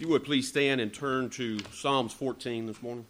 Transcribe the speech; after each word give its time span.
You 0.00 0.08
would 0.08 0.24
please 0.24 0.48
stand 0.48 0.80
and 0.80 0.94
turn 0.94 1.28
to 1.28 1.58
Psalms 1.74 2.14
14 2.14 2.64
this 2.64 2.80
morning. 2.80 3.04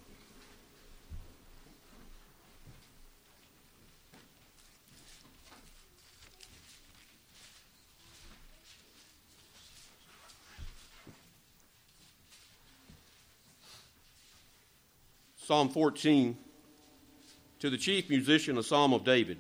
Psalm 15.37 15.69
14 15.69 16.37
to 17.61 17.71
the 17.71 17.79
chief 17.79 18.11
musician, 18.11 18.59
a 18.59 18.65
psalm 18.65 18.93
of 18.93 19.05
David. 19.05 19.39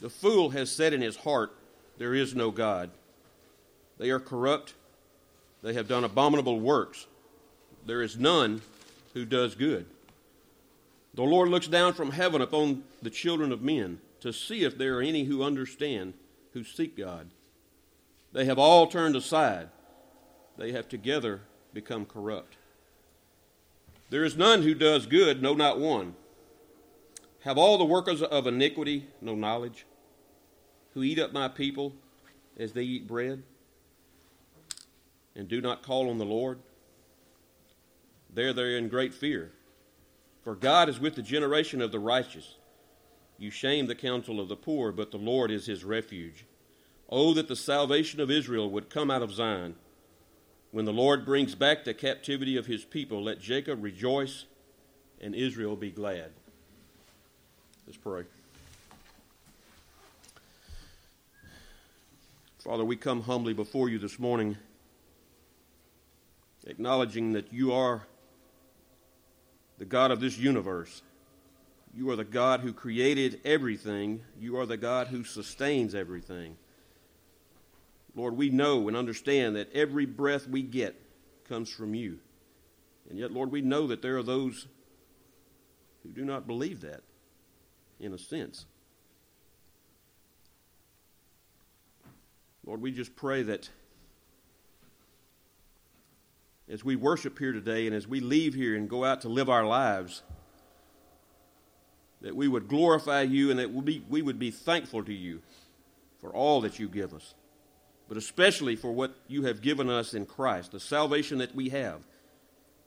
The 0.00 0.08
fool 0.08 0.48
has 0.48 0.70
said 0.70 0.94
in 0.94 1.02
his 1.02 1.16
heart, 1.16 1.54
There 1.98 2.14
is 2.14 2.34
no 2.34 2.50
God. 2.50 2.88
They 3.98 4.08
are 4.08 4.20
corrupt. 4.20 4.72
They 5.62 5.74
have 5.74 5.88
done 5.88 6.04
abominable 6.04 6.60
works. 6.60 7.06
There 7.86 8.02
is 8.02 8.16
none 8.16 8.62
who 9.14 9.24
does 9.24 9.54
good. 9.54 9.86
The 11.14 11.22
Lord 11.22 11.48
looks 11.48 11.66
down 11.66 11.94
from 11.94 12.12
heaven 12.12 12.40
upon 12.40 12.84
the 13.02 13.10
children 13.10 13.50
of 13.50 13.62
men 13.62 14.00
to 14.20 14.32
see 14.32 14.64
if 14.64 14.76
there 14.76 14.98
are 14.98 15.02
any 15.02 15.24
who 15.24 15.42
understand, 15.42 16.14
who 16.52 16.64
seek 16.64 16.96
God. 16.96 17.30
They 18.32 18.44
have 18.44 18.58
all 18.58 18.86
turned 18.86 19.16
aside. 19.16 19.68
They 20.56 20.72
have 20.72 20.88
together 20.88 21.40
become 21.72 22.04
corrupt. 22.04 22.56
There 24.10 24.24
is 24.24 24.36
none 24.36 24.62
who 24.62 24.74
does 24.74 25.06
good, 25.06 25.42
no, 25.42 25.54
not 25.54 25.78
one. 25.78 26.14
Have 27.42 27.58
all 27.58 27.78
the 27.78 27.84
workers 27.84 28.22
of 28.22 28.46
iniquity 28.46 29.06
no 29.20 29.34
knowledge? 29.34 29.86
Who 30.94 31.02
eat 31.02 31.18
up 31.18 31.32
my 31.32 31.48
people 31.48 31.94
as 32.58 32.72
they 32.72 32.82
eat 32.82 33.06
bread? 33.06 33.42
And 35.38 35.46
do 35.46 35.60
not 35.60 35.84
call 35.84 36.10
on 36.10 36.18
the 36.18 36.24
Lord? 36.24 36.58
There 38.34 38.52
they 38.52 38.62
are 38.62 38.76
in 38.76 38.88
great 38.88 39.14
fear. 39.14 39.52
For 40.42 40.56
God 40.56 40.88
is 40.88 40.98
with 40.98 41.14
the 41.14 41.22
generation 41.22 41.80
of 41.80 41.92
the 41.92 42.00
righteous. 42.00 42.56
You 43.38 43.52
shame 43.52 43.86
the 43.86 43.94
counsel 43.94 44.40
of 44.40 44.48
the 44.48 44.56
poor, 44.56 44.90
but 44.90 45.12
the 45.12 45.16
Lord 45.16 45.52
is 45.52 45.66
his 45.66 45.84
refuge. 45.84 46.44
Oh, 47.08 47.32
that 47.34 47.46
the 47.46 47.54
salvation 47.54 48.20
of 48.20 48.32
Israel 48.32 48.68
would 48.70 48.90
come 48.90 49.12
out 49.12 49.22
of 49.22 49.32
Zion. 49.32 49.76
When 50.72 50.84
the 50.84 50.92
Lord 50.92 51.24
brings 51.24 51.54
back 51.54 51.84
the 51.84 51.94
captivity 51.94 52.56
of 52.56 52.66
his 52.66 52.84
people, 52.84 53.22
let 53.22 53.40
Jacob 53.40 53.82
rejoice 53.82 54.44
and 55.20 55.36
Israel 55.36 55.76
be 55.76 55.92
glad. 55.92 56.32
Let's 57.86 57.96
pray. 57.96 58.24
Father, 62.58 62.84
we 62.84 62.96
come 62.96 63.22
humbly 63.22 63.54
before 63.54 63.88
you 63.88 64.00
this 64.00 64.18
morning, 64.18 64.58
acknowledging 66.68 67.32
that 67.32 67.52
you 67.52 67.72
are 67.72 68.06
the 69.78 69.84
God 69.84 70.10
of 70.10 70.20
this 70.20 70.38
universe. 70.38 71.02
You 71.94 72.10
are 72.10 72.16
the 72.16 72.24
God 72.24 72.60
who 72.60 72.72
created 72.72 73.40
everything. 73.44 74.20
You 74.38 74.58
are 74.58 74.66
the 74.66 74.76
God 74.76 75.08
who 75.08 75.24
sustains 75.24 75.94
everything. 75.94 76.56
Lord, 78.14 78.36
we 78.36 78.50
know 78.50 78.86
and 78.88 78.96
understand 78.96 79.56
that 79.56 79.72
every 79.72 80.06
breath 80.06 80.46
we 80.46 80.62
get 80.62 81.00
comes 81.48 81.70
from 81.70 81.94
you. 81.94 82.18
And 83.08 83.18
yet, 83.18 83.32
Lord, 83.32 83.50
we 83.50 83.62
know 83.62 83.86
that 83.86 84.02
there 84.02 84.18
are 84.18 84.22
those 84.22 84.66
who 86.02 86.10
do 86.10 86.24
not 86.24 86.46
believe 86.46 86.82
that, 86.82 87.02
in 87.98 88.12
a 88.12 88.18
sense. 88.18 88.66
Lord, 92.66 92.82
we 92.82 92.92
just 92.92 93.16
pray 93.16 93.42
that 93.44 93.70
as 96.70 96.84
we 96.84 96.96
worship 96.96 97.38
here 97.38 97.52
today 97.52 97.86
and 97.86 97.94
as 97.94 98.06
we 98.06 98.20
leave 98.20 98.54
here 98.54 98.76
and 98.76 98.88
go 98.88 99.04
out 99.04 99.22
to 99.22 99.28
live 99.28 99.48
our 99.48 99.66
lives, 99.66 100.22
that 102.20 102.34
we 102.34 102.48
would 102.48 102.68
glorify 102.68 103.22
you 103.22 103.50
and 103.50 103.58
that 103.58 103.72
we, 103.72 104.22
would 104.22 104.38
be 104.38 104.50
thankful 104.50 105.04
to 105.04 105.14
you 105.14 105.40
for 106.20 106.30
all 106.30 106.60
that 106.60 106.78
you 106.78 106.88
give 106.88 107.14
us 107.14 107.34
but 108.08 108.16
especially 108.16 108.74
for 108.74 108.90
what 108.90 109.14
you 109.28 109.44
have 109.44 109.60
given 109.60 109.90
us 109.90 110.14
in 110.14 110.24
Christ, 110.24 110.72
the 110.72 110.80
salvation 110.80 111.38
that 111.38 111.54
we 111.54 111.68
have, 111.68 112.00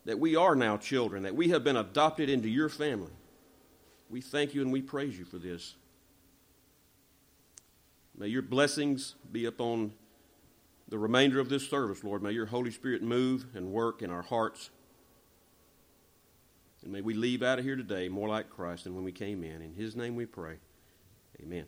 that 0.06 0.20
we 0.20 0.36
are 0.36 0.56
now 0.56 0.78
children, 0.78 1.24
that 1.24 1.36
we 1.36 1.50
have 1.50 1.64
been 1.64 1.78
adopted 1.78 2.28
into 2.28 2.50
your 2.50 2.70
family. 2.70 3.12
We 4.10 4.20
thank 4.20 4.56
you 4.56 4.62
and 4.62 4.74
we 4.74 4.82
praise 4.82 5.18
you 5.18 5.26
for 5.26 5.38
this. 5.38 5.76
May 8.18 8.28
your 8.28 8.42
blessings 8.42 9.16
be 9.32 9.46
upon 9.46 9.94
the 10.92 11.00
remainder 11.00 11.40
of 11.40 11.48
this 11.48 11.68
service, 11.68 12.04
Lord. 12.04 12.22
May 12.22 12.34
your 12.34 12.46
Holy 12.46 12.70
Spirit 12.70 13.02
move 13.02 13.46
and 13.56 13.72
work 13.72 14.02
in 14.02 14.12
our 14.12 14.22
hearts. 14.22 14.70
And 16.84 16.92
may 16.92 17.00
we 17.00 17.14
leave 17.14 17.42
out 17.42 17.60
of 17.60 17.66
here 17.66 17.78
today 17.78 18.10
more 18.10 18.28
like 18.28 18.50
Christ 18.50 18.84
than 18.84 18.94
when 18.94 19.06
we 19.06 19.14
came 19.14 19.42
in. 19.42 19.62
In 19.62 19.74
his 19.74 19.96
name 19.96 20.18
we 20.18 20.26
pray. 20.26 20.58
Amen. 21.42 21.64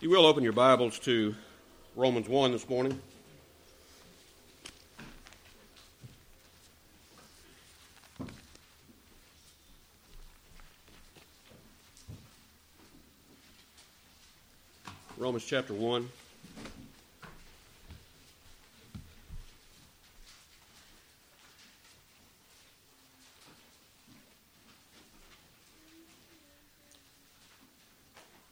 You 0.00 0.10
will 0.10 0.26
open 0.26 0.44
your 0.44 0.52
Bibles 0.52 0.98
to 1.00 1.34
Romans 1.96 2.28
1 2.28 2.52
this 2.52 2.68
morning. 2.68 3.00
Romans 15.22 15.44
chapter 15.44 15.72
1. 15.72 16.08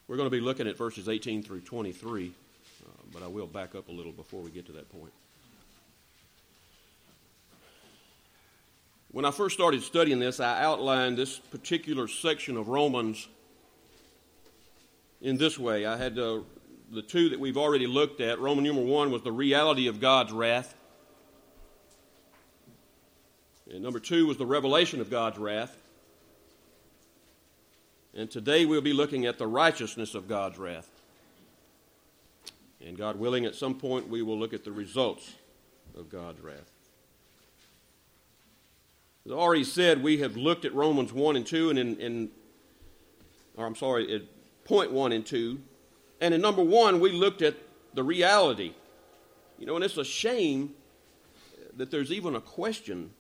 We're 0.07 0.17
going 0.17 0.27
to 0.27 0.31
be 0.31 0.39
looking 0.39 0.69
at 0.69 0.79
verses 0.79 1.09
18 1.09 1.43
through 1.43 1.63
23, 1.63 2.29
uh, 2.29 2.89
but 3.13 3.25
I 3.25 3.27
will 3.27 3.49
back 3.49 3.75
up 3.75 3.89
a 3.89 3.93
little 3.93 4.13
before 4.13 4.41
we 4.41 4.51
get 4.51 4.67
to 4.67 4.73
that 4.75 4.89
point. 4.93 5.13
When 9.11 9.25
I 9.25 9.33
first 9.33 9.57
started 9.57 9.83
studying 9.83 10.21
this, 10.21 10.39
I 10.39 10.63
outlined 10.63 11.19
this 11.19 11.37
particular 11.37 12.07
section 12.07 12.57
of 12.57 12.69
Romans 12.69 13.27
in 15.21 15.37
this 15.37 15.59
way. 15.59 15.85
I 15.85 15.97
had 15.97 16.17
uh, 16.17 16.43
the 16.91 17.03
two 17.03 17.29
that 17.29 17.39
we've 17.39 17.57
already 17.57 17.87
looked 17.87 18.21
at. 18.21 18.41
Roman 18.41 18.65
number 18.65 18.83
one 18.83 19.11
was 19.11 19.23
the 19.23 19.33
reality 19.33 19.87
of 19.87 20.01
God's 20.01 20.33
wrath. 20.33 20.75
And 23.71 23.83
number 23.83 24.01
two 24.01 24.27
was 24.27 24.37
the 24.37 24.47
revelation 24.47 25.01
of 25.01 25.11
God's 25.11 25.39
wrath. 25.39 25.77
And 28.13 28.29
today 28.29 28.67
we'll 28.67 28.81
be 28.81 28.93
looking 28.93 29.27
at 29.27 29.39
the 29.39 29.47
righteousness 29.47 30.15
of 30.15 30.27
God's 30.27 30.59
wrath. 30.59 30.89
And 32.85 32.97
God 32.97 33.17
willing, 33.17 33.45
at 33.45 33.55
some 33.55 33.75
point 33.75 34.09
we 34.09 34.23
will 34.23 34.39
look 34.39 34.53
at 34.53 34.65
the 34.65 34.73
results 34.73 35.35
of 35.97 36.11
God's 36.11 36.41
wrath. 36.41 36.71
As 39.27 39.33
I 39.33 39.35
already 39.37 39.65
said, 39.65 40.03
we 40.03 40.19
have 40.19 40.37
looked 40.37 40.65
at 40.65 40.75
Romans 40.75 41.13
1 41.13 41.37
and 41.37 41.47
2, 41.47 41.71
and 41.71 41.79
in, 41.79 41.97
in 41.99 42.31
or 43.57 43.67
I'm 43.67 43.77
sorry, 43.77 44.13
at 44.13 44.23
point 44.65 44.91
1 44.91 45.13
and 45.13 45.25
2. 45.25 45.61
And 46.21 46.35
in 46.35 46.41
number 46.41 46.63
1, 46.63 47.01
we 47.01 47.13
looked 47.13 47.43
at 47.43 47.57
the 47.95 48.03
reality. 48.03 48.75
You 49.59 49.67
know, 49.67 49.77
and 49.77 49.85
it's 49.85 49.97
a 49.97 50.05
shame 50.05 50.75
that 51.77 51.91
there's 51.91 52.13
even 52.13 52.35
a 52.35 52.41
question 52.41 53.11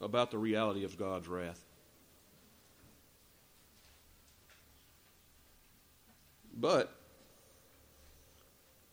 about 0.00 0.30
the 0.30 0.38
reality 0.38 0.84
of 0.84 0.98
God's 0.98 1.28
wrath. 1.28 1.64
But 6.56 6.92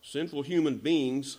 sinful 0.02 0.42
human 0.42 0.76
beings 0.76 1.38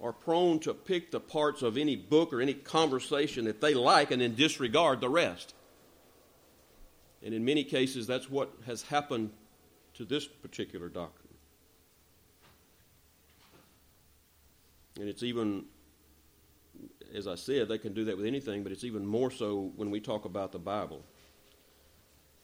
are 0.00 0.12
prone 0.12 0.58
to 0.60 0.74
pick 0.74 1.12
the 1.12 1.20
parts 1.20 1.62
of 1.62 1.76
any 1.76 1.94
book 1.94 2.32
or 2.32 2.40
any 2.40 2.54
conversation 2.54 3.44
that 3.44 3.60
they 3.60 3.72
like 3.72 4.10
and 4.10 4.20
then 4.20 4.34
disregard 4.34 5.00
the 5.00 5.08
rest. 5.08 5.54
And 7.24 7.32
in 7.32 7.44
many 7.44 7.62
cases, 7.62 8.08
that's 8.08 8.28
what 8.28 8.52
has 8.66 8.82
happened 8.82 9.30
to 9.94 10.04
this 10.04 10.26
particular 10.26 10.88
doctrine. 10.88 11.28
And 14.98 15.08
it's 15.08 15.22
even, 15.22 15.64
as 17.14 17.26
I 17.26 17.34
said, 17.34 17.68
they 17.68 17.78
can 17.78 17.94
do 17.94 18.04
that 18.06 18.16
with 18.16 18.26
anything, 18.26 18.62
but 18.62 18.72
it's 18.72 18.84
even 18.84 19.06
more 19.06 19.30
so 19.30 19.72
when 19.76 19.90
we 19.90 20.00
talk 20.00 20.24
about 20.24 20.52
the 20.52 20.58
Bible. 20.58 21.02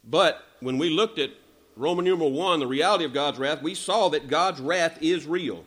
But 0.04 0.42
when 0.60 0.78
we 0.78 0.88
looked 0.88 1.18
at 1.18 1.30
Roman 1.76 2.04
numeral 2.04 2.32
1, 2.32 2.60
the 2.60 2.66
reality 2.66 3.04
of 3.04 3.12
God's 3.12 3.38
wrath, 3.38 3.62
we 3.62 3.74
saw 3.74 4.08
that 4.08 4.28
God's 4.28 4.60
wrath 4.60 4.98
is 5.02 5.26
real. 5.26 5.64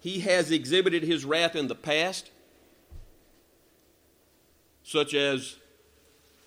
He 0.00 0.20
has 0.20 0.50
exhibited 0.50 1.02
his 1.02 1.24
wrath 1.24 1.56
in 1.56 1.68
the 1.68 1.74
past, 1.74 2.30
such 4.84 5.14
as 5.14 5.56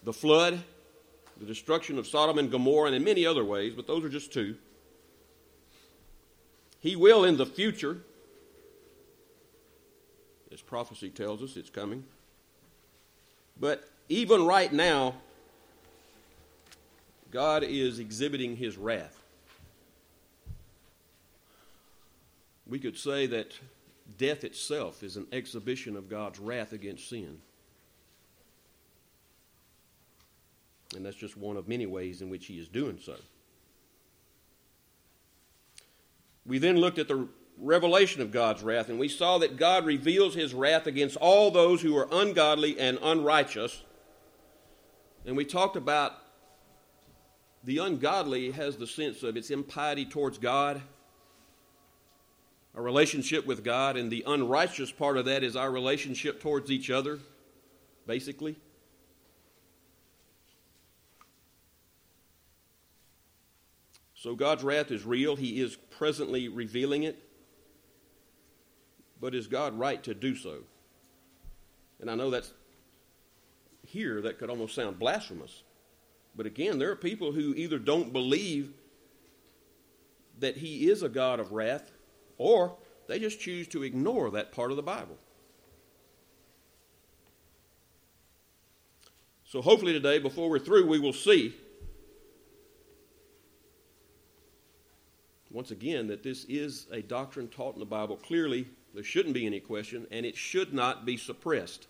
the 0.03 0.13
flood, 0.13 0.63
the 1.39 1.45
destruction 1.45 1.97
of 1.97 2.05
Sodom 2.05 2.37
and 2.37 2.51
Gomorrah, 2.51 2.87
and 2.87 2.95
in 2.95 3.03
many 3.03 3.25
other 3.25 3.43
ways, 3.43 3.73
but 3.73 3.87
those 3.87 4.03
are 4.03 4.09
just 4.09 4.33
two. 4.33 4.55
He 6.81 6.95
will 6.95 7.23
in 7.23 7.37
the 7.37 7.45
future, 7.45 8.01
as 10.51 10.61
prophecy 10.61 11.09
tells 11.09 11.41
us, 11.41 11.55
it's 11.55 11.69
coming. 11.69 12.03
But 13.59 13.87
even 14.09 14.45
right 14.45 14.71
now, 14.71 15.15
God 17.31 17.63
is 17.63 17.99
exhibiting 17.99 18.55
his 18.55 18.77
wrath. 18.77 19.15
We 22.67 22.79
could 22.79 22.97
say 22.97 23.27
that 23.27 23.53
death 24.17 24.43
itself 24.43 25.03
is 25.03 25.17
an 25.17 25.27
exhibition 25.31 25.95
of 25.95 26.09
God's 26.09 26.39
wrath 26.39 26.73
against 26.73 27.09
sin. 27.09 27.39
And 30.95 31.05
that's 31.05 31.15
just 31.15 31.37
one 31.37 31.57
of 31.57 31.67
many 31.67 31.85
ways 31.85 32.21
in 32.21 32.29
which 32.29 32.47
he 32.47 32.55
is 32.55 32.67
doing 32.67 32.99
so. 33.03 33.15
We 36.45 36.57
then 36.57 36.77
looked 36.77 36.97
at 36.97 37.07
the 37.07 37.27
revelation 37.59 38.21
of 38.21 38.31
God's 38.31 38.63
wrath, 38.63 38.89
and 38.89 38.97
we 38.97 39.07
saw 39.07 39.37
that 39.39 39.57
God 39.57 39.85
reveals 39.85 40.33
his 40.33 40.53
wrath 40.53 40.87
against 40.87 41.17
all 41.17 41.51
those 41.51 41.81
who 41.81 41.95
are 41.97 42.07
ungodly 42.11 42.79
and 42.79 42.97
unrighteous. 43.01 43.83
And 45.25 45.37
we 45.37 45.45
talked 45.45 45.75
about 45.75 46.13
the 47.63 47.79
ungodly 47.79 48.51
has 48.51 48.77
the 48.77 48.87
sense 48.87 49.21
of 49.21 49.35
its 49.35 49.51
impiety 49.51 50.05
towards 50.05 50.37
God, 50.37 50.81
a 52.73 52.81
relationship 52.81 53.45
with 53.45 53.63
God, 53.63 53.97
and 53.97 54.09
the 54.09 54.23
unrighteous 54.25 54.91
part 54.91 55.17
of 55.17 55.25
that 55.25 55.43
is 55.43 55.55
our 55.55 55.69
relationship 55.69 56.41
towards 56.41 56.71
each 56.71 56.89
other, 56.89 57.19
basically. 58.07 58.55
So 64.19 64.35
God's 64.35 64.65
wrath 64.65 64.91
is 64.91 65.05
real. 65.05 65.37
He 65.37 65.61
is 65.61 65.77
presently 65.77 66.49
revealing 66.49 67.03
it. 67.03 67.23
But 69.21 69.33
is 69.33 69.47
God 69.47 69.79
right 69.79 70.03
to 70.03 70.13
do 70.13 70.35
so? 70.35 70.63
And 72.01 72.11
I 72.11 72.15
know 72.15 72.29
that's 72.29 72.51
here 73.87 74.19
that 74.21 74.37
could 74.37 74.49
almost 74.49 74.75
sound 74.75 74.99
blasphemous. 74.99 75.63
But 76.35 76.45
again, 76.45 76.79
there 76.79 76.91
are 76.91 76.97
people 76.97 77.31
who 77.31 77.53
either 77.55 77.79
don't 77.79 78.11
believe 78.11 78.73
that 80.39 80.57
He 80.57 80.89
is 80.89 81.01
a 81.01 81.09
God 81.09 81.39
of 81.39 81.53
wrath, 81.53 81.89
or 82.37 82.75
they 83.07 83.19
just 83.19 83.39
choose 83.39 83.69
to 83.69 83.83
ignore 83.83 84.31
that 84.31 84.51
part 84.51 84.71
of 84.71 84.75
the 84.75 84.83
Bible. 84.83 85.17
So 89.45 89.61
hopefully 89.61 89.93
today, 89.93 90.19
before 90.19 90.49
we're 90.49 90.59
through, 90.59 90.87
we 90.87 90.99
will 90.99 91.13
see 91.13 91.55
once 95.51 95.71
again, 95.71 96.07
that 96.07 96.23
this 96.23 96.45
is 96.45 96.87
a 96.91 97.01
doctrine 97.01 97.47
taught 97.47 97.73
in 97.73 97.79
the 97.79 97.85
Bible. 97.85 98.17
Clearly, 98.17 98.67
there 98.93 99.03
shouldn't 99.03 99.33
be 99.33 99.45
any 99.45 99.59
question, 99.59 100.05
and 100.11 100.25
it 100.25 100.35
should 100.35 100.73
not 100.73 101.05
be 101.05 101.17
suppressed. 101.17 101.87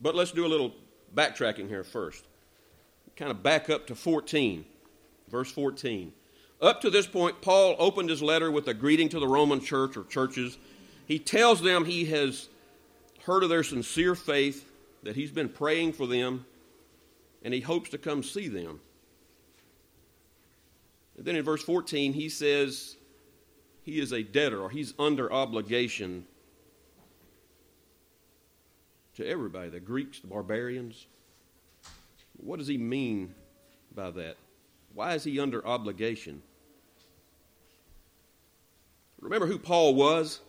But 0.00 0.14
let's 0.14 0.32
do 0.32 0.44
a 0.44 0.48
little 0.48 0.74
backtracking 1.14 1.68
here 1.68 1.84
first. 1.84 2.24
Kind 3.16 3.30
of 3.30 3.42
back 3.42 3.70
up 3.70 3.86
to 3.86 3.94
14, 3.94 4.64
verse 5.30 5.50
14. 5.52 6.12
Up 6.60 6.80
to 6.80 6.90
this 6.90 7.06
point, 7.06 7.40
Paul 7.40 7.76
opened 7.78 8.10
his 8.10 8.22
letter 8.22 8.50
with 8.50 8.68
a 8.68 8.74
greeting 8.74 9.08
to 9.10 9.20
the 9.20 9.26
Roman 9.26 9.60
church 9.60 9.96
or 9.96 10.04
churches. 10.04 10.58
He 11.06 11.18
tells 11.18 11.60
them 11.60 11.84
he 11.84 12.04
has 12.06 12.48
heard 13.24 13.42
of 13.42 13.48
their 13.48 13.62
sincere 13.62 14.14
faith, 14.14 14.68
that 15.02 15.16
he's 15.16 15.30
been 15.30 15.48
praying 15.48 15.92
for 15.92 16.06
them, 16.06 16.46
and 17.42 17.52
he 17.52 17.60
hopes 17.60 17.90
to 17.90 17.98
come 17.98 18.22
see 18.22 18.48
them. 18.48 18.80
And 21.22 21.28
then 21.28 21.36
in 21.36 21.44
verse 21.44 21.62
14, 21.62 22.14
he 22.14 22.28
says 22.28 22.96
he 23.84 24.00
is 24.00 24.10
a 24.10 24.24
debtor 24.24 24.60
or 24.60 24.68
he's 24.68 24.92
under 24.98 25.32
obligation 25.32 26.26
to 29.14 29.24
everybody 29.24 29.68
the 29.68 29.78
Greeks, 29.78 30.18
the 30.18 30.26
barbarians. 30.26 31.06
What 32.38 32.58
does 32.58 32.66
he 32.66 32.76
mean 32.76 33.36
by 33.94 34.10
that? 34.10 34.36
Why 34.94 35.14
is 35.14 35.22
he 35.22 35.38
under 35.38 35.64
obligation? 35.64 36.42
Remember 39.20 39.46
who 39.46 39.60
Paul 39.60 39.94
was 39.94 40.40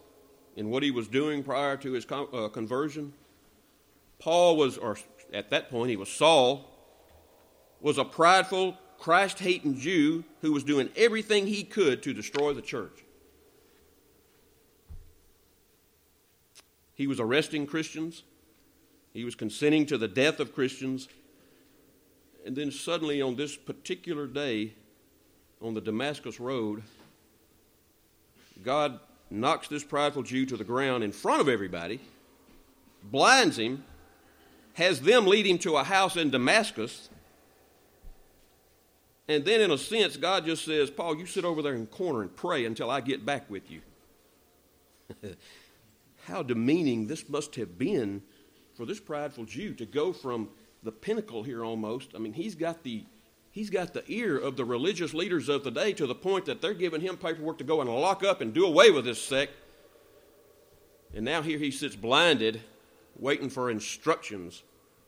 and 0.58 0.72
what 0.72 0.82
he 0.82 0.90
was 0.90 1.08
doing 1.08 1.44
prior 1.44 1.78
to 1.78 1.92
his 1.92 2.08
uh, 2.10 2.50
conversion? 2.52 3.14
Paul 4.18 4.58
was, 4.58 4.80
or 4.80 4.98
at 5.36 5.52
that 5.52 5.70
point, 5.70 5.92
he 5.92 5.98
was 5.98 6.10
Saul, 6.10 6.68
was 7.80 8.00
a 8.00 8.04
prideful, 8.04 8.76
Christ 9.04 9.40
hating 9.40 9.80
Jew 9.80 10.24
who 10.40 10.54
was 10.54 10.64
doing 10.64 10.90
everything 10.96 11.46
he 11.46 11.66
could 11.66 12.02
to 12.04 12.14
destroy 12.14 12.54
the 12.54 12.62
church. 12.62 13.04
He 16.96 17.06
was 17.06 17.20
arresting 17.20 17.68
Christians, 17.68 18.24
he 19.14 19.26
was 19.26 19.36
consenting 19.36 19.86
to 19.88 19.98
the 19.98 20.08
death 20.08 20.40
of 20.40 20.56
Christians. 20.56 21.10
And 22.46 22.56
then 22.56 22.72
suddenly, 22.72 23.22
on 23.22 23.36
this 23.36 23.58
particular 23.58 24.26
day, 24.26 24.72
on 25.62 25.74
the 25.74 25.82
Damascus 25.82 26.40
Road, 26.40 26.82
God 28.64 29.02
knocks 29.30 29.68
this 29.68 29.84
prideful 29.84 30.24
Jew 30.24 30.46
to 30.46 30.56
the 30.56 30.64
ground 30.64 31.04
in 31.04 31.12
front 31.12 31.42
of 31.42 31.50
everybody, 31.50 32.00
blinds 33.04 33.60
him, 33.60 33.84
has 34.76 35.02
them 35.02 35.28
lead 35.28 35.46
him 35.46 35.58
to 35.60 35.76
a 35.76 35.84
house 35.84 36.16
in 36.16 36.30
Damascus, 36.30 37.10
and 39.28 39.46
then, 39.46 39.62
in 39.62 39.72
a 39.72 39.78
sense, 39.78 40.18
God 40.18 40.46
just 40.46 40.66
says, 40.66 40.90
Paul, 40.90 41.18
you 41.18 41.26
sit 41.26 41.46
over 41.46 41.62
there 41.62 41.74
in 41.74 41.82
the 41.82 41.88
corner 41.88 42.22
and 42.22 42.36
pray 42.36 42.66
until 42.66 42.90
I 42.90 43.00
get 43.00 43.26
back 43.26 43.50
with 43.50 43.72
you. 43.72 43.82
How 46.26 46.44
demeaning 46.44 47.08
this 47.08 47.30
must 47.30 47.56
have 47.56 47.78
been 47.78 48.22
for 48.76 48.86
this 48.86 49.00
prideful 49.00 49.46
Jew 49.46 49.74
to 49.76 49.86
go 49.86 50.12
from 50.12 50.50
the 50.84 50.92
pinnacle 50.92 51.44
here 51.44 51.64
almost. 51.64 52.12
I 52.16 52.18
mean, 52.18 52.34
he's 52.34 52.56
got 52.56 52.84
the 52.84 53.06
he's 53.52 53.70
got 53.70 53.94
the 53.94 54.04
ear 54.08 54.38
of 54.38 54.58
the 54.58 54.66
religious 54.66 55.14
leaders 55.14 55.48
of 55.48 55.64
the 55.64 55.72
day 55.72 55.94
to 55.94 56.08
the 56.08 56.16
point 56.16 56.46
that 56.46 56.62
they're 56.62 56.74
giving 56.74 57.02
him 57.02 57.16
paperwork 57.16 57.60
to 57.60 57.64
go 57.64 57.80
and 57.80 57.90
lock 57.90 58.24
up 58.24 58.42
and 58.42 58.54
do 58.54 58.66
away 58.66 58.92
with 58.92 59.06
this 59.06 59.22
sect. 59.22 59.54
And 61.14 61.24
now 61.24 61.42
here 61.42 61.60
he 61.60 61.72
sits 61.72 61.96
blinded, 61.96 62.62
waiting 63.18 63.50
for 63.50 63.70
instructions 63.70 64.64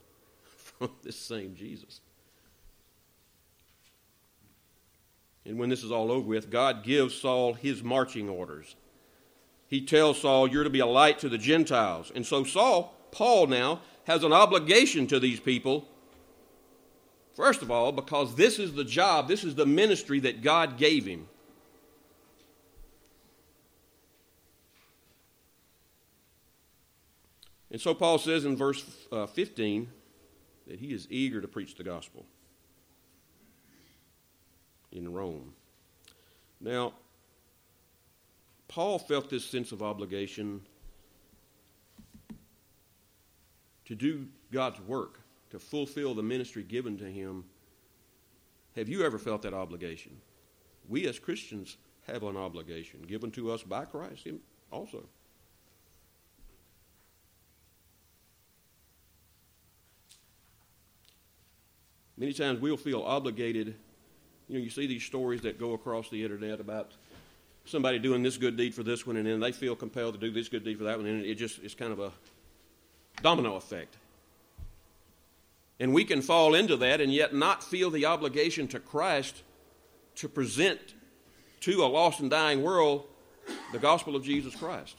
from 0.44 0.92
this 1.04 1.18
same 1.18 1.56
Jesus. 1.56 2.00
And 5.46 5.60
when 5.60 5.70
this 5.70 5.84
is 5.84 5.92
all 5.92 6.12
over 6.12 6.28
with, 6.28 6.50
God 6.50 6.84
gives 6.84 7.14
Saul 7.14 7.54
his 7.54 7.84
marching 7.84 8.30
orders. 8.30 8.76
He 9.68 9.82
tells 9.82 10.22
Saul, 10.22 10.48
You're 10.48 10.64
to 10.64 10.70
be 10.70 10.80
a 10.80 10.86
light 10.86 11.20
to 11.20 11.30
the 11.30 11.38
Gentiles. 11.38 12.12
And 12.14 12.26
so 12.26 12.44
Saul, 12.44 12.96
Paul 13.12 13.48
now, 13.48 13.82
has 14.06 14.24
an 14.24 14.34
obligation 14.34 15.08
to 15.08 15.20
these 15.20 15.40
people. 15.40 15.88
First 17.36 17.62
of 17.62 17.70
all, 17.70 17.92
because 17.92 18.36
this 18.36 18.60
is 18.60 18.74
the 18.74 18.84
job, 18.84 19.28
this 19.28 19.44
is 19.44 19.56
the 19.56 19.66
ministry 19.66 20.20
that 20.22 20.42
God 20.42 20.78
gave 20.78 21.06
him. 21.06 21.28
And 27.70 27.82
so 27.82 27.94
Paul 27.94 28.20
says 28.20 28.46
in 28.46 28.56
verse 28.56 28.86
uh, 29.12 29.26
15 29.26 29.90
that 30.68 30.80
he 30.80 30.94
is 30.94 31.08
eager 31.10 31.42
to 31.42 31.48
preach 31.48 31.76
the 31.76 31.84
gospel 31.84 32.26
in 34.96 35.12
Rome. 35.12 35.54
Now, 36.62 36.94
Paul 38.68 38.98
felt 38.98 39.30
this 39.30 39.46
sense 39.46 39.72
of 39.72 39.84
obligation 39.84 40.62
to 43.86 43.96
do 43.96 44.28
God's 44.52 44.80
work, 44.82 45.20
to 45.52 45.60
fulfill 45.60 46.16
the 46.16 46.24
ministry 46.24 46.64
given 46.64 46.98
to 46.98 47.06
him. 47.06 47.46
Have 48.76 48.90
you 48.90 49.04
ever 49.06 49.20
felt 49.20 49.44
that 49.44 49.54
obligation? 49.54 50.18
We 50.90 51.08
as 51.08 51.20
Christians 51.20 51.78
have 52.08 52.24
an 52.24 52.38
obligation 52.38 53.02
given 53.04 53.32
to 53.32 53.52
us 53.52 53.64
by 53.64 53.86
Christ 53.86 54.28
also. 54.72 55.04
Many 62.18 62.34
times 62.34 62.62
we'll 62.62 62.78
feel 62.78 63.02
obligated 63.02 63.76
you 64.48 64.58
know, 64.58 64.64
you 64.64 64.70
see 64.70 64.88
these 64.88 65.04
stories 65.04 65.42
that 65.42 65.60
go 65.60 65.74
across 65.74 66.10
the 66.10 66.24
internet 66.24 66.60
about 66.60 66.92
somebody 67.66 67.98
doing 68.00 68.22
this 68.22 68.38
good 68.38 68.56
deed 68.56 68.76
for 68.76 68.84
this 68.84 69.08
one, 69.08 69.18
and 69.18 69.26
then 69.26 69.40
they 69.40 69.52
feel 69.52 69.76
compelled 69.76 70.14
to 70.14 70.20
do 70.20 70.32
this 70.32 70.50
good 70.50 70.64
deed 70.64 70.78
for 70.78 70.84
that 70.84 70.98
one, 70.98 71.08
and 71.08 71.26
it 71.26 71.36
just 71.36 71.60
is 71.60 71.74
kind 71.74 71.92
of 71.92 72.00
a 72.00 72.12
domino 73.22 73.56
effect. 73.56 73.98
And 75.80 75.94
we 75.94 76.06
can 76.06 76.22
fall 76.22 76.56
into 76.56 76.78
that 76.78 77.02
and 77.02 77.14
yet 77.14 77.34
not 77.34 77.64
feel 77.64 77.90
the 77.90 78.06
obligation 78.06 78.68
to 78.70 78.80
Christ 78.80 79.44
to 80.16 80.30
present 80.30 80.80
to 81.62 81.84
a 81.84 81.88
lost 81.88 82.22
and 82.22 82.30
dying 82.30 82.64
world 82.64 83.06
the 83.72 83.80
gospel 83.80 84.16
of 84.16 84.24
Jesus 84.24 84.56
Christ. 84.56 84.96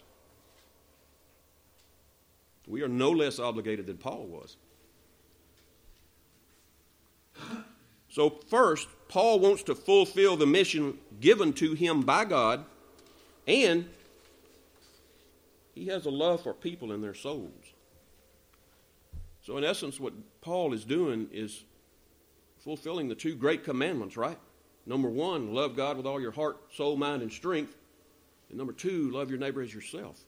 We 2.67 2.83
are 2.83 2.88
no 2.88 3.11
less 3.11 3.38
obligated 3.38 3.87
than 3.87 3.97
Paul 3.97 4.26
was. 4.26 4.57
So, 8.16 8.30
first, 8.49 8.88
Paul 9.08 9.40
wants 9.40 9.62
to 9.64 9.75
fulfill 9.75 10.38
the 10.38 10.46
mission 10.46 10.96
given 11.20 11.52
to 11.52 11.75
him 11.75 12.00
by 12.00 12.25
God, 12.25 12.64
and 13.46 13.90
he 15.75 15.88
has 15.88 16.06
a 16.06 16.11
love 16.11 16.42
for 16.42 16.54
people 16.54 16.92
and 16.92 17.04
their 17.04 17.12
souls. 17.12 17.52
So, 19.42 19.58
in 19.58 19.64
essence, 19.64 20.00
what 20.00 20.14
Paul 20.40 20.73
is 20.73 20.82
doing 20.87 21.28
is 21.30 21.64
fulfilling 22.64 23.08
the 23.08 23.14
two 23.14 23.35
great 23.35 23.64
commandments, 23.64 24.16
right? 24.16 24.38
Number 24.87 25.11
one, 25.11 25.52
love 25.52 25.76
God 25.76 25.99
with 25.99 26.06
all 26.06 26.18
your 26.18 26.32
heart, 26.32 26.56
soul, 26.73 26.96
mind, 26.96 27.20
and 27.20 27.30
strength. 27.30 27.76
And 28.49 28.56
number 28.56 28.73
two, 28.73 29.11
love 29.11 29.28
your 29.28 29.38
neighbor 29.38 29.61
as 29.61 29.75
yourself. 29.75 30.18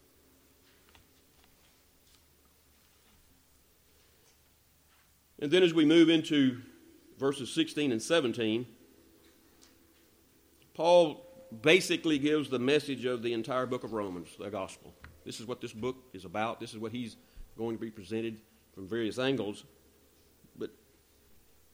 And 5.38 5.50
then 5.50 5.62
as 5.62 5.73
we 5.73 5.87
move 5.87 6.11
into 6.11 6.61
verses 7.19 7.51
16 7.53 7.93
and 7.93 8.01
17, 8.01 8.67
Paul 10.75 11.25
basically 11.63 12.19
gives 12.19 12.49
the 12.49 12.59
message 12.59 13.05
of 13.05 13.23
the 13.23 13.33
entire 13.33 13.67
book 13.67 13.85
of 13.85 13.93
Romans, 13.93 14.29
the 14.39 14.51
gospel. 14.51 14.95
This 15.25 15.41
is 15.41 15.47
what 15.47 15.61
this 15.61 15.73
book 15.73 15.97
is 16.13 16.25
about. 16.25 16.61
This 16.61 16.73
is 16.73 16.79
what 16.79 16.93
he's 16.93 17.17
going 17.57 17.77
to 17.77 17.81
be 17.81 17.91
presented 17.91 18.41
from 18.75 18.87
various 18.87 19.19
angles. 19.19 19.65
But 20.57 20.71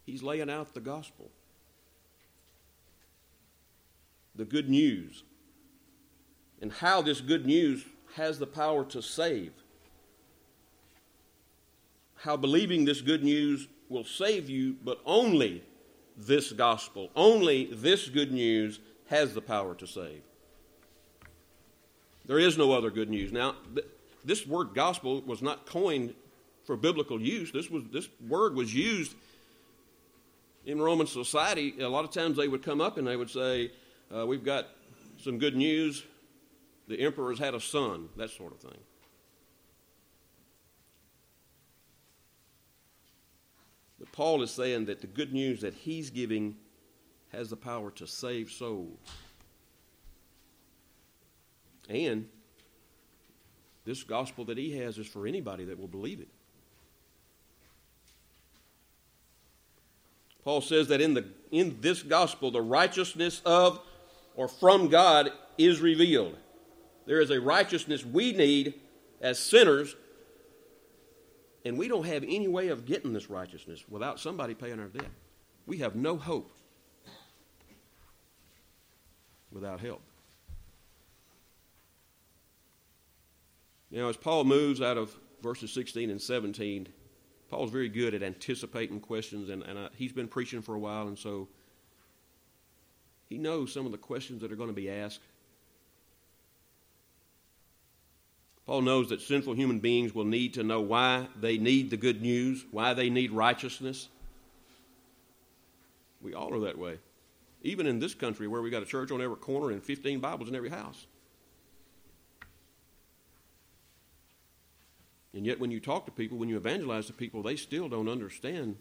he's 0.07 0.23
laying 0.23 0.51
out 0.51 0.73
the 0.75 0.81
gospel, 0.81 1.31
the 4.35 4.45
good 4.45 4.71
news, 4.71 5.25
and 6.63 6.73
how 6.73 7.03
this 7.03 7.21
good 7.21 7.45
news 7.45 7.85
has 8.17 8.39
the 8.39 8.47
power 8.47 8.85
to 8.85 9.03
save 9.03 9.53
how 12.25 12.39
believing 12.39 12.87
this 12.87 13.03
good 13.03 13.23
news 13.23 13.69
will 13.89 14.05
save 14.05 14.49
you, 14.49 14.77
but 14.85 15.01
only 15.05 15.63
this 16.17 16.53
gospel, 16.53 17.11
only 17.17 17.67
this 17.73 18.09
good 18.09 18.33
news 18.33 18.81
has 19.09 19.35
the 19.35 19.41
power 19.41 19.75
to 19.75 19.87
save. 19.87 20.23
There 22.27 22.39
is 22.39 22.57
no 22.57 22.73
other 22.73 22.91
good 22.91 23.11
news. 23.11 23.33
Now, 23.33 23.57
th- 23.75 23.87
this 24.25 24.47
word 24.47 24.75
gospel 24.75 25.21
was 25.23 25.43
not 25.43 25.67
coined 25.67 26.15
for 26.65 26.77
biblical 26.77 27.21
use. 27.21 27.53
This, 27.53 27.71
was, 27.71 27.85
this 27.93 28.09
word 28.27 28.55
was 28.55 28.75
used 28.75 29.15
in 30.65 30.81
Roman 30.81 31.07
society. 31.07 31.75
A 31.81 31.89
lot 31.89 32.05
of 32.05 32.11
times 32.11 32.37
they 32.37 32.49
would 32.49 32.63
come 32.63 32.81
up 32.81 32.97
and 32.97 33.07
they 33.07 33.17
would 33.17 33.31
say, 33.31 33.71
uh, 34.15 34.27
We've 34.27 34.45
got 34.45 34.69
some 35.23 35.39
good 35.39 35.57
news. 35.57 36.05
The 36.89 37.01
emperor's 37.01 37.39
had 37.39 37.55
a 37.55 37.61
son, 37.61 38.09
that 38.17 38.31
sort 38.31 38.53
of 38.53 38.61
thing. 38.61 38.79
Paul 44.15 44.43
is 44.43 44.53
saying 44.53 44.85
that 44.85 45.01
the 45.01 45.09
good 45.09 45.33
news 45.33 45.63
that 45.63 45.75
he's 45.75 46.09
giving 46.09 46.55
has 47.33 47.51
the 47.51 47.57
power 47.57 47.91
to 47.91 48.07
save 48.07 48.53
souls. 48.53 48.97
And 51.89 52.29
this 53.85 54.05
gospel 54.05 54.45
that 54.45 54.57
he 54.57 54.79
has 54.79 54.99
is 54.99 55.09
for 55.09 55.27
anybody 55.27 55.65
that 55.65 55.81
will 55.81 55.89
believe 55.89 56.21
it. 56.21 56.29
Paul 60.45 60.61
says 60.61 60.87
that 60.89 61.01
in, 61.01 61.15
the, 61.15 61.25
in 61.51 61.79
this 61.81 62.05
gospel, 62.05 62.53
the 62.53 62.63
righteousness 62.63 63.43
of 63.45 63.81
or 64.37 64.47
from 64.47 64.91
God 64.91 65.33
is 65.59 65.81
revealed. 65.81 66.37
There 67.05 67.21
is 67.21 67.31
a 67.31 67.41
righteousness 67.41 68.05
we 68.05 68.31
need 68.31 68.75
as 69.21 69.41
sinners 69.41 69.97
and 71.65 71.79
we 71.79 71.89
don't 71.89 72.05
have 72.07 72.23
any 72.25 72.49
way 72.49 72.69
of 72.69 72.85
getting 72.85 73.13
this 73.13 73.31
righteousness 73.31 73.85
without 73.89 74.21
somebody 74.21 74.55
paying 74.55 74.79
our 74.79 74.89
debt. 74.89 75.11
We 75.67 75.79
have 75.79 75.95
no 75.95 76.17
hope 76.17 76.53
without 79.51 79.81
help. 79.81 80.03
Now, 83.91 84.09
as 84.09 84.17
Paul 84.17 84.45
moves 84.45 84.83
out 84.83 84.99
of 84.99 85.15
verses 85.41 85.73
16 85.73 86.11
and 86.11 86.21
17, 86.21 86.89
Paul's 87.49 87.71
very 87.71 87.89
good 87.89 88.13
at 88.15 88.23
anticipating 88.23 88.99
questions, 88.99 89.49
and, 89.49 89.63
and 89.63 89.79
I, 89.79 89.89
he's 89.95 90.13
been 90.13 90.27
preaching 90.27 90.63
for 90.63 90.75
a 90.75 90.79
while, 90.79 91.07
and 91.07 91.19
so 91.19 91.49
he 93.29 93.39
knows 93.39 93.73
some 93.73 93.87
of 93.87 93.93
the 93.93 93.99
questions 93.99 94.43
that 94.43 94.51
are 94.51 94.57
going 94.57 94.69
to 94.69 94.75
be 94.75 94.91
asked 94.91 95.21
Paul 98.67 98.83
knows 98.83 99.11
that 99.11 99.21
sinful 99.21 99.55
human 99.55 99.79
beings 99.79 100.15
will 100.15 100.25
need 100.25 100.55
to 100.55 100.63
know 100.63 100.81
why 100.81 101.29
they 101.39 101.59
need 101.59 101.91
the 101.91 101.97
good 101.99 102.23
news, 102.23 102.65
why 102.71 102.95
they 102.95 103.11
need 103.11 103.31
righteousness. 103.31 104.09
We 106.23 106.33
all 106.33 106.55
are 106.55 106.61
that 106.61 106.79
way. 106.79 106.99
Even 107.63 107.87
in 107.87 107.99
this 107.99 108.15
country 108.15 108.49
where 108.49 108.63
we 108.63 108.71
got 108.71 108.83
a 108.83 108.87
church 108.87 109.11
on 109.11 109.21
every 109.21 109.37
corner 109.37 109.71
and 109.71 109.83
15 109.83 110.21
Bibles 110.21 110.49
in 110.49 110.55
every 110.55 110.71
house. 110.71 111.07
And 115.35 115.45
yet, 115.45 115.59
when 115.59 115.71
you 115.71 115.81
talk 115.81 116.07
to 116.07 116.13
people, 116.13 116.39
when 116.39 116.49
you 116.49 116.57
evangelize 116.57 117.07
to 117.07 117.13
people, 117.13 117.43
they 117.43 117.57
still 117.57 117.89
don't 117.89 118.09
understand 118.09 118.77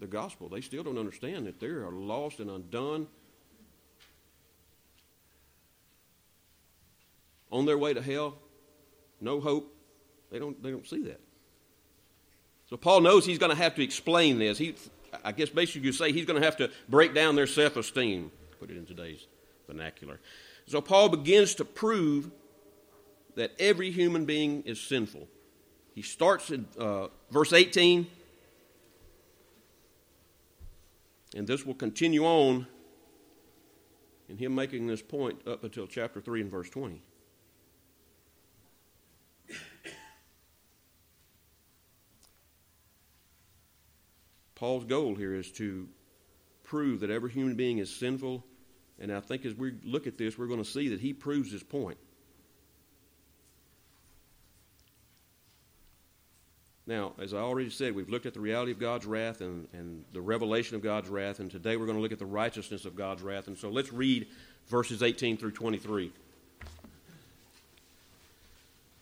the 0.00 0.06
gospel. 0.06 0.48
They 0.48 0.62
still 0.62 0.82
don't 0.82 0.98
understand 0.98 1.46
that 1.46 1.60
they 1.60 1.66
are 1.66 1.92
lost 1.92 2.40
and 2.40 2.50
undone, 2.50 3.06
on 7.52 7.66
their 7.66 7.76
way 7.76 7.92
to 7.92 8.00
hell, 8.00 8.38
no 9.22 9.40
hope. 9.40 9.74
They 10.30 10.38
don't, 10.38 10.60
they 10.62 10.70
don't 10.70 10.86
see 10.86 11.02
that. 11.04 11.20
So 12.68 12.76
Paul 12.76 13.00
knows 13.00 13.24
he's 13.24 13.38
going 13.38 13.50
to 13.50 13.62
have 13.62 13.74
to 13.76 13.82
explain 13.82 14.38
this. 14.38 14.58
He, 14.58 14.74
I 15.24 15.32
guess 15.32 15.50
basically 15.50 15.82
you 15.82 15.92
say 15.92 16.12
he's 16.12 16.26
going 16.26 16.40
to 16.40 16.44
have 16.44 16.56
to 16.56 16.70
break 16.88 17.14
down 17.14 17.36
their 17.36 17.46
self 17.46 17.76
esteem, 17.76 18.30
put 18.58 18.70
it 18.70 18.76
in 18.76 18.86
today's 18.86 19.26
vernacular. 19.66 20.20
So 20.66 20.80
Paul 20.80 21.08
begins 21.10 21.54
to 21.56 21.64
prove 21.64 22.30
that 23.34 23.52
every 23.58 23.90
human 23.90 24.24
being 24.24 24.62
is 24.62 24.80
sinful. 24.80 25.28
He 25.94 26.02
starts 26.02 26.50
in 26.50 26.66
uh, 26.78 27.08
verse 27.30 27.52
18, 27.52 28.06
and 31.36 31.46
this 31.46 31.66
will 31.66 31.74
continue 31.74 32.24
on 32.24 32.66
in 34.28 34.38
him 34.38 34.54
making 34.54 34.86
this 34.86 35.02
point 35.02 35.46
up 35.46 35.64
until 35.64 35.86
chapter 35.86 36.20
3 36.20 36.42
and 36.42 36.50
verse 36.50 36.70
20. 36.70 37.02
Paul's 44.62 44.84
goal 44.84 45.16
here 45.16 45.34
is 45.34 45.50
to 45.50 45.88
prove 46.62 47.00
that 47.00 47.10
every 47.10 47.32
human 47.32 47.56
being 47.56 47.78
is 47.78 47.92
sinful. 47.92 48.44
And 49.00 49.12
I 49.12 49.18
think 49.18 49.44
as 49.44 49.54
we 49.56 49.72
look 49.82 50.06
at 50.06 50.16
this, 50.16 50.38
we're 50.38 50.46
going 50.46 50.62
to 50.62 50.70
see 50.70 50.90
that 50.90 51.00
he 51.00 51.12
proves 51.12 51.50
his 51.50 51.64
point. 51.64 51.98
Now, 56.86 57.12
as 57.20 57.34
I 57.34 57.38
already 57.38 57.70
said, 57.70 57.92
we've 57.92 58.08
looked 58.08 58.24
at 58.24 58.34
the 58.34 58.40
reality 58.40 58.70
of 58.70 58.78
God's 58.78 59.04
wrath 59.04 59.40
and, 59.40 59.66
and 59.72 60.04
the 60.12 60.20
revelation 60.20 60.76
of 60.76 60.82
God's 60.82 61.08
wrath, 61.08 61.40
and 61.40 61.50
today 61.50 61.76
we're 61.76 61.86
going 61.86 61.98
to 61.98 62.02
look 62.02 62.12
at 62.12 62.20
the 62.20 62.24
righteousness 62.24 62.84
of 62.84 62.94
God's 62.94 63.22
wrath. 63.22 63.48
And 63.48 63.58
so 63.58 63.68
let's 63.68 63.92
read 63.92 64.28
verses 64.68 65.02
18 65.02 65.38
through 65.38 65.52
23. 65.52 66.12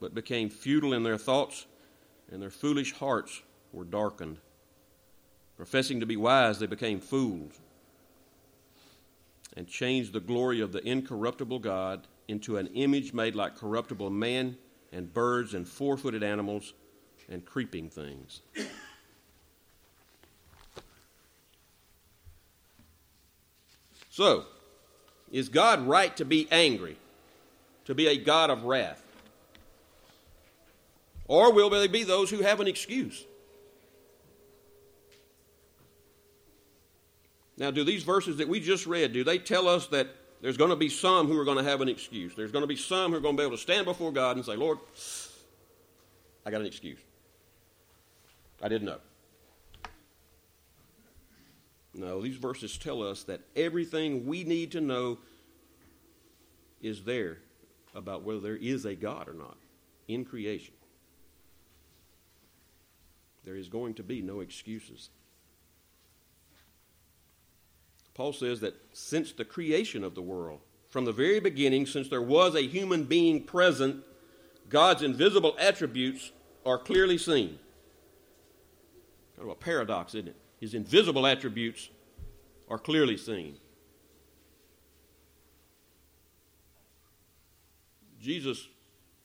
but 0.00 0.14
became 0.14 0.48
futile 0.48 0.94
in 0.94 1.02
their 1.02 1.18
thoughts, 1.18 1.66
and 2.32 2.40
their 2.40 2.50
foolish 2.50 2.92
hearts 2.94 3.42
were 3.72 3.84
darkened. 3.84 4.38
Professing 5.56 6.00
to 6.00 6.06
be 6.06 6.16
wise, 6.16 6.58
they 6.58 6.66
became 6.66 7.00
fools 7.00 7.52
and 9.56 9.66
changed 9.66 10.12
the 10.12 10.20
glory 10.20 10.60
of 10.60 10.72
the 10.72 10.86
incorruptible 10.86 11.58
God 11.58 12.06
into 12.28 12.56
an 12.56 12.68
image 12.68 13.12
made 13.12 13.34
like 13.34 13.56
corruptible 13.56 14.10
man 14.10 14.56
and 14.92 15.12
birds 15.12 15.54
and 15.54 15.66
four 15.66 15.96
footed 15.96 16.22
animals 16.22 16.72
and 17.28 17.44
creeping 17.44 17.90
things. 17.90 18.42
So, 24.10 24.44
is 25.30 25.48
God 25.48 25.86
right 25.86 26.14
to 26.16 26.24
be 26.24 26.48
angry, 26.50 26.96
to 27.86 27.94
be 27.94 28.08
a 28.08 28.16
God 28.16 28.50
of 28.50 28.64
wrath? 28.64 29.02
Or 31.30 31.52
will 31.52 31.70
there 31.70 31.88
be 31.88 32.02
those 32.02 32.28
who 32.28 32.42
have 32.42 32.58
an 32.58 32.66
excuse? 32.66 33.24
Now, 37.56 37.70
do 37.70 37.84
these 37.84 38.02
verses 38.02 38.38
that 38.38 38.48
we 38.48 38.58
just 38.58 38.84
read, 38.84 39.12
do 39.12 39.22
they 39.22 39.38
tell 39.38 39.68
us 39.68 39.86
that 39.88 40.08
there's 40.40 40.56
going 40.56 40.70
to 40.70 40.76
be 40.76 40.88
some 40.88 41.28
who 41.28 41.38
are 41.38 41.44
going 41.44 41.58
to 41.58 41.62
have 41.62 41.82
an 41.82 41.88
excuse? 41.88 42.34
There's 42.34 42.50
going 42.50 42.64
to 42.64 42.66
be 42.66 42.74
some 42.74 43.12
who 43.12 43.18
are 43.18 43.20
going 43.20 43.36
to 43.36 43.40
be 43.40 43.46
able 43.46 43.56
to 43.56 43.62
stand 43.62 43.84
before 43.84 44.10
God 44.10 44.38
and 44.38 44.44
say, 44.44 44.56
Lord, 44.56 44.78
I 46.44 46.50
got 46.50 46.62
an 46.62 46.66
excuse. 46.66 46.98
I 48.60 48.66
didn't 48.66 48.86
know. 48.86 48.98
No, 51.94 52.20
these 52.20 52.38
verses 52.38 52.76
tell 52.76 53.04
us 53.04 53.22
that 53.24 53.42
everything 53.54 54.26
we 54.26 54.42
need 54.42 54.72
to 54.72 54.80
know 54.80 55.18
is 56.82 57.04
there 57.04 57.38
about 57.94 58.24
whether 58.24 58.40
there 58.40 58.56
is 58.56 58.84
a 58.84 58.96
God 58.96 59.28
or 59.28 59.34
not 59.34 59.56
in 60.08 60.24
creation. 60.24 60.74
There 63.44 63.56
is 63.56 63.68
going 63.68 63.94
to 63.94 64.02
be 64.02 64.20
no 64.20 64.40
excuses. 64.40 65.10
Paul 68.14 68.32
says 68.32 68.60
that 68.60 68.74
since 68.92 69.32
the 69.32 69.44
creation 69.44 70.04
of 70.04 70.14
the 70.14 70.22
world, 70.22 70.60
from 70.88 71.04
the 71.04 71.12
very 71.12 71.40
beginning, 71.40 71.86
since 71.86 72.08
there 72.08 72.20
was 72.20 72.54
a 72.54 72.66
human 72.66 73.04
being 73.04 73.44
present, 73.44 74.04
God's 74.68 75.02
invisible 75.02 75.56
attributes 75.58 76.32
are 76.66 76.78
clearly 76.78 77.16
seen. 77.16 77.58
Kind 79.36 79.48
of 79.48 79.48
a 79.48 79.54
paradox, 79.54 80.14
isn't 80.14 80.28
it? 80.28 80.36
His 80.60 80.74
invisible 80.74 81.26
attributes 81.26 81.88
are 82.68 82.78
clearly 82.78 83.16
seen. 83.16 83.56
Jesus, 88.20 88.68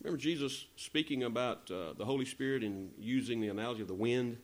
remember 0.06 0.22
Jesus 0.22 0.68
speaking 0.76 1.24
about 1.24 1.72
uh, 1.72 1.94
the 1.98 2.06
Holy 2.06 2.26
Spirit 2.26 2.62
and 2.62 2.92
using 3.00 3.42
the 3.42 3.48
analogy 3.48 3.82
of 3.82 3.88
the 3.88 3.96
wind? 3.96 4.38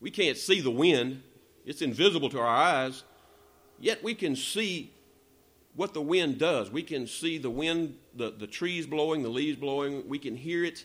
We 0.00 0.10
can't 0.10 0.36
see 0.36 0.60
the 0.60 0.70
wind, 0.70 1.22
it's 1.64 1.80
invisible 1.80 2.28
to 2.28 2.38
our 2.38 2.46
eyes, 2.46 3.04
yet 3.80 4.04
we 4.04 4.14
can 4.14 4.36
see 4.36 4.92
what 5.76 5.94
the 5.94 6.02
wind 6.02 6.36
does. 6.36 6.70
We 6.70 6.82
can 6.82 7.06
see 7.06 7.38
the 7.38 7.48
wind, 7.48 7.96
the, 8.14 8.32
the 8.32 8.46
trees 8.46 8.86
blowing, 8.86 9.22
the 9.22 9.30
leaves 9.30 9.56
blowing. 9.56 10.06
We 10.06 10.18
can 10.18 10.36
hear 10.36 10.62
it 10.62 10.84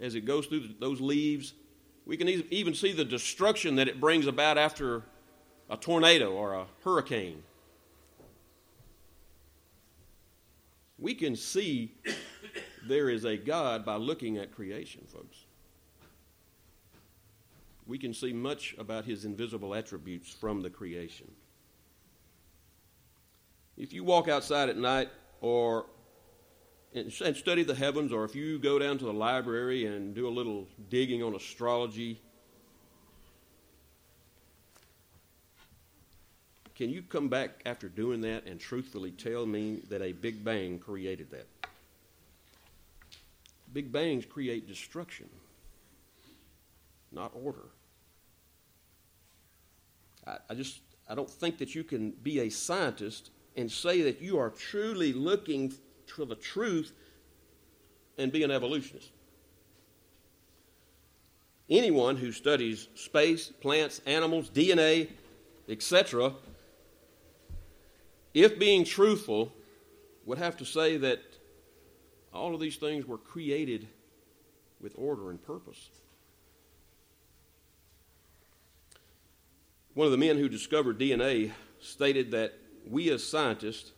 as 0.00 0.14
it 0.14 0.26
goes 0.26 0.44
through 0.48 0.68
those 0.80 1.00
leaves. 1.00 1.54
We 2.04 2.18
can 2.18 2.28
even 2.28 2.74
see 2.74 2.92
the 2.92 3.06
destruction 3.06 3.76
that 3.76 3.88
it 3.88 4.00
brings 4.00 4.26
about 4.26 4.58
after 4.58 5.04
a 5.70 5.78
tornado 5.78 6.32
or 6.32 6.52
a 6.52 6.66
hurricane. 6.84 7.42
We 11.00 11.14
can 11.14 11.34
see 11.34 11.96
there 12.86 13.08
is 13.08 13.24
a 13.24 13.36
God 13.36 13.84
by 13.84 13.96
looking 13.96 14.38
at 14.38 14.52
creation, 14.52 15.02
folks 15.06 15.46
we 17.90 17.98
can 17.98 18.14
see 18.14 18.32
much 18.32 18.76
about 18.78 19.04
his 19.04 19.24
invisible 19.24 19.74
attributes 19.74 20.32
from 20.32 20.62
the 20.62 20.70
creation. 20.70 21.28
If 23.76 23.92
you 23.92 24.04
walk 24.04 24.28
outside 24.28 24.68
at 24.68 24.76
night 24.76 25.08
or 25.40 25.86
and 26.94 27.12
study 27.12 27.62
the 27.62 27.74
heavens, 27.74 28.12
or 28.12 28.24
if 28.24 28.34
you 28.34 28.58
go 28.58 28.78
down 28.78 28.98
to 28.98 29.04
the 29.04 29.12
library 29.12 29.86
and 29.86 30.14
do 30.14 30.26
a 30.26 30.30
little 30.30 30.66
digging 30.88 31.22
on 31.22 31.34
astrology, 31.36 32.20
can 36.80 36.88
you 36.88 37.02
come 37.02 37.28
back 37.28 37.60
after 37.66 37.90
doing 37.90 38.22
that 38.22 38.46
and 38.46 38.58
truthfully 38.58 39.10
tell 39.10 39.44
me 39.44 39.82
that 39.90 40.00
a 40.00 40.12
Big 40.12 40.42
Bang 40.42 40.78
created 40.78 41.30
that? 41.30 41.46
Big 43.74 43.92
Bangs 43.92 44.24
create 44.24 44.66
destruction, 44.66 45.28
not 47.12 47.32
order. 47.34 47.66
I, 50.26 50.38
I 50.48 50.54
just 50.54 50.80
I 51.06 51.14
don't 51.14 51.28
think 51.28 51.58
that 51.58 51.74
you 51.74 51.84
can 51.84 52.12
be 52.12 52.40
a 52.40 52.48
scientist 52.48 53.28
and 53.58 53.70
say 53.70 54.00
that 54.00 54.22
you 54.22 54.38
are 54.38 54.48
truly 54.48 55.12
looking 55.12 55.74
for 56.06 56.24
the 56.24 56.34
truth 56.34 56.94
and 58.16 58.32
be 58.32 58.42
an 58.42 58.50
evolutionist. 58.50 59.10
Anyone 61.68 62.16
who 62.16 62.32
studies 62.32 62.88
space, 62.94 63.48
plants, 63.48 64.00
animals, 64.06 64.48
DNA, 64.48 65.10
etc., 65.68 66.32
if 68.34 68.58
being 68.58 68.84
truthful, 68.84 69.52
would 70.24 70.38
have 70.38 70.56
to 70.58 70.64
say 70.64 70.96
that 70.96 71.20
all 72.32 72.54
of 72.54 72.60
these 72.60 72.76
things 72.76 73.06
were 73.06 73.18
created 73.18 73.88
with 74.80 74.94
order 74.96 75.30
and 75.30 75.42
purpose. 75.44 75.90
One 79.94 80.06
of 80.06 80.12
the 80.12 80.18
men 80.18 80.38
who 80.38 80.48
discovered 80.48 80.98
DNA 80.98 81.50
stated 81.80 82.30
that 82.30 82.54
we 82.88 83.10
as 83.10 83.26
scientists, 83.26 83.92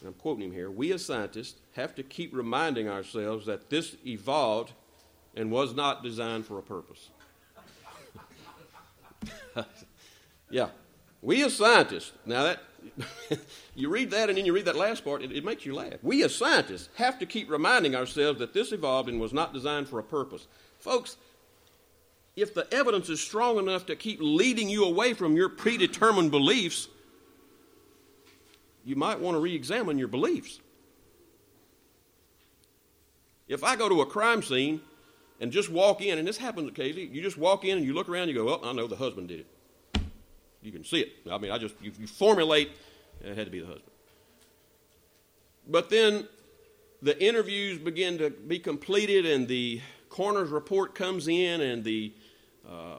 and 0.00 0.08
I'm 0.08 0.14
quoting 0.14 0.44
him 0.44 0.52
here, 0.52 0.70
we 0.70 0.92
as 0.92 1.04
scientists 1.04 1.60
have 1.74 1.94
to 1.96 2.02
keep 2.02 2.34
reminding 2.34 2.88
ourselves 2.88 3.46
that 3.46 3.68
this 3.68 3.96
evolved 4.06 4.72
and 5.34 5.50
was 5.50 5.74
not 5.74 6.02
designed 6.02 6.46
for 6.46 6.58
a 6.58 6.62
purpose. 6.62 7.10
yeah, 10.50 10.68
we 11.22 11.44
as 11.44 11.56
scientists, 11.56 12.12
now 12.24 12.44
that 12.44 12.60
you 13.74 13.88
read 13.88 14.10
that 14.10 14.28
and 14.28 14.38
then 14.38 14.46
you 14.46 14.52
read 14.52 14.64
that 14.66 14.76
last 14.76 15.04
part, 15.04 15.22
it, 15.22 15.32
it, 15.32 15.44
makes 15.44 15.66
you 15.66 15.74
laugh. 15.74 15.94
We 16.02 16.22
as 16.22 16.34
scientists 16.34 16.88
have 16.94 17.18
to 17.18 17.26
keep 17.26 17.50
reminding 17.50 17.94
ourselves 17.94 18.38
that 18.38 18.54
this 18.54 18.72
evolved 18.72 19.08
and 19.08 19.20
was 19.20 19.32
not 19.32 19.52
designed 19.52 19.88
for 19.88 19.98
a 19.98 20.02
purpose. 20.02 20.46
Folks, 20.78 21.16
if 22.36 22.54
the 22.54 22.72
evidence 22.72 23.08
is 23.08 23.20
strong 23.20 23.58
enough 23.58 23.86
to 23.86 23.96
keep 23.96 24.20
leading 24.22 24.68
you 24.68 24.84
away 24.84 25.12
from 25.12 25.34
your 25.36 25.48
predetermined 25.48 26.30
beliefs, 26.30 26.88
you 28.84 28.94
might 28.94 29.18
want 29.18 29.34
to 29.34 29.40
re 29.40 29.54
examine 29.54 29.98
your 29.98 30.08
beliefs. 30.08 30.60
If 33.48 33.64
I 33.64 33.76
go 33.76 33.88
to 33.88 34.02
a 34.02 34.06
crime 34.06 34.42
scene 34.42 34.80
and 35.40 35.50
just 35.50 35.68
walk 35.68 36.00
in, 36.00 36.18
and 36.18 36.28
this 36.28 36.36
happens 36.36 36.68
occasionally, 36.68 37.08
you 37.08 37.22
just 37.22 37.38
walk 37.38 37.64
in 37.64 37.78
and 37.78 37.86
you 37.86 37.92
look 37.92 38.08
around 38.08 38.24
and 38.24 38.32
you 38.32 38.36
go, 38.36 38.44
well, 38.44 38.60
I 38.62 38.72
know 38.72 38.86
the 38.86 38.96
husband 38.96 39.28
did 39.28 39.40
it. 39.40 39.46
You 40.68 40.72
can 40.72 40.84
see 40.84 41.00
it. 41.00 41.12
I 41.32 41.38
mean, 41.38 41.50
I 41.50 41.56
just, 41.56 41.76
you, 41.80 41.90
you 41.98 42.06
formulate, 42.06 42.72
it 43.22 43.34
had 43.34 43.46
to 43.46 43.50
be 43.50 43.60
the 43.60 43.68
husband. 43.68 43.90
But 45.66 45.88
then 45.88 46.28
the 47.00 47.18
interviews 47.18 47.78
begin 47.78 48.18
to 48.18 48.28
be 48.28 48.58
completed 48.58 49.24
and 49.24 49.48
the 49.48 49.80
coroner's 50.10 50.50
report 50.50 50.94
comes 50.94 51.26
in 51.26 51.62
and 51.62 51.84
the 51.84 52.12
uh, 52.68 52.96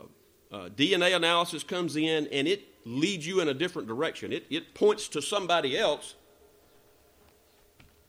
uh, 0.51 0.69
DNA 0.69 1.15
analysis 1.15 1.61
comes 1.61 1.95
in 1.95 2.27
and 2.31 2.47
it 2.47 2.63
leads 2.85 3.27
you 3.27 3.39
in 3.39 3.49
a 3.49 3.53
different 3.53 3.87
direction. 3.87 4.33
It, 4.33 4.47
it 4.49 4.73
points 4.73 5.07
to 5.09 5.21
somebody 5.21 5.77
else. 5.77 6.15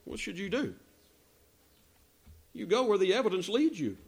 What 0.07 0.18
should 0.18 0.38
you 0.38 0.49
do? 0.49 0.75
You 2.55 2.64
go 2.64 2.85
where 2.85 2.96
the 2.96 3.12
evidence 3.12 3.51
leads 3.51 3.79
you. 3.79 3.99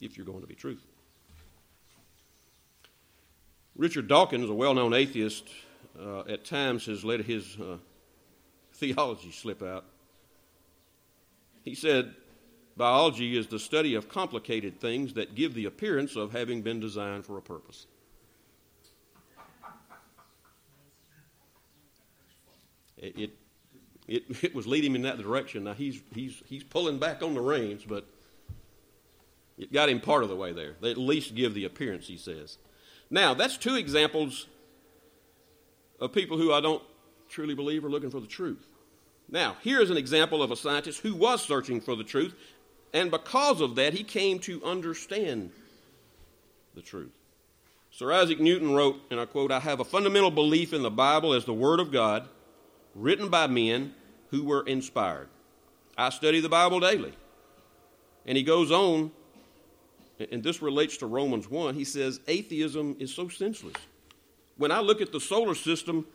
If 0.00 0.16
you're 0.16 0.26
going 0.26 0.40
to 0.40 0.46
be 0.46 0.54
truthful. 0.54 0.90
Richard 3.76 4.08
Dawkins, 4.08 4.48
a 4.50 4.54
well 4.54 4.74
known 4.74 4.94
atheist, 4.94 5.48
uh, 5.98 6.20
at 6.20 6.44
times 6.44 6.86
has 6.86 7.04
let 7.04 7.20
his 7.20 7.56
uh, 7.58 7.76
theology 8.74 9.32
slip 9.32 9.62
out. 9.62 9.84
He 11.62 11.74
said, 11.74 12.14
Biology 12.76 13.36
is 13.36 13.46
the 13.46 13.58
study 13.58 13.94
of 13.94 14.08
complicated 14.08 14.80
things 14.80 15.14
that 15.14 15.34
give 15.34 15.54
the 15.54 15.66
appearance 15.66 16.16
of 16.16 16.32
having 16.32 16.62
been 16.62 16.80
designed 16.80 17.26
for 17.26 17.36
a 17.36 17.42
purpose. 17.42 17.86
It, 22.96 23.18
it, 24.08 24.24
it, 24.42 24.54
was 24.54 24.66
leading 24.66 24.94
in 24.94 25.02
that 25.02 25.18
direction. 25.18 25.64
Now 25.64 25.74
he's, 25.74 26.00
he's, 26.14 26.42
he's 26.46 26.64
pulling 26.64 26.98
back 26.98 27.22
on 27.22 27.34
the 27.34 27.40
reins, 27.40 27.84
but 27.86 28.06
it 29.60 29.72
got 29.72 29.88
him 29.88 30.00
part 30.00 30.22
of 30.22 30.28
the 30.28 30.36
way 30.36 30.52
there. 30.52 30.74
They 30.80 30.90
at 30.90 30.98
least 30.98 31.34
give 31.34 31.54
the 31.54 31.64
appearance, 31.64 32.08
he 32.08 32.16
says. 32.16 32.58
Now, 33.10 33.34
that's 33.34 33.56
two 33.56 33.76
examples 33.76 34.46
of 36.00 36.12
people 36.12 36.38
who 36.38 36.52
I 36.52 36.60
don't 36.60 36.82
truly 37.28 37.54
believe 37.54 37.84
are 37.84 37.90
looking 37.90 38.10
for 38.10 38.20
the 38.20 38.26
truth. 38.26 38.66
Now, 39.28 39.56
here's 39.62 39.90
an 39.90 39.96
example 39.96 40.42
of 40.42 40.50
a 40.50 40.56
scientist 40.56 41.00
who 41.00 41.14
was 41.14 41.42
searching 41.42 41.80
for 41.80 41.94
the 41.94 42.04
truth 42.04 42.34
and 42.92 43.10
because 43.10 43.60
of 43.60 43.76
that, 43.76 43.94
he 43.94 44.02
came 44.02 44.38
to 44.40 44.62
understand 44.64 45.50
the 46.74 46.82
truth. 46.82 47.12
Sir 47.90 48.12
Isaac 48.12 48.40
Newton 48.40 48.72
wrote, 48.72 49.00
and 49.10 49.20
I 49.20 49.26
quote, 49.26 49.52
I 49.52 49.60
have 49.60 49.80
a 49.80 49.84
fundamental 49.84 50.30
belief 50.30 50.72
in 50.72 50.82
the 50.82 50.90
Bible 50.90 51.32
as 51.32 51.44
the 51.44 51.54
Word 51.54 51.80
of 51.80 51.92
God, 51.92 52.28
written 52.94 53.28
by 53.28 53.46
men 53.46 53.94
who 54.30 54.44
were 54.44 54.64
inspired. 54.66 55.28
I 55.96 56.10
study 56.10 56.40
the 56.40 56.48
Bible 56.48 56.80
daily. 56.80 57.12
And 58.26 58.36
he 58.36 58.44
goes 58.44 58.70
on, 58.70 59.12
and 60.30 60.42
this 60.42 60.60
relates 60.60 60.96
to 60.98 61.06
Romans 61.06 61.48
1. 61.48 61.74
He 61.74 61.84
says, 61.84 62.20
Atheism 62.28 62.96
is 62.98 63.14
so 63.14 63.28
senseless. 63.28 63.76
When 64.56 64.70
I 64.70 64.80
look 64.80 65.00
at 65.00 65.12
the 65.12 65.20
solar 65.20 65.54
system, 65.54 66.06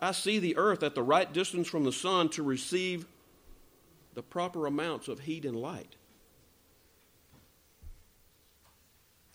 I 0.00 0.12
see 0.12 0.38
the 0.38 0.56
earth 0.56 0.82
at 0.82 0.94
the 0.94 1.02
right 1.02 1.32
distance 1.32 1.68
from 1.68 1.84
the 1.84 1.92
sun 1.92 2.28
to 2.30 2.42
receive 2.42 3.06
the 4.14 4.22
proper 4.22 4.66
amounts 4.66 5.08
of 5.08 5.20
heat 5.20 5.44
and 5.44 5.56
light. 5.56 5.96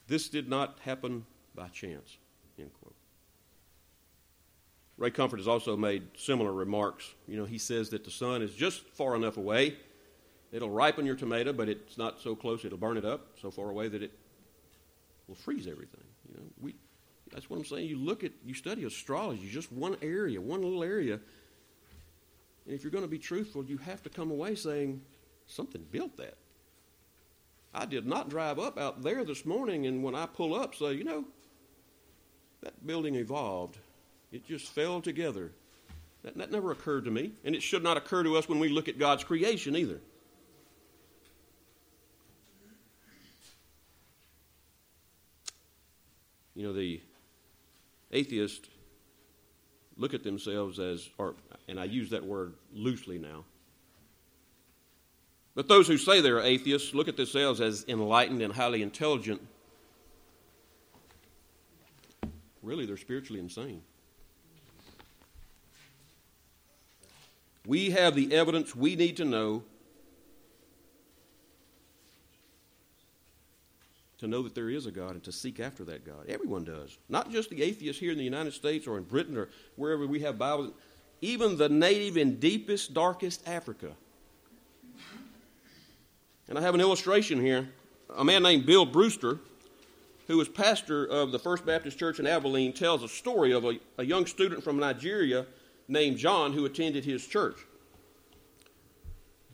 This 0.07 0.29
did 0.29 0.49
not 0.49 0.77
happen 0.83 1.25
by 1.55 1.67
chance. 1.69 2.17
End 2.59 2.71
quote. 2.79 2.93
Ray 4.97 5.09
Comfort 5.09 5.37
has 5.37 5.47
also 5.47 5.75
made 5.75 6.03
similar 6.15 6.51
remarks. 6.51 7.13
You 7.27 7.37
know, 7.37 7.45
he 7.45 7.57
says 7.57 7.89
that 7.89 8.03
the 8.03 8.11
sun 8.11 8.43
is 8.43 8.53
just 8.53 8.85
far 8.89 9.15
enough 9.15 9.37
away. 9.37 9.77
It'll 10.51 10.69
ripen 10.69 11.05
your 11.05 11.15
tomato, 11.15 11.53
but 11.53 11.69
it's 11.69 11.97
not 11.97 12.19
so 12.19 12.35
close 12.35 12.65
it'll 12.65 12.77
burn 12.77 12.97
it 12.97 13.05
up 13.05 13.27
so 13.41 13.51
far 13.51 13.69
away 13.69 13.87
that 13.87 14.03
it 14.03 14.11
will 15.27 15.35
freeze 15.35 15.67
everything. 15.67 16.03
You 16.27 16.35
know, 16.35 16.43
we, 16.59 16.75
that's 17.31 17.49
what 17.49 17.57
I'm 17.57 17.65
saying. 17.65 17.87
You 17.87 17.97
look 17.97 18.23
at, 18.23 18.31
you 18.45 18.53
study 18.53 18.83
astrology, 18.83 19.49
just 19.49 19.71
one 19.71 19.95
area, 20.01 20.41
one 20.41 20.61
little 20.61 20.83
area. 20.83 21.19
And 22.65 22.75
if 22.75 22.83
you're 22.83 22.91
going 22.91 23.05
to 23.05 23.09
be 23.09 23.19
truthful, 23.19 23.63
you 23.63 23.77
have 23.77 24.03
to 24.03 24.09
come 24.09 24.29
away 24.29 24.55
saying, 24.55 25.01
something 25.47 25.85
built 25.91 26.17
that. 26.17 26.37
I 27.73 27.85
did 27.85 28.05
not 28.05 28.29
drive 28.29 28.59
up 28.59 28.77
out 28.77 29.01
there 29.01 29.23
this 29.23 29.45
morning, 29.45 29.85
and 29.85 30.03
when 30.03 30.15
I 30.15 30.25
pull 30.25 30.53
up, 30.53 30.75
say, 30.75 30.93
you 30.93 31.05
know, 31.05 31.25
that 32.61 32.85
building 32.85 33.15
evolved. 33.15 33.77
It 34.31 34.45
just 34.45 34.67
fell 34.67 35.01
together. 35.01 35.51
That, 36.23 36.37
that 36.37 36.51
never 36.51 36.71
occurred 36.71 37.05
to 37.05 37.11
me, 37.11 37.33
and 37.43 37.55
it 37.55 37.63
should 37.63 37.83
not 37.83 37.97
occur 37.97 38.23
to 38.23 38.37
us 38.37 38.47
when 38.47 38.59
we 38.59 38.69
look 38.69 38.87
at 38.87 38.99
God's 38.99 39.23
creation 39.23 39.75
either. 39.75 39.99
You 46.61 46.67
know, 46.67 46.73
the 46.73 47.01
atheists 48.11 48.69
look 49.97 50.13
at 50.13 50.21
themselves 50.21 50.77
as, 50.77 51.09
or, 51.17 51.33
and 51.67 51.79
I 51.79 51.85
use 51.85 52.11
that 52.11 52.23
word 52.23 52.53
loosely 52.71 53.17
now, 53.17 53.45
but 55.55 55.67
those 55.67 55.87
who 55.87 55.97
say 55.97 56.21
they're 56.21 56.39
atheists 56.39 56.93
look 56.93 57.07
at 57.07 57.17
themselves 57.17 57.61
as 57.61 57.83
enlightened 57.87 58.43
and 58.43 58.53
highly 58.53 58.83
intelligent. 58.83 59.41
Really, 62.61 62.85
they're 62.85 62.95
spiritually 62.95 63.39
insane. 63.39 63.81
We 67.65 67.89
have 67.89 68.13
the 68.13 68.35
evidence 68.35 68.75
we 68.75 68.95
need 68.95 69.17
to 69.17 69.25
know 69.25 69.63
to 74.21 74.27
know 74.27 74.43
that 74.43 74.53
there 74.55 74.69
is 74.69 74.85
a 74.85 74.91
God 74.91 75.11
and 75.11 75.23
to 75.23 75.31
seek 75.31 75.59
after 75.59 75.83
that 75.85 76.05
God. 76.05 76.27
Everyone 76.29 76.63
does. 76.63 76.97
Not 77.09 77.31
just 77.31 77.49
the 77.49 77.61
atheists 77.63 77.99
here 77.99 78.11
in 78.11 78.17
the 78.19 78.23
United 78.23 78.53
States 78.53 78.85
or 78.87 78.97
in 78.97 79.03
Britain 79.03 79.35
or 79.35 79.49
wherever 79.75 80.05
we 80.05 80.19
have 80.21 80.37
Bibles. 80.37 80.71
Even 81.21 81.57
the 81.57 81.67
native 81.67 82.17
in 82.17 82.39
deepest, 82.39 82.93
darkest 82.93 83.47
Africa. 83.47 83.91
And 86.47 86.57
I 86.57 86.61
have 86.61 86.75
an 86.75 86.81
illustration 86.81 87.41
here. 87.41 87.67
A 88.15 88.23
man 88.23 88.43
named 88.43 88.67
Bill 88.67 88.85
Brewster, 88.85 89.39
who 90.27 90.37
was 90.37 90.47
pastor 90.47 91.05
of 91.05 91.31
the 91.31 91.39
First 91.39 91.65
Baptist 91.65 91.97
Church 91.97 92.19
in 92.19 92.27
Abilene, 92.27 92.73
tells 92.73 93.03
a 93.03 93.07
story 93.07 93.53
of 93.53 93.65
a, 93.65 93.79
a 93.97 94.05
young 94.05 94.27
student 94.27 94.63
from 94.63 94.77
Nigeria 94.77 95.47
named 95.87 96.17
John 96.17 96.53
who 96.53 96.65
attended 96.65 97.05
his 97.05 97.25
church. 97.25 97.57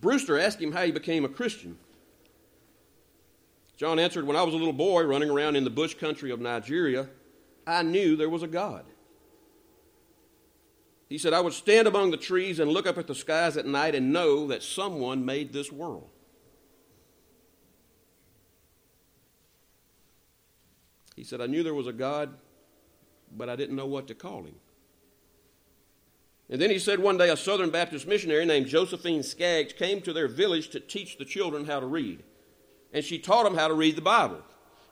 Brewster 0.01 0.37
asked 0.37 0.61
him 0.61 0.73
how 0.73 0.83
he 0.83 0.91
became 0.91 1.23
a 1.23 1.29
Christian. 1.29 1.77
John 3.77 3.99
answered, 3.99 4.25
When 4.25 4.35
I 4.35 4.41
was 4.41 4.55
a 4.55 4.57
little 4.57 4.73
boy 4.73 5.03
running 5.03 5.29
around 5.29 5.55
in 5.55 5.63
the 5.63 5.69
bush 5.69 5.93
country 5.93 6.31
of 6.31 6.41
Nigeria, 6.41 7.07
I 7.65 7.83
knew 7.83 8.15
there 8.15 8.29
was 8.29 8.43
a 8.43 8.47
God. 8.47 8.85
He 11.07 11.17
said, 11.17 11.31
I 11.31 11.39
would 11.39 11.53
stand 11.53 11.87
among 11.87 12.11
the 12.11 12.17
trees 12.17 12.59
and 12.59 12.69
look 12.71 12.87
up 12.87 12.97
at 12.97 13.07
the 13.07 13.15
skies 13.15 13.55
at 13.55 13.65
night 13.65 13.95
and 13.95 14.11
know 14.11 14.47
that 14.47 14.63
someone 14.63 15.23
made 15.23 15.53
this 15.53 15.71
world. 15.71 16.09
He 21.15 21.23
said, 21.23 21.39
I 21.39 21.45
knew 21.45 21.63
there 21.63 21.73
was 21.73 21.87
a 21.87 21.93
God, 21.93 22.33
but 23.35 23.49
I 23.49 23.55
didn't 23.55 23.75
know 23.75 23.85
what 23.85 24.07
to 24.07 24.15
call 24.15 24.43
him. 24.43 24.55
And 26.49 26.61
then 26.61 26.69
he 26.69 26.79
said 26.79 26.99
one 26.99 27.17
day 27.17 27.29
a 27.29 27.37
Southern 27.37 27.69
Baptist 27.69 28.07
missionary 28.07 28.45
named 28.45 28.67
Josephine 28.67 29.23
Skaggs 29.23 29.73
came 29.73 30.01
to 30.01 30.13
their 30.13 30.27
village 30.27 30.69
to 30.69 30.79
teach 30.79 31.17
the 31.17 31.25
children 31.25 31.65
how 31.65 31.79
to 31.79 31.85
read. 31.85 32.23
And 32.93 33.03
she 33.03 33.19
taught 33.19 33.45
him 33.45 33.55
how 33.55 33.67
to 33.67 33.73
read 33.73 33.95
the 33.95 34.01
Bible. 34.01 34.41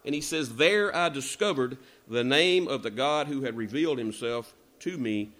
And 0.06 0.14
he 0.14 0.22
says, 0.22 0.56
There 0.56 0.96
I 0.96 1.10
discovered 1.10 1.78
the 2.08 2.24
name 2.24 2.68
of 2.68 2.84
the 2.84 2.92
God 2.92 3.28
who 3.28 3.42
had 3.42 3.58
revealed 3.58 3.98
himself 3.98 4.54
to 4.80 4.98
me 4.98 5.32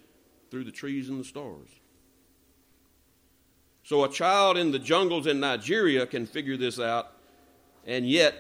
through 0.50 0.64
the 0.64 0.72
trees 0.72 1.10
and 1.10 1.20
the 1.20 1.24
stars. 1.24 1.70
So 3.84 4.04
a 4.04 4.10
child 4.10 4.58
in 4.58 4.72
the 4.72 4.80
jungles 4.80 5.28
in 5.28 5.40
Nigeria 5.40 6.08
can 6.08 6.26
figure 6.26 6.58
this 6.58 6.80
out, 6.80 7.12
and 7.86 8.10
yet 8.10 8.34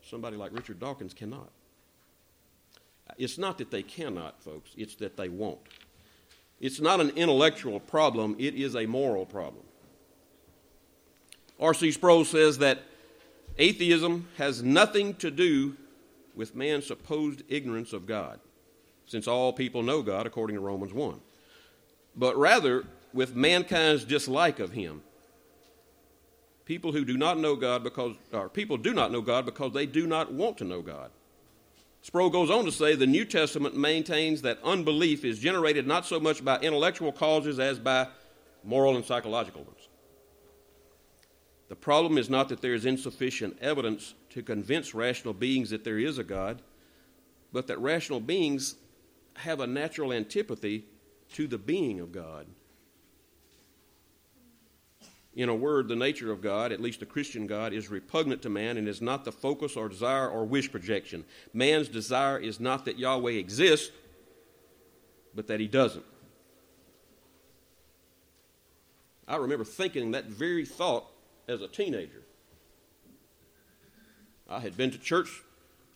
somebody 0.00 0.36
like 0.36 0.52
Richard 0.52 0.78
Dawkins 0.78 1.12
cannot. 1.12 1.50
It's 3.16 3.38
not 3.38 3.58
that 3.58 3.72
they 3.72 3.82
cannot, 3.82 4.40
folks, 4.40 4.70
it's 4.76 4.94
that 4.96 5.16
they 5.16 5.28
won't. 5.28 5.58
It's 6.60 6.80
not 6.80 7.00
an 7.00 7.10
intellectual 7.10 7.80
problem, 7.80 8.36
it 8.38 8.54
is 8.54 8.76
a 8.76 8.86
moral 8.86 9.26
problem. 9.26 9.64
R.C. 11.60 11.92
Sproul 11.92 12.24
says 12.24 12.58
that 12.58 12.82
atheism 13.58 14.28
has 14.36 14.62
nothing 14.62 15.14
to 15.14 15.30
do 15.30 15.76
with 16.34 16.54
man's 16.54 16.86
supposed 16.86 17.42
ignorance 17.48 17.92
of 17.92 18.06
God, 18.06 18.38
since 19.06 19.26
all 19.26 19.52
people 19.52 19.82
know 19.82 20.02
God, 20.02 20.26
according 20.26 20.54
to 20.56 20.60
Romans 20.62 20.92
1, 20.92 21.20
but 22.14 22.36
rather 22.36 22.84
with 23.12 23.34
mankind's 23.34 24.04
dislike 24.04 24.60
of 24.60 24.72
Him. 24.72 25.02
People 26.64 26.92
who 26.92 27.04
do 27.04 27.16
not 27.16 27.38
know 27.38 27.56
God 27.56 27.82
because, 27.82 28.14
or 28.32 28.48
people 28.48 28.76
do 28.76 28.92
not 28.92 29.10
know 29.10 29.22
God 29.22 29.46
because 29.46 29.72
they 29.72 29.86
do 29.86 30.06
not 30.06 30.32
want 30.32 30.58
to 30.58 30.64
know 30.64 30.82
God. 30.82 31.10
Sproul 32.02 32.30
goes 32.30 32.50
on 32.50 32.64
to 32.64 32.72
say 32.72 32.94
the 32.94 33.06
New 33.06 33.24
Testament 33.24 33.76
maintains 33.76 34.42
that 34.42 34.58
unbelief 34.62 35.24
is 35.24 35.38
generated 35.38 35.86
not 35.86 36.06
so 36.06 36.20
much 36.20 36.44
by 36.44 36.58
intellectual 36.60 37.10
causes 37.10 37.58
as 37.58 37.78
by 37.78 38.06
moral 38.62 38.96
and 38.96 39.04
psychological 39.04 39.62
ones. 39.64 39.87
The 41.68 41.76
problem 41.76 42.16
is 42.16 42.30
not 42.30 42.48
that 42.48 42.62
there 42.62 42.74
is 42.74 42.86
insufficient 42.86 43.58
evidence 43.60 44.14
to 44.30 44.42
convince 44.42 44.94
rational 44.94 45.34
beings 45.34 45.70
that 45.70 45.84
there 45.84 45.98
is 45.98 46.18
a 46.18 46.24
God, 46.24 46.62
but 47.52 47.66
that 47.66 47.78
rational 47.78 48.20
beings 48.20 48.76
have 49.36 49.60
a 49.60 49.66
natural 49.66 50.12
antipathy 50.12 50.84
to 51.34 51.46
the 51.46 51.58
being 51.58 52.00
of 52.00 52.10
God 52.10 52.46
in 55.38 55.48
a 55.48 55.54
word, 55.54 55.86
the 55.86 55.94
nature 55.94 56.32
of 56.32 56.42
God, 56.42 56.72
at 56.72 56.80
least 56.80 56.98
the 56.98 57.06
Christian 57.06 57.46
God, 57.46 57.72
is 57.72 57.88
repugnant 57.88 58.42
to 58.42 58.48
man 58.48 58.76
and 58.76 58.88
is 58.88 59.00
not 59.00 59.24
the 59.24 59.30
focus 59.30 59.76
or 59.76 59.88
desire 59.88 60.28
or 60.28 60.44
wish 60.44 60.68
projection. 60.68 61.24
Man's 61.54 61.86
desire 61.86 62.38
is 62.38 62.58
not 62.58 62.84
that 62.86 62.98
Yahweh 62.98 63.32
exists, 63.32 63.92
but 65.36 65.46
that 65.46 65.60
he 65.60 65.68
doesn't. 65.68 66.04
I 69.28 69.36
remember 69.36 69.64
thinking 69.64 70.10
that 70.10 70.24
very 70.24 70.64
thought 70.64 71.06
as 71.48 71.62
a 71.62 71.68
teenager. 71.68 72.22
I 74.48 74.60
had 74.60 74.76
been 74.76 74.90
to 74.90 74.98
church. 74.98 75.42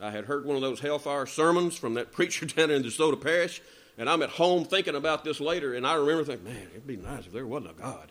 I 0.00 0.10
had 0.10 0.24
heard 0.24 0.44
one 0.44 0.56
of 0.56 0.62
those 0.62 0.80
hellfire 0.80 1.26
sermons 1.26 1.76
from 1.76 1.94
that 1.94 2.12
preacher 2.16 2.46
down 2.46 2.70
in 2.70 2.82
DeSoto 2.82 3.20
Parish, 3.20 3.62
and 3.98 4.08
I'm 4.08 4.22
at 4.22 4.30
home 4.30 4.64
thinking 4.64 4.94
about 4.94 5.24
this 5.24 5.40
later, 5.40 5.74
and 5.74 5.86
I 5.86 5.94
remember 5.94 6.24
thinking, 6.24 6.44
man, 6.44 6.68
it'd 6.72 6.86
be 6.86 6.96
nice 6.96 7.26
if 7.26 7.32
there 7.32 7.46
wasn't 7.46 7.72
a 7.72 7.74
God. 7.74 8.10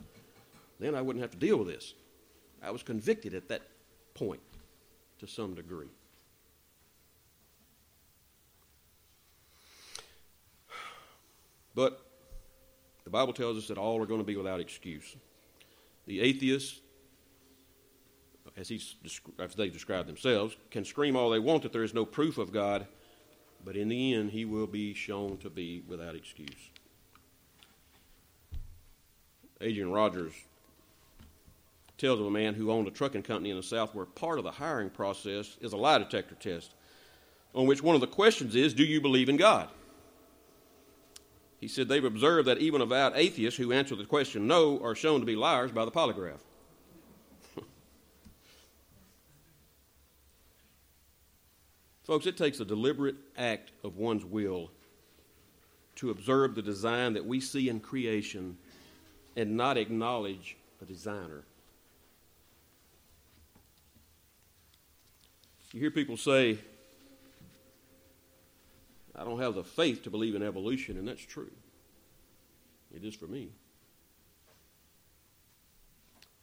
Then 0.79 0.95
I 0.95 1.01
wouldn't 1.01 1.21
have 1.21 1.31
to 1.31 1.37
deal 1.37 1.57
with 1.57 1.67
this. 1.67 1.93
I 2.63 2.71
was 2.71 2.83
convicted 2.83 3.33
at 3.33 3.49
that 3.49 3.61
point 4.13 4.41
to 5.19 5.27
some 5.27 5.55
degree. 5.55 5.87
But 11.73 12.01
the 13.05 13.09
Bible 13.09 13.33
tells 13.33 13.57
us 13.57 13.67
that 13.69 13.77
all 13.77 14.01
are 14.01 14.05
going 14.05 14.19
to 14.19 14.25
be 14.25 14.35
without 14.35 14.59
excuse. 14.59 15.15
The 16.05 16.19
atheists, 16.19 16.81
as, 18.57 18.71
as 19.39 19.55
they 19.55 19.69
describe 19.69 20.07
themselves, 20.07 20.55
can 20.69 20.85
scream 20.85 21.15
all 21.15 21.29
they 21.29 21.39
want 21.39 21.63
that 21.63 21.73
there 21.73 21.83
is 21.83 21.93
no 21.93 22.05
proof 22.05 22.37
of 22.37 22.51
God, 22.51 22.87
but 23.63 23.75
in 23.75 23.89
the 23.89 24.13
end, 24.13 24.31
he 24.31 24.45
will 24.45 24.67
be 24.67 24.93
shown 24.93 25.37
to 25.37 25.49
be 25.49 25.83
without 25.87 26.15
excuse. 26.15 26.69
Adrian 29.61 29.91
Rogers 29.91 30.33
tells 31.97 32.19
of 32.19 32.25
a 32.25 32.31
man 32.31 32.55
who 32.55 32.71
owned 32.71 32.87
a 32.87 32.91
trucking 32.91 33.21
company 33.21 33.51
in 33.51 33.57
the 33.57 33.63
South 33.63 33.93
where 33.93 34.05
part 34.05 34.39
of 34.39 34.43
the 34.43 34.51
hiring 34.51 34.89
process 34.89 35.55
is 35.61 35.71
a 35.71 35.77
lie 35.77 35.99
detector 35.99 36.35
test, 36.35 36.73
on 37.53 37.67
which 37.67 37.83
one 37.83 37.93
of 37.95 38.01
the 38.01 38.07
questions 38.07 38.55
is, 38.55 38.73
Do 38.73 38.83
you 38.83 38.99
believe 38.99 39.29
in 39.29 39.37
God? 39.37 39.69
He 41.59 41.67
said 41.67 41.87
they've 41.87 42.03
observed 42.03 42.47
that 42.47 42.57
even 42.57 42.81
avowed 42.81 43.13
atheists 43.15 43.59
who 43.59 43.71
answer 43.71 43.95
the 43.95 44.05
question 44.05 44.47
no 44.47 44.81
are 44.81 44.95
shown 44.95 45.19
to 45.19 45.27
be 45.27 45.35
liars 45.35 45.71
by 45.71 45.85
the 45.85 45.91
polygraph. 45.91 46.39
Folks, 52.03 52.25
it 52.25 52.37
takes 52.37 52.59
a 52.59 52.65
deliberate 52.65 53.15
act 53.37 53.71
of 53.83 53.97
one's 53.97 54.25
will 54.25 54.71
to 55.95 56.09
observe 56.09 56.55
the 56.55 56.61
design 56.61 57.13
that 57.13 57.25
we 57.25 57.39
see 57.39 57.69
in 57.69 57.79
creation 57.79 58.57
and 59.35 59.55
not 59.55 59.77
acknowledge 59.77 60.57
a 60.81 60.85
designer. 60.85 61.43
You 65.73 65.79
hear 65.79 65.91
people 65.91 66.17
say, 66.17 66.57
I 69.15 69.23
don't 69.23 69.39
have 69.39 69.55
the 69.55 69.63
faith 69.63 70.03
to 70.03 70.09
believe 70.09 70.35
in 70.35 70.43
evolution, 70.43 70.97
and 70.97 71.07
that's 71.07 71.21
true. 71.21 71.51
It 72.93 73.05
is 73.05 73.15
for 73.15 73.27
me. 73.27 73.49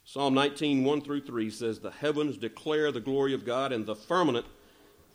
Psalm 0.04 0.32
19, 0.32 0.84
1 0.84 1.00
through 1.02 1.20
3 1.22 1.50
says, 1.50 1.80
The 1.80 1.90
heavens 1.90 2.38
declare 2.38 2.90
the 2.90 3.00
glory 3.00 3.34
of 3.34 3.44
God, 3.44 3.72
and 3.72 3.84
the 3.84 3.94
firmament, 3.94 4.46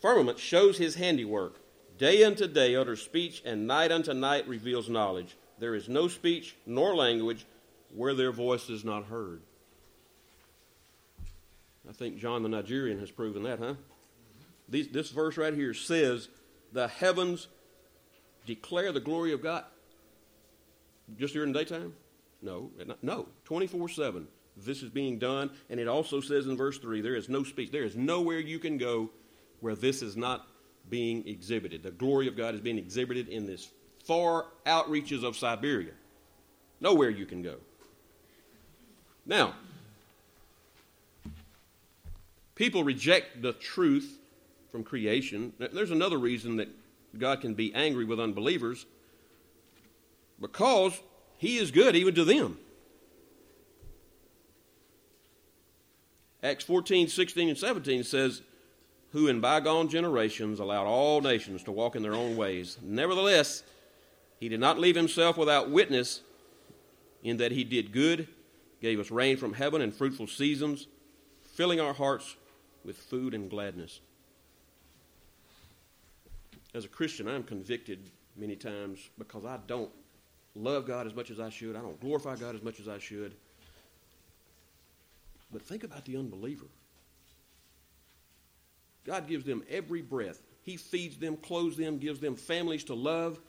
firmament 0.03 0.37
shows 0.37 0.77
his 0.77 0.95
handiwork. 0.95 1.55
Day 1.97 2.25
unto 2.25 2.45
day 2.45 2.75
utters 2.75 3.01
speech, 3.01 3.41
and 3.45 3.65
night 3.65 3.89
unto 3.89 4.13
night 4.13 4.45
reveals 4.49 4.89
knowledge. 4.89 5.37
There 5.59 5.75
is 5.75 5.87
no 5.87 6.09
speech 6.09 6.57
nor 6.65 6.93
language 6.93 7.45
where 7.95 8.13
their 8.13 8.33
voice 8.33 8.69
is 8.69 8.83
not 8.83 9.05
heard. 9.05 9.41
I 11.89 11.93
think 11.93 12.17
John 12.17 12.43
the 12.43 12.49
Nigerian 12.49 12.99
has 12.99 13.11
proven 13.11 13.43
that, 13.43 13.59
huh? 13.59 13.75
These, 14.67 14.89
this 14.89 15.09
verse 15.09 15.37
right 15.37 15.53
here 15.53 15.73
says, 15.73 16.27
The 16.73 16.89
heavens 16.89 17.47
declare 18.45 18.91
the 18.91 18.99
glory 18.99 19.31
of 19.31 19.41
God. 19.41 19.63
Just 21.17 21.33
during 21.33 21.53
the 21.53 21.59
daytime? 21.59 21.93
No, 22.41 22.71
no, 23.01 23.27
24 23.45 23.87
7. 23.87 24.27
This 24.57 24.83
is 24.83 24.89
being 24.89 25.17
done. 25.17 25.49
And 25.69 25.79
it 25.79 25.87
also 25.87 26.19
says 26.19 26.45
in 26.45 26.57
verse 26.57 26.77
3 26.77 26.99
there 26.99 27.15
is 27.15 27.29
no 27.29 27.43
speech. 27.43 27.71
There 27.71 27.85
is 27.85 27.95
nowhere 27.95 28.39
you 28.39 28.59
can 28.59 28.77
go 28.77 29.09
where 29.63 29.75
this 29.75 30.01
is 30.01 30.17
not 30.17 30.45
being 30.89 31.25
exhibited. 31.25 31.83
The 31.83 31.91
glory 31.91 32.27
of 32.27 32.35
God 32.35 32.53
is 32.53 32.59
being 32.59 32.77
exhibited 32.77 33.29
in 33.29 33.45
this 33.47 33.71
far 34.03 34.47
outreaches 34.65 35.23
of 35.23 35.37
Siberia. 35.37 35.93
Nowhere 36.81 37.09
you 37.09 37.25
can 37.25 37.41
go. 37.41 37.55
Now, 39.25 39.53
people 42.55 42.83
reject 42.83 43.41
the 43.41 43.53
truth 43.53 44.19
from 44.69 44.83
creation. 44.83 45.53
There's 45.57 45.91
another 45.91 46.17
reason 46.17 46.57
that 46.57 46.67
God 47.17 47.39
can 47.39 47.53
be 47.53 47.73
angry 47.73 48.03
with 48.03 48.19
unbelievers 48.19 48.85
because 50.41 50.99
he 51.37 51.57
is 51.57 51.71
good 51.71 51.95
even 51.95 52.13
to 52.15 52.25
them. 52.25 52.57
Acts 56.43 56.65
14, 56.65 57.07
16, 57.07 57.47
and 57.47 57.57
17 57.57 58.03
says, 58.03 58.41
Who 59.13 59.27
in 59.27 59.41
bygone 59.41 59.89
generations 59.89 60.59
allowed 60.59 60.87
all 60.87 61.21
nations 61.21 61.63
to 61.63 61.71
walk 61.71 61.95
in 61.95 62.01
their 62.01 62.15
own 62.15 62.35
ways. 62.35 62.77
Nevertheless, 62.81 63.63
he 64.39 64.49
did 64.49 64.59
not 64.59 64.79
leave 64.79 64.95
himself 64.95 65.37
without 65.37 65.69
witness 65.69 66.21
in 67.23 67.37
that 67.37 67.51
he 67.51 67.63
did 67.63 67.91
good, 67.91 68.27
gave 68.81 68.99
us 68.99 69.11
rain 69.11 69.37
from 69.37 69.53
heaven 69.53 69.81
and 69.81 69.93
fruitful 69.93 70.27
seasons, 70.27 70.87
filling 71.53 71.79
our 71.79 71.93
hearts 71.93 72.35
with 72.83 72.97
food 72.97 73.33
and 73.33 73.49
gladness. 73.49 74.01
As 76.73 76.85
a 76.85 76.89
Christian, 76.89 77.27
I'm 77.27 77.43
convicted 77.43 78.09
many 78.35 78.55
times 78.55 79.11
because 79.19 79.45
I 79.45 79.59
don't 79.67 79.91
love 80.55 80.87
God 80.87 81.05
as 81.05 81.13
much 81.13 81.29
as 81.29 81.39
I 81.39 81.49
should. 81.49 81.75
I 81.75 81.81
don't 81.81 82.01
glorify 82.01 82.35
God 82.35 82.55
as 82.55 82.63
much 82.63 82.79
as 82.79 82.87
I 82.87 82.97
should. 82.97 83.35
But 85.51 85.61
think 85.61 85.83
about 85.83 86.03
the 86.05 86.17
unbeliever. 86.17 86.65
God 89.05 89.27
gives 89.27 89.45
them 89.45 89.63
every 89.69 90.01
breath. 90.01 90.41
He 90.61 90.77
feeds 90.77 91.17
them, 91.17 91.37
clothes 91.37 91.75
them, 91.75 91.97
gives 91.97 92.19
them 92.19 92.35
families 92.35 92.85
to 92.85 92.93
love. 92.93 93.39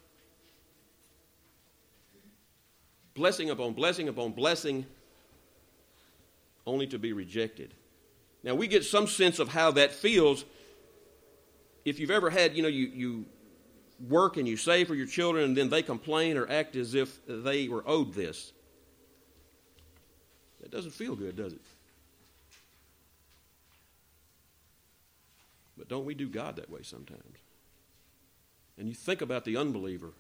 Blessing 3.15 3.51
upon 3.51 3.75
blessing 3.75 4.09
upon 4.09 4.33
blessing, 4.33 4.85
only 6.67 6.89
to 6.89 6.99
be 6.99 7.13
rejected. 7.13 7.73
Now, 8.43 8.55
we 8.55 8.67
get 8.67 8.85
some 8.85 9.07
sense 9.07 9.39
of 9.39 9.49
how 9.49 9.71
that 9.73 9.93
feels 9.93 10.45
if 11.85 12.01
you've 12.01 12.11
ever 12.11 12.31
had, 12.31 12.57
you 12.57 12.63
know, 12.63 12.69
you, 12.69 12.87
you 12.87 13.25
work 14.09 14.37
and 14.37 14.49
you 14.49 14.57
save 14.57 14.89
for 14.89 14.95
your 14.95 15.07
children 15.07 15.45
and 15.45 15.57
then 15.57 15.69
they 15.69 15.83
complain 15.83 16.37
or 16.37 16.51
act 16.51 16.77
as 16.77 16.95
if 16.95 17.19
they 17.27 17.69
were 17.69 17.85
owed 17.87 18.15
this. 18.15 18.53
That 20.61 20.71
doesn't 20.71 20.93
feel 20.93 21.15
good, 21.15 21.37
does 21.37 21.53
it? 21.53 21.61
But 25.77 25.89
don't 25.89 26.05
we 26.05 26.15
do 26.15 26.29
God 26.29 26.57
that 26.57 26.71
way 26.71 26.81
sometimes? 26.83 27.39
And 28.79 28.89
you 28.89 28.95
think 28.95 29.23
about 29.23 29.45
the 29.45 29.57
unbeliever 29.57 30.13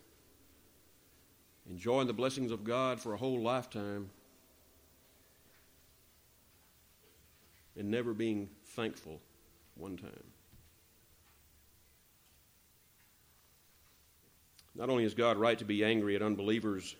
enjoying 1.69 2.07
the 2.07 2.13
blessings 2.13 2.51
of 2.51 2.63
God 2.65 3.01
for 3.01 3.15
a 3.15 3.17
whole 3.17 3.41
lifetime 3.41 4.11
and 7.77 7.91
never 7.91 8.13
being 8.13 8.49
thankful 8.67 9.21
one 9.75 9.97
time. 9.97 10.11
Not 14.75 14.91
only 14.91 15.05
is 15.05 15.15
God 15.15 15.37
right 15.37 15.59
to 15.59 15.65
be 15.65 15.85
angry 15.85 16.17
at 16.17 16.23
unbelievers 16.23 16.97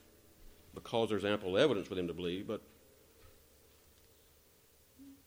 because 0.75 1.09
there's 1.09 1.25
ample 1.25 1.59
evidence 1.59 1.89
for 1.89 1.95
them 1.95 2.07
to 2.09 2.15
believe, 2.15 2.47
but 2.47 2.63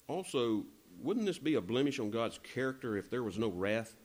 also 0.07 0.65
wouldn't 1.01 1.25
this 1.25 1.37
be 1.37 1.55
a 1.55 1.61
blemish 1.61 1.99
on 1.99 2.11
God's 2.11 2.39
character 2.53 2.97
if 2.97 3.09
there 3.09 3.23
was 3.23 3.37
no 3.37 3.49
wrath? 3.49 3.95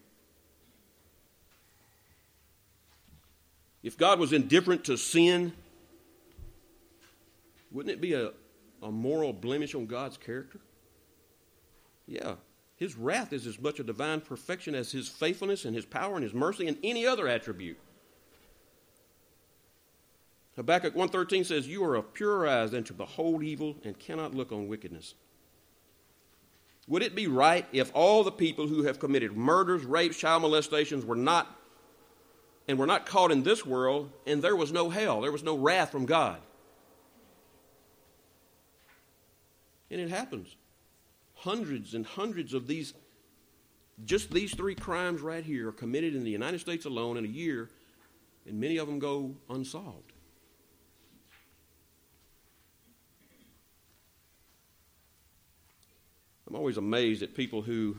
If 3.83 3.98
God 3.98 4.20
was 4.20 4.33
indifferent 4.33 4.85
to 4.85 4.96
sin, 4.96 5.52
wouldn't 7.70 7.92
it 7.92 8.00
be 8.00 8.12
a, 8.12 8.31
a 8.83 8.90
moral 8.90 9.33
blemish 9.33 9.74
on 9.74 9.87
God's 9.87 10.16
character? 10.16 10.61
Yeah. 12.07 12.35
His 12.76 12.96
wrath 12.96 13.33
is 13.33 13.46
as 13.46 13.61
much 13.61 13.81
a 13.81 13.85
divine 13.85 14.20
perfection 14.20 14.74
as 14.74 14.92
his 14.92 15.09
faithfulness 15.09 15.64
and 15.64 15.74
his 15.74 15.85
power 15.87 16.14
and 16.14 16.22
his 16.22 16.35
mercy 16.35 16.66
and 16.68 16.78
any 16.83 17.07
other 17.07 17.28
attribute. 17.28 17.78
Habakkuk 20.57 20.94
1.13 20.94 21.46
says, 21.46 21.66
You 21.66 21.85
are 21.85 21.94
of 21.94 22.07
eyes 22.46 22.70
than 22.72 22.85
to 22.85 22.92
behold 22.92 23.42
evil 23.42 23.76
and 23.85 23.98
cannot 23.98 24.35
look 24.35 24.52
on 24.52 24.68
wickedness. 24.68 25.14
Would 26.88 27.02
it 27.02 27.14
be 27.14 27.26
right 27.26 27.66
if 27.72 27.90
all 27.94 28.24
the 28.24 28.32
people 28.32 28.66
who 28.66 28.82
have 28.84 28.98
committed 28.98 29.36
murders, 29.36 29.84
rapes, 29.84 30.16
child 30.16 30.42
molestations 30.42 31.04
were 31.04 31.16
not 31.16 31.58
and 32.68 32.78
were 32.78 32.86
not 32.86 33.06
caught 33.06 33.30
in 33.30 33.42
this 33.42 33.64
world 33.64 34.10
and 34.26 34.42
there 34.42 34.56
was 34.56 34.72
no 34.72 34.90
hell, 34.90 35.20
there 35.20 35.32
was 35.32 35.42
no 35.42 35.56
wrath 35.56 35.92
from 35.92 36.06
God? 36.06 36.38
And 39.90 40.00
it 40.00 40.10
happens. 40.10 40.56
Hundreds 41.34 41.94
and 41.94 42.06
hundreds 42.06 42.54
of 42.54 42.66
these 42.66 42.94
just 44.04 44.30
these 44.30 44.54
three 44.54 44.74
crimes 44.74 45.20
right 45.20 45.44
here 45.44 45.68
are 45.68 45.72
committed 45.72 46.14
in 46.14 46.24
the 46.24 46.30
United 46.30 46.60
States 46.60 46.86
alone 46.86 47.16
in 47.16 47.24
a 47.24 47.28
year, 47.28 47.68
and 48.46 48.58
many 48.58 48.78
of 48.78 48.86
them 48.86 48.98
go 48.98 49.36
unsolved. 49.48 50.12
I'm 56.52 56.56
always 56.56 56.76
amazed 56.76 57.22
at 57.22 57.34
people 57.34 57.62
who 57.62 57.96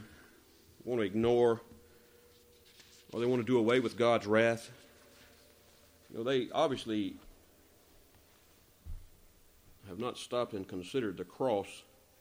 want 0.85 1.01
to 1.01 1.05
ignore 1.07 1.59
or 3.11 3.19
they 3.19 3.25
want 3.25 3.41
to 3.41 3.45
do 3.47 3.57
away 3.57 3.79
with 3.79 3.97
God's 3.97 4.27
wrath. 4.27 4.69
You 6.11 6.19
know, 6.19 6.23
they 6.23 6.49
obviously 6.51 7.15
have 9.89 9.97
not 9.97 10.19
stopped 10.19 10.53
and 10.53 10.67
considered 10.67 11.17
the 11.17 11.23
cross 11.23 11.65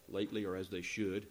lately, 0.08 0.46
or 0.46 0.56
as 0.56 0.70
they 0.70 0.80
should. 0.80 1.26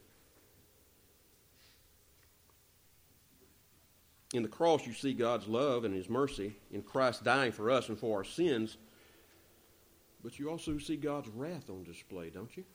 In 4.35 4.43
the 4.43 4.49
cross, 4.49 4.85
you 4.85 4.93
see 4.93 5.13
God's 5.13 5.47
love 5.47 5.83
and 5.83 5.95
His 5.95 6.09
mercy 6.09 6.53
in 6.71 6.83
Christ 6.83 7.23
dying 7.23 7.53
for 7.53 7.71
us 7.71 7.89
and 7.89 7.97
for 7.97 8.19
our 8.19 8.23
sins. 8.23 8.77
But 10.23 10.37
you 10.37 10.51
also 10.51 10.77
see 10.77 10.95
God's 10.95 11.29
wrath 11.29 11.71
on 11.71 11.85
display, 11.85 12.29
don't 12.29 12.55
you? 12.55 12.65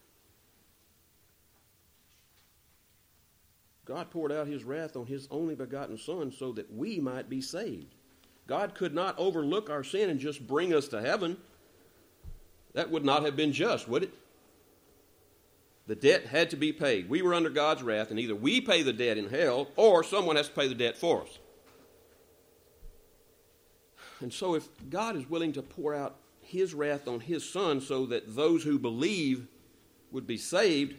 God 3.86 4.10
poured 4.10 4.32
out 4.32 4.48
his 4.48 4.64
wrath 4.64 4.96
on 4.96 5.06
his 5.06 5.28
only 5.30 5.54
begotten 5.54 5.96
Son 5.96 6.32
so 6.32 6.52
that 6.52 6.72
we 6.74 6.98
might 6.98 7.30
be 7.30 7.40
saved. 7.40 7.94
God 8.48 8.74
could 8.74 8.94
not 8.94 9.18
overlook 9.18 9.70
our 9.70 9.84
sin 9.84 10.10
and 10.10 10.20
just 10.20 10.46
bring 10.46 10.74
us 10.74 10.88
to 10.88 11.00
heaven. 11.00 11.36
That 12.74 12.90
would 12.90 13.04
not 13.04 13.24
have 13.24 13.36
been 13.36 13.52
just, 13.52 13.88
would 13.88 14.02
it? 14.02 14.14
The 15.86 15.94
debt 15.94 16.26
had 16.26 16.50
to 16.50 16.56
be 16.56 16.72
paid. 16.72 17.08
We 17.08 17.22
were 17.22 17.32
under 17.32 17.48
God's 17.48 17.82
wrath, 17.82 18.10
and 18.10 18.18
either 18.18 18.34
we 18.34 18.60
pay 18.60 18.82
the 18.82 18.92
debt 18.92 19.18
in 19.18 19.28
hell 19.28 19.68
or 19.76 20.02
someone 20.02 20.34
has 20.34 20.48
to 20.48 20.54
pay 20.54 20.66
the 20.66 20.74
debt 20.74 20.96
for 20.96 21.22
us. 21.22 21.38
And 24.20 24.32
so, 24.32 24.54
if 24.54 24.68
God 24.90 25.14
is 25.14 25.30
willing 25.30 25.52
to 25.52 25.62
pour 25.62 25.94
out 25.94 26.16
his 26.40 26.74
wrath 26.74 27.06
on 27.06 27.20
his 27.20 27.48
Son 27.48 27.80
so 27.80 28.06
that 28.06 28.34
those 28.34 28.64
who 28.64 28.78
believe 28.78 29.46
would 30.10 30.26
be 30.26 30.38
saved, 30.38 30.96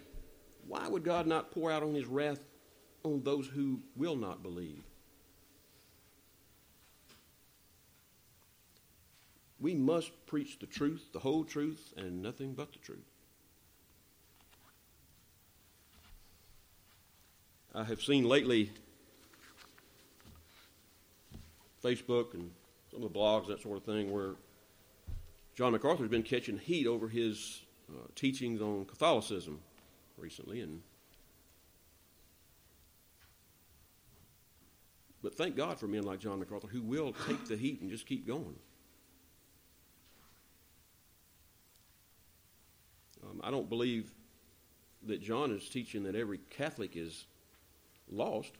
why 0.67 0.88
would 0.88 1.04
God 1.04 1.28
not 1.28 1.52
pour 1.52 1.71
out 1.71 1.84
on 1.84 1.93
his 1.93 2.06
wrath 2.06 2.39
on 3.13 3.23
those 3.23 3.47
who 3.47 3.79
will 3.95 4.15
not 4.15 4.43
believe. 4.43 4.83
We 9.59 9.73
must 9.73 10.11
preach 10.27 10.59
the 10.59 10.67
truth, 10.67 11.09
the 11.13 11.19
whole 11.19 11.43
truth, 11.43 11.93
and 11.97 12.21
nothing 12.21 12.53
but 12.53 12.73
the 12.73 12.79
truth. 12.79 12.99
I 17.73 17.83
have 17.83 18.01
seen 18.01 18.23
lately 18.25 18.71
Facebook 21.83 22.33
and 22.33 22.51
some 22.91 23.03
of 23.03 23.11
the 23.11 23.19
blogs, 23.19 23.47
that 23.47 23.61
sort 23.61 23.77
of 23.77 23.83
thing, 23.83 24.11
where 24.11 24.35
John 25.55 25.71
MacArthur's 25.71 26.09
been 26.09 26.23
catching 26.23 26.57
heat 26.57 26.87
over 26.87 27.07
his 27.07 27.61
uh, 27.89 28.07
teachings 28.15 28.61
on 28.61 28.85
Catholicism 28.85 29.59
recently, 30.17 30.61
and 30.61 30.81
thank 35.38 35.56
God 35.56 35.80
for 35.80 35.88
men 35.88 36.04
like 36.04 36.19
John 36.19 36.39
MacArthur 36.39 36.67
who 36.67 36.82
will 36.82 37.13
take 37.28 37.47
the 37.47 37.56
heat 37.56 37.82
and 37.82 37.89
just 37.89 38.06
keep 38.06 38.28
going. 38.28 38.56
Um, 43.23 43.41
I 43.43 43.52
don't 43.52 43.69
believe 43.69 44.12
that 45.06 45.21
John 45.21 45.52
is 45.52 45.69
teaching 45.69 46.04
that 46.04 46.15
every 46.15 46.39
Catholic 46.50 46.95
is 46.95 47.26
lost. 48.10 48.52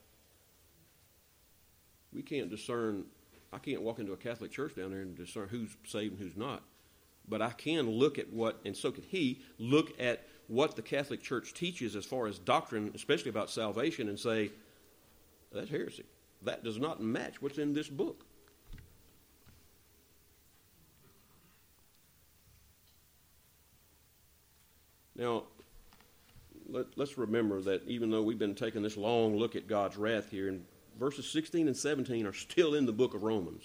We 2.14 2.22
can't 2.22 2.50
discern, 2.50 3.06
I 3.52 3.58
can't 3.58 3.82
walk 3.82 4.00
into 4.00 4.14
a 4.14 4.18
Catholic 4.18 4.52
church 4.52 4.76
down 4.76 4.92
there 4.92 5.02
and 5.02 5.16
discern 5.16 5.48
who's 5.50 5.76
saved 5.86 6.14
and 6.14 6.22
who's 6.22 6.38
not. 6.38 6.64
But 7.28 7.42
I 7.42 7.50
can 7.52 7.90
look 7.90 8.20
at 8.20 8.32
what, 8.32 8.60
and 8.66 8.76
so 8.76 8.92
can 8.92 9.04
he, 9.04 9.42
look 9.58 10.00
at 10.00 10.26
what 10.48 10.76
the 10.76 10.82
Catholic 10.82 11.22
Church 11.22 11.54
teaches 11.54 11.96
as 11.96 12.06
far 12.06 12.28
as 12.28 12.40
doctrine, 12.40 12.92
especially 12.96 13.30
about 13.30 13.50
salvation, 13.50 14.08
and 14.08 14.18
say, 14.18 14.52
that's 15.52 15.70
heresy. 15.70 16.06
That 16.44 16.64
does 16.64 16.78
not 16.78 17.02
match 17.02 17.42
what's 17.42 17.58
in 17.58 17.74
this 17.74 17.88
book. 17.88 18.26
Now, 25.16 25.44
let, 26.70 26.86
us 27.00 27.18
remember 27.18 27.62
that 27.62 27.88
even 27.88 28.12
though 28.12 28.22
we've 28.22 28.38
been 28.38 28.56
taking 28.56 28.84
this 28.84 28.98
long 28.98 29.36
look 29.36 29.56
at 29.56 29.68
God's 29.68 29.98
wrath 29.98 30.30
here, 30.30 30.48
and 30.48 30.64
verses 31.00 31.30
16 31.32 31.68
and 31.68 31.76
17 31.76 32.26
are 32.26 32.34
still 32.34 32.76
in 32.76 32.86
the 32.86 32.94
book 32.94 33.14
of 33.14 33.24
Romans. 33.24 33.64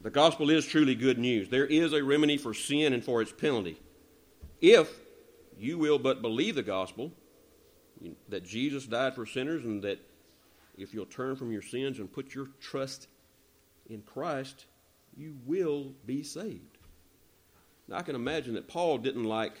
The 0.00 0.10
gospel 0.10 0.50
is 0.50 0.66
truly 0.66 0.94
good 0.94 1.18
news. 1.18 1.48
There 1.48 1.66
is 1.66 1.92
a 1.92 2.02
remedy 2.02 2.38
for 2.38 2.54
sin 2.54 2.92
and 2.92 3.04
for 3.04 3.20
its 3.20 3.32
penalty. 3.32 3.78
If 4.60 4.90
you 5.58 5.78
will 5.78 5.98
but 5.98 6.22
believe 6.22 6.54
the 6.54 6.62
gospel, 6.62 7.12
that 8.30 8.44
Jesus 8.44 8.86
died 8.86 9.14
for 9.14 9.26
sinners, 9.26 9.64
and 9.64 9.82
that 9.82 9.98
if 10.80 10.94
you'll 10.94 11.06
turn 11.06 11.36
from 11.36 11.52
your 11.52 11.62
sins 11.62 11.98
and 11.98 12.12
put 12.12 12.34
your 12.34 12.48
trust 12.60 13.08
in 13.88 14.02
Christ, 14.02 14.66
you 15.16 15.36
will 15.46 15.92
be 16.06 16.22
saved. 16.22 16.78
Now, 17.88 17.96
I 17.96 18.02
can 18.02 18.14
imagine 18.14 18.54
that 18.54 18.68
Paul 18.68 18.98
didn't 18.98 19.24
like 19.24 19.60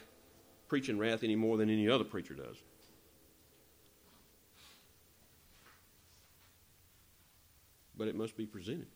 preaching 0.68 0.98
wrath 0.98 1.24
any 1.24 1.36
more 1.36 1.56
than 1.56 1.68
any 1.68 1.88
other 1.88 2.04
preacher 2.04 2.34
does. 2.34 2.56
But 7.96 8.08
it 8.08 8.14
must 8.14 8.36
be 8.36 8.46
presented. 8.46 8.86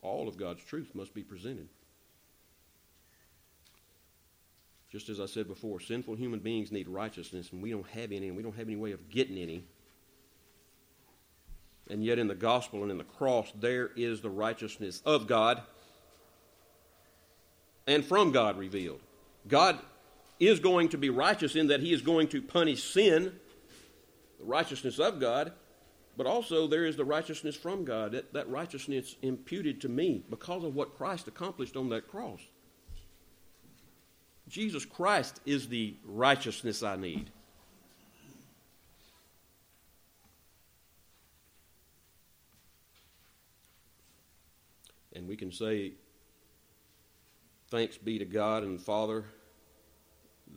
All 0.00 0.28
of 0.28 0.36
God's 0.36 0.64
truth 0.64 0.94
must 0.94 1.12
be 1.12 1.22
presented. 1.22 1.68
Just 4.90 5.08
as 5.08 5.20
I 5.20 5.26
said 5.26 5.48
before, 5.48 5.80
sinful 5.80 6.16
human 6.16 6.40
beings 6.40 6.70
need 6.70 6.86
righteousness, 6.86 7.50
and 7.50 7.62
we 7.62 7.70
don't 7.70 7.86
have 7.88 8.12
any, 8.12 8.28
and 8.28 8.36
we 8.36 8.42
don't 8.42 8.56
have 8.56 8.68
any 8.68 8.76
way 8.76 8.92
of 8.92 9.08
getting 9.08 9.38
any. 9.38 9.64
And 11.92 12.02
yet, 12.02 12.18
in 12.18 12.26
the 12.26 12.34
gospel 12.34 12.80
and 12.80 12.90
in 12.90 12.96
the 12.96 13.04
cross, 13.04 13.52
there 13.54 13.90
is 13.96 14.22
the 14.22 14.30
righteousness 14.30 15.02
of 15.04 15.26
God 15.26 15.60
and 17.86 18.02
from 18.02 18.32
God 18.32 18.56
revealed. 18.56 19.00
God 19.46 19.78
is 20.40 20.58
going 20.58 20.88
to 20.88 20.96
be 20.96 21.10
righteous 21.10 21.54
in 21.54 21.66
that 21.66 21.80
he 21.80 21.92
is 21.92 22.00
going 22.00 22.28
to 22.28 22.40
punish 22.40 22.82
sin, 22.82 23.38
the 24.38 24.44
righteousness 24.46 24.98
of 24.98 25.20
God, 25.20 25.52
but 26.16 26.26
also 26.26 26.66
there 26.66 26.86
is 26.86 26.96
the 26.96 27.04
righteousness 27.04 27.56
from 27.56 27.84
God. 27.84 28.12
That, 28.12 28.32
that 28.32 28.48
righteousness 28.48 29.16
imputed 29.20 29.82
to 29.82 29.90
me 29.90 30.24
because 30.30 30.64
of 30.64 30.74
what 30.74 30.96
Christ 30.96 31.28
accomplished 31.28 31.76
on 31.76 31.90
that 31.90 32.08
cross. 32.08 32.40
Jesus 34.48 34.86
Christ 34.86 35.42
is 35.44 35.68
the 35.68 35.94
righteousness 36.06 36.82
I 36.82 36.96
need. 36.96 37.30
And 45.22 45.28
we 45.28 45.36
can 45.36 45.52
say, 45.52 45.92
Thanks 47.68 47.96
be 47.96 48.18
to 48.18 48.24
God 48.24 48.64
and 48.64 48.80
Father 48.80 49.24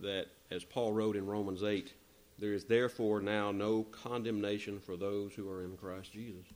that, 0.01 0.25
as 0.49 0.63
Paul 0.63 0.91
wrote 0.91 1.15
in 1.15 1.27
Romans 1.27 1.61
8, 1.61 1.93
there 2.39 2.51
is 2.51 2.65
therefore 2.65 3.21
now 3.21 3.51
no 3.51 3.83
condemnation 3.83 4.79
for 4.79 4.97
those 4.97 5.35
who 5.35 5.47
are 5.47 5.63
in 5.63 5.77
Christ 5.77 6.11
Jesus. 6.11 6.47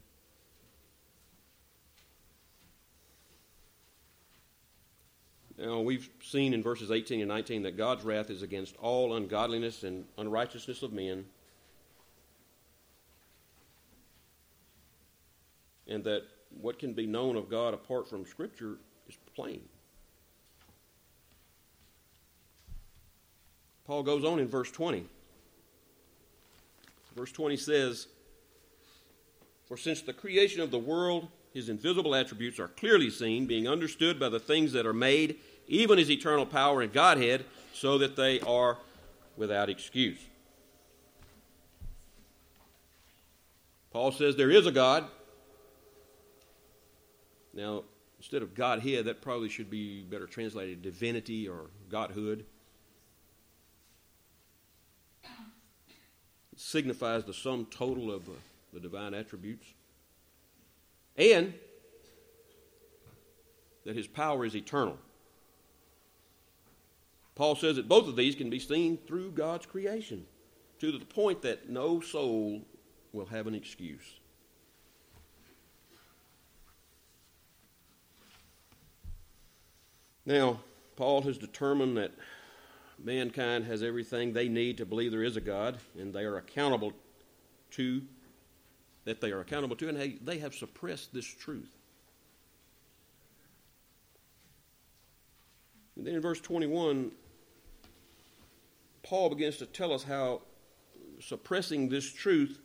Now, 5.60 5.82
we've 5.82 6.10
seen 6.24 6.56
in 6.56 6.63
verses 6.63 6.89
18 6.89 7.19
and 7.19 7.30
19 7.30 7.62
that 7.62 7.78
God's 7.78 8.04
wrath 8.04 8.32
is 8.32 8.41
against 8.41 8.76
all 8.78 9.15
ungodliness 9.15 9.84
and 9.84 10.06
unrighteousness 10.17 10.82
of 10.82 10.93
men, 10.93 11.26
and 15.88 16.04
that 16.06 16.24
what 16.62 16.80
can 16.80 16.94
be 16.94 17.06
known 17.06 17.36
of 17.36 17.50
God 17.50 17.74
apart 17.74 18.10
from 18.10 18.26
Scripture 18.26 18.78
is 19.08 19.18
plain. 19.36 19.62
Paul 23.86 24.04
goes 24.04 24.24
on 24.24 24.40
in 24.40 24.48
verse 24.48 24.72
20. 24.72 25.06
Verse 27.16 27.32
20 27.32 27.58
says, 27.58 28.08
For 29.68 29.78
since 29.78 30.02
the 30.02 30.14
creation 30.14 30.62
of 30.62 30.72
the 30.72 30.80
world, 30.80 31.28
his 31.54 31.70
invisible 31.70 32.14
attributes 32.14 32.60
are 32.60 32.68
clearly 32.68 33.10
seen, 33.10 33.48
being 33.48 33.68
understood 33.68 34.20
by 34.20 34.30
the 34.30 34.40
things 34.40 34.74
that 34.74 34.86
are 34.86 34.94
made, 34.94 35.38
even 35.68 35.98
his 35.98 36.12
eternal 36.12 36.46
power 36.46 36.82
and 36.82 36.94
Godhead, 36.94 37.46
so 37.74 37.98
that 37.98 38.16
they 38.16 38.40
are 38.42 38.78
without 39.36 39.70
excuse. 39.70 40.20
Paul 43.92 44.12
says 44.12 44.36
there 44.36 44.52
is 44.52 44.68
a 44.68 44.72
God. 44.72 45.06
Now, 47.60 47.84
instead 48.17 48.41
of 48.41 48.56
Godhead, 48.56 49.04
that 49.06 49.22
probably 49.22 49.50
should 49.50 49.69
be 49.69 50.02
better 50.04 50.26
translated 50.26 50.82
divinity 50.82 51.45
or 51.45 51.65
Godhood. 51.89 52.45
It 56.54 56.60
signifies 56.60 57.26
the 57.26 57.34
sum 57.34 57.67
total 57.69 58.13
of 58.13 58.30
uh, 58.30 58.34
the 58.72 58.80
divine 58.80 59.13
attributes, 59.13 59.67
and 61.17 61.54
that 63.86 63.93
his 63.93 64.08
power 64.08 64.45
is 64.45 64.56
eternal. 64.56 64.98
Paul 67.36 67.56
says 67.56 67.76
that 67.76 67.89
both 67.89 68.08
of 68.08 68.15
these 68.15 68.36
can 68.36 68.50
be 68.50 68.60
seen 68.60 68.98
through 69.06 69.32
God's 69.32 69.65
creation 69.65 70.26
to 70.80 70.93
the 70.93 71.04
point 71.04 71.41
that 71.41 71.69
no 71.69 72.00
soul 72.00 72.62
will 73.12 73.26
have 73.26 73.48
an 73.48 73.56
excuse. 73.56 74.18
Now, 80.30 80.60
Paul 80.96 81.24
has 81.24 81.39
determined 81.39 81.98
that 81.98 82.12
mankind 83.04 83.65
has 83.65 83.82
everything 83.82 84.32
they 84.32 84.48
need 84.48 84.78
to 84.78 84.86
believe 84.86 85.10
there 85.12 85.24
is 85.24 85.38
a 85.38 85.42
God, 85.42 85.80
and 85.98 86.13
they 86.13 86.24
are 86.24 86.38
accountable 86.38 86.94
to, 87.72 88.04
that 89.06 89.22
they 89.22 89.32
are 89.32 89.39
accountable 89.39 89.76
to, 89.78 89.89
and 89.89 90.20
they, 90.22 90.38
have 90.38 90.53
suppressed 90.53 91.16
this 91.16 91.26
truth. 91.26 91.76
And 95.97 96.06
then 96.06 96.14
in 96.14 96.22
verse 96.22 96.39
21, 96.41 97.12
Paul 99.01 99.30
begins 99.30 99.58
to 99.58 99.66
tell 99.66 99.91
us 99.91 100.03
how 100.03 100.43
suppressing 101.22 101.89
this 101.89 102.14
truth 102.14 102.60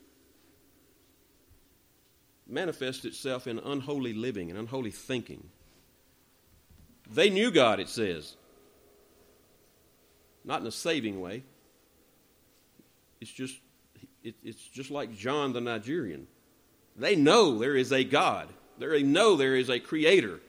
manifests 2.47 3.07
itself 3.07 3.47
in 3.47 3.59
unholy 3.59 4.13
living 4.13 4.51
and 4.51 4.59
unholy 4.59 4.91
thinking. 4.91 5.49
They 7.11 7.31
knew 7.31 7.51
God, 7.51 7.81
it 7.81 7.89
says 7.89 8.37
not 10.45 10.61
in 10.61 10.67
a 10.67 10.73
saving 10.73 11.21
way. 11.21 11.43
It's 13.21 13.31
just, 13.31 13.57
it, 14.23 14.35
it's 14.45 14.63
just 14.69 14.91
like 14.91 15.17
John 15.17 15.53
the 15.53 15.61
Nigerian. 15.61 16.27
They 16.97 17.17
know 17.17 17.59
there 17.59 17.77
is 17.77 17.93
a 17.93 18.05
God. 18.05 18.49
They 18.79 19.03
know 19.03 19.37
there 19.37 19.57
is 19.57 19.71
a 19.71 19.81
creator. 19.81 20.41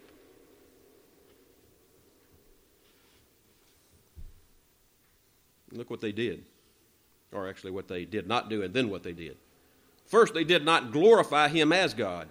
Look 5.72 5.89
what 5.89 6.01
they 6.01 6.12
did. 6.12 6.43
Or 7.32 7.49
actually, 7.49 7.72
what 7.72 7.88
they 7.88 8.06
did 8.06 8.28
not 8.28 8.49
do, 8.49 8.62
and 8.64 8.74
then 8.74 8.89
what 8.89 9.03
they 9.03 9.12
did. 9.12 9.38
First, 10.06 10.34
they 10.34 10.43
did 10.43 10.64
not 10.64 10.91
glorify 10.91 11.47
him 11.49 11.74
as 11.74 11.93
God. 11.93 12.30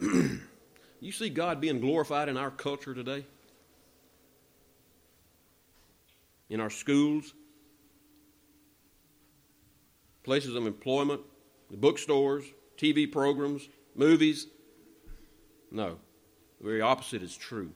you 1.06 1.12
see 1.12 1.30
God 1.30 1.60
being 1.60 1.80
glorified 1.80 2.28
in 2.28 2.36
our 2.36 2.50
culture 2.50 2.94
today? 2.94 3.24
in 6.52 6.60
our 6.60 6.70
schools. 6.70 7.34
places 10.22 10.54
of 10.54 10.66
employment, 10.68 11.20
the 11.68 11.76
bookstores, 11.76 12.44
TV 12.78 13.10
programs, 13.10 13.68
movies. 13.96 14.46
No, 15.72 15.98
the 16.60 16.64
very 16.64 16.80
opposite 16.80 17.24
is 17.24 17.34
true. 17.36 17.72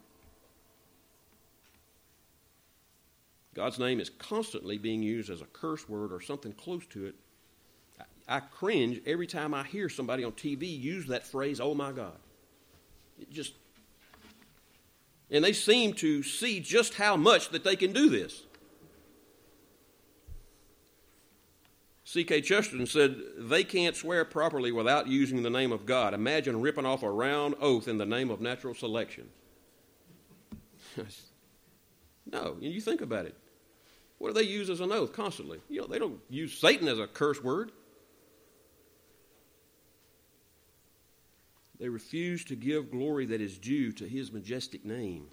God's 3.52 3.80
name 3.80 3.98
is 3.98 4.10
constantly 4.10 4.78
being 4.78 5.02
used 5.02 5.28
as 5.28 5.40
a 5.40 5.46
curse 5.46 5.88
word 5.88 6.12
or 6.12 6.20
something 6.20 6.52
close 6.52 6.86
to 6.90 7.06
it. 7.06 7.16
I 8.28 8.38
cringe 8.38 9.00
every 9.06 9.26
time 9.26 9.52
I 9.54 9.64
hear 9.64 9.88
somebody 9.88 10.22
on 10.22 10.32
TV 10.32 10.68
use 10.68 11.08
that 11.08 11.26
phrase, 11.26 11.58
oh 11.58 11.74
my 11.74 11.90
God. 11.90 12.18
It 13.20 13.30
just 13.30 13.52
and 15.30 15.44
they 15.44 15.52
seem 15.52 15.92
to 15.94 16.22
see 16.22 16.60
just 16.60 16.94
how 16.94 17.16
much 17.16 17.50
that 17.50 17.64
they 17.64 17.76
can 17.76 17.92
do 17.92 18.08
this. 18.08 18.42
G.K. 22.16 22.40
Chesterton 22.40 22.86
said, 22.86 23.16
They 23.36 23.62
can't 23.62 23.94
swear 23.94 24.24
properly 24.24 24.72
without 24.72 25.06
using 25.06 25.42
the 25.42 25.50
name 25.50 25.70
of 25.70 25.84
God. 25.84 26.14
Imagine 26.14 26.62
ripping 26.62 26.86
off 26.86 27.02
a 27.02 27.10
round 27.10 27.56
oath 27.60 27.88
in 27.88 27.98
the 27.98 28.06
name 28.06 28.30
of 28.30 28.40
natural 28.40 28.74
selection. 28.74 29.28
no, 32.32 32.56
you 32.58 32.80
think 32.80 33.02
about 33.02 33.26
it. 33.26 33.34
What 34.16 34.28
do 34.28 34.34
they 34.34 34.48
use 34.48 34.70
as 34.70 34.80
an 34.80 34.92
oath 34.92 35.12
constantly? 35.12 35.60
You 35.68 35.82
know, 35.82 35.86
they 35.86 35.98
don't 35.98 36.18
use 36.30 36.56
Satan 36.56 36.88
as 36.88 36.98
a 36.98 37.06
curse 37.06 37.44
word. 37.44 37.70
They 41.78 41.88
refuse 41.88 42.44
to 42.46 42.56
give 42.56 42.90
glory 42.90 43.26
that 43.26 43.40
is 43.40 43.58
due 43.58 43.92
to 43.92 44.08
his 44.08 44.32
majestic 44.32 44.84
name. 44.84 45.26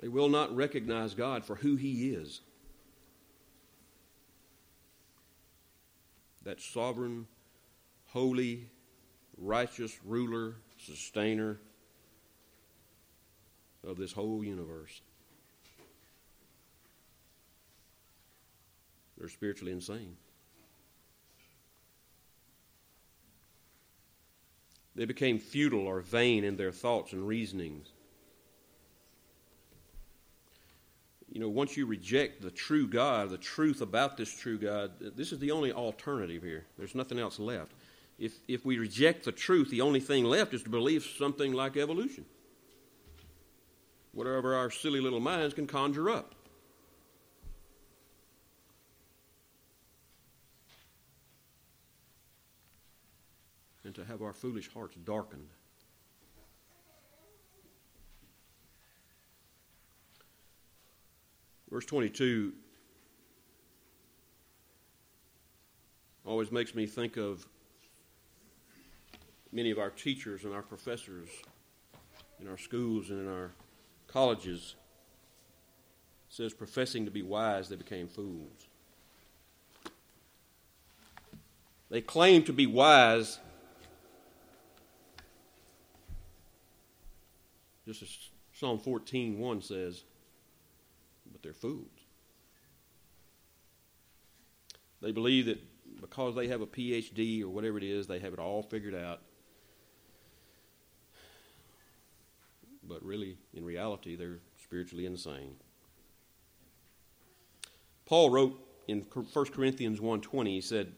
They 0.00 0.08
will 0.08 0.28
not 0.28 0.54
recognize 0.54 1.14
God 1.14 1.44
for 1.44 1.56
who 1.56 1.74
he 1.74 2.10
is. 2.10 2.40
That 6.44 6.60
sovereign, 6.60 7.26
holy, 8.06 8.68
righteous 9.36 9.98
ruler, 10.04 10.54
sustainer 10.78 11.58
of 13.84 13.96
this 13.96 14.12
whole 14.12 14.44
universe. 14.44 15.00
They're 19.18 19.28
spiritually 19.28 19.72
insane. 19.72 20.16
They 24.94 25.04
became 25.04 25.38
futile 25.38 25.86
or 25.86 26.00
vain 26.00 26.44
in 26.44 26.56
their 26.56 26.72
thoughts 26.72 27.12
and 27.12 27.26
reasonings. 27.26 27.88
You 31.30 31.40
know, 31.40 31.48
once 31.48 31.76
you 31.76 31.86
reject 31.86 32.42
the 32.42 32.50
true 32.50 32.88
God, 32.88 33.30
the 33.30 33.38
truth 33.38 33.80
about 33.80 34.16
this 34.16 34.34
true 34.34 34.58
God, 34.58 34.92
this 34.98 35.30
is 35.30 35.38
the 35.38 35.50
only 35.50 35.72
alternative 35.72 36.42
here. 36.42 36.64
There's 36.78 36.94
nothing 36.94 37.18
else 37.18 37.38
left. 37.38 37.72
If, 38.18 38.32
if 38.48 38.64
we 38.64 38.78
reject 38.78 39.24
the 39.24 39.32
truth, 39.32 39.70
the 39.70 39.82
only 39.82 40.00
thing 40.00 40.24
left 40.24 40.54
is 40.54 40.62
to 40.64 40.70
believe 40.70 41.04
something 41.04 41.52
like 41.52 41.76
evolution. 41.76 42.24
Whatever 44.12 44.56
our 44.56 44.70
silly 44.70 45.00
little 45.00 45.20
minds 45.20 45.54
can 45.54 45.66
conjure 45.66 46.10
up. 46.10 46.34
To 53.98 54.04
have 54.04 54.22
our 54.22 54.32
foolish 54.32 54.72
hearts 54.72 54.96
darkened. 55.04 55.48
Verse 61.68 61.84
22 61.84 62.52
always 66.24 66.52
makes 66.52 66.76
me 66.76 66.86
think 66.86 67.16
of 67.16 67.44
many 69.50 69.72
of 69.72 69.78
our 69.78 69.90
teachers 69.90 70.44
and 70.44 70.54
our 70.54 70.62
professors 70.62 71.28
in 72.40 72.46
our 72.46 72.56
schools 72.56 73.10
and 73.10 73.20
in 73.20 73.28
our 73.28 73.50
colleges. 74.06 74.76
It 76.30 76.34
says, 76.34 76.54
professing 76.54 77.04
to 77.04 77.10
be 77.10 77.22
wise, 77.22 77.68
they 77.68 77.76
became 77.76 78.06
fools. 78.06 78.68
They 81.90 82.00
claim 82.00 82.44
to 82.44 82.52
be 82.52 82.66
wise, 82.66 83.40
Just 87.88 88.02
as 88.02 88.18
Psalm 88.52 88.78
14 88.78 89.38
1 89.38 89.62
says, 89.62 90.04
but 91.32 91.42
they're 91.42 91.54
fools. 91.54 91.86
They 95.00 95.10
believe 95.10 95.46
that 95.46 95.58
because 95.98 96.34
they 96.34 96.48
have 96.48 96.60
a 96.60 96.66
PhD 96.66 97.42
or 97.42 97.48
whatever 97.48 97.78
it 97.78 97.84
is, 97.84 98.06
they 98.06 98.18
have 98.18 98.34
it 98.34 98.38
all 98.38 98.62
figured 98.62 98.94
out. 98.94 99.22
But 102.86 103.02
really, 103.02 103.38
in 103.54 103.64
reality, 103.64 104.16
they're 104.16 104.40
spiritually 104.62 105.06
insane. 105.06 105.54
Paul 108.04 108.28
wrote 108.28 108.60
in 108.86 109.06
1 109.14 109.46
Corinthians 109.46 109.98
1:20 109.98 110.46
he 110.48 110.60
said 110.60 110.92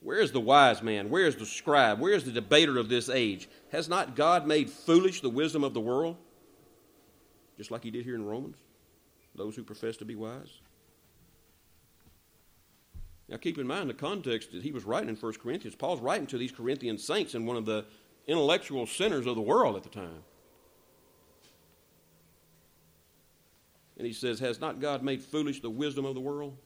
where 0.00 0.20
is 0.20 0.32
the 0.32 0.40
wise 0.40 0.82
man? 0.82 1.10
Where 1.10 1.26
is 1.26 1.36
the 1.36 1.46
scribe? 1.46 2.00
Where 2.00 2.14
is 2.14 2.24
the 2.24 2.32
debater 2.32 2.78
of 2.78 2.88
this 2.88 3.08
age? 3.08 3.48
Has 3.70 3.88
not 3.88 4.16
God 4.16 4.46
made 4.46 4.70
foolish 4.70 5.20
the 5.20 5.28
wisdom 5.28 5.62
of 5.62 5.74
the 5.74 5.80
world? 5.80 6.16
Just 7.58 7.70
like 7.70 7.84
he 7.84 7.90
did 7.90 8.04
here 8.04 8.14
in 8.14 8.24
Romans, 8.24 8.56
those 9.34 9.54
who 9.54 9.62
profess 9.62 9.98
to 9.98 10.06
be 10.06 10.14
wise. 10.14 10.60
Now, 13.28 13.36
keep 13.36 13.58
in 13.58 13.66
mind 13.66 13.88
the 13.88 13.94
context 13.94 14.52
that 14.52 14.62
he 14.62 14.72
was 14.72 14.84
writing 14.84 15.10
in 15.10 15.16
1 15.16 15.32
Corinthians. 15.34 15.76
Paul's 15.76 16.00
writing 16.00 16.26
to 16.28 16.38
these 16.38 16.50
Corinthian 16.50 16.98
saints 16.98 17.34
in 17.34 17.46
one 17.46 17.56
of 17.56 17.66
the 17.66 17.84
intellectual 18.26 18.86
centers 18.86 19.26
of 19.26 19.36
the 19.36 19.42
world 19.42 19.76
at 19.76 19.82
the 19.82 19.88
time. 19.90 20.24
And 23.98 24.06
he 24.06 24.12
says, 24.14 24.40
Has 24.40 24.60
not 24.60 24.80
God 24.80 25.02
made 25.02 25.20
foolish 25.20 25.60
the 25.60 25.70
wisdom 25.70 26.06
of 26.06 26.14
the 26.14 26.20
world? 26.20 26.56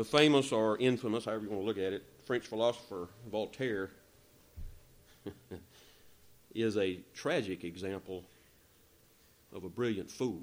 The 0.00 0.04
famous 0.04 0.50
or 0.50 0.78
infamous, 0.78 1.26
however 1.26 1.44
you 1.44 1.50
want 1.50 1.60
to 1.60 1.66
look 1.66 1.76
at 1.76 1.92
it, 1.92 2.02
French 2.24 2.46
philosopher 2.46 3.06
Voltaire 3.30 3.90
is 6.54 6.78
a 6.78 7.00
tragic 7.12 7.64
example 7.64 8.24
of 9.54 9.62
a 9.64 9.68
brilliant 9.68 10.10
fool. 10.10 10.40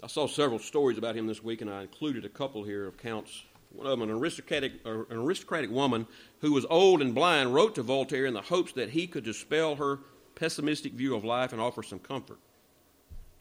I 0.00 0.06
saw 0.06 0.28
several 0.28 0.60
stories 0.60 0.96
about 0.96 1.16
him 1.16 1.26
this 1.26 1.42
week, 1.42 1.60
and 1.60 1.68
I 1.68 1.82
included 1.82 2.24
a 2.24 2.28
couple 2.28 2.62
here 2.62 2.86
of 2.86 2.96
counts. 2.96 3.42
One 3.72 3.88
of 3.88 3.98
them, 3.98 4.08
an 4.08 4.14
aristocratic, 4.16 4.74
an 4.84 5.06
aristocratic 5.10 5.72
woman 5.72 6.06
who 6.38 6.52
was 6.52 6.64
old 6.70 7.02
and 7.02 7.16
blind, 7.16 7.52
wrote 7.52 7.74
to 7.74 7.82
Voltaire 7.82 8.26
in 8.26 8.34
the 8.34 8.42
hopes 8.42 8.74
that 8.74 8.90
he 8.90 9.08
could 9.08 9.24
dispel 9.24 9.74
her 9.74 9.98
pessimistic 10.36 10.92
view 10.92 11.16
of 11.16 11.24
life 11.24 11.52
and 11.52 11.60
offer 11.60 11.82
some 11.82 11.98
comfort. 11.98 12.38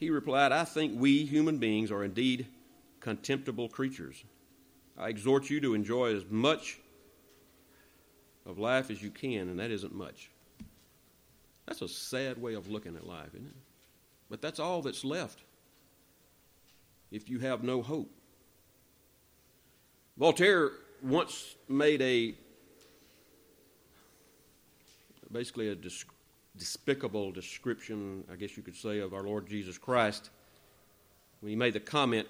He 0.04 0.10
replied, 0.10 0.52
I 0.52 0.66
think 0.66 1.00
we 1.00 1.24
human 1.24 1.60
beings 1.60 1.90
are 1.90 2.04
indeed 2.04 2.48
contemptible 3.00 3.70
creatures. 3.70 4.22
I 4.98 5.08
exhort 5.08 5.50
you 5.50 5.62
to 5.62 5.74
enjoy 5.74 6.14
as 6.14 6.26
much 6.30 6.78
of 8.46 8.60
life 8.60 8.92
as 8.92 9.02
you 9.02 9.10
can, 9.10 9.48
and 9.48 9.58
that 9.62 9.72
isn't 9.72 9.96
much. 9.96 10.30
That's 11.66 11.82
a 11.82 11.88
sad 11.88 12.38
way 12.42 12.54
of 12.54 12.70
looking 12.70 12.98
at 12.98 13.08
life, 13.08 13.30
isn't 13.34 13.48
it? 13.48 13.56
But 14.30 14.42
that's 14.42 14.60
all 14.60 14.82
that's 14.82 15.06
left 15.06 15.40
if 17.10 17.30
you 17.30 17.40
have 17.40 17.64
no 17.64 17.82
hope. 17.82 18.12
Voltaire 20.18 20.72
once 21.02 21.56
made 21.70 22.02
a 22.02 22.36
basically 25.32 25.70
a 25.70 25.76
despicable 26.58 27.32
description, 27.32 28.24
I 28.32 28.36
guess 28.36 28.56
you 28.56 28.64
could 28.64 28.76
say, 28.76 29.00
of 29.00 29.14
our 29.14 29.24
Lord 29.24 29.48
Jesus 29.48 29.78
Christ. 29.78 30.30
When 31.40 31.50
he 31.50 31.56
made 31.56 31.74
the 31.74 31.80
comment, 31.80 32.28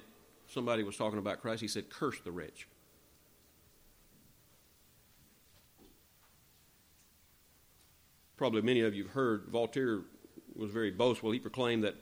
somebody 0.47 0.83
was 0.83 0.97
talking 0.97 1.19
about 1.19 1.41
Christ, 1.41 1.61
he 1.61 1.67
said, 1.67 1.89
Curse 1.89 2.19
the 2.21 2.31
rich. 2.31 2.67
Probably 8.37 8.61
many 8.61 8.81
of 8.81 8.95
you 8.95 9.03
have 9.03 9.13
heard 9.13 9.45
Voltaire 9.49 10.01
was 10.55 10.71
very 10.71 10.91
boastful. 10.91 11.31
He 11.31 11.39
proclaimed 11.39 11.83
that 11.83 11.95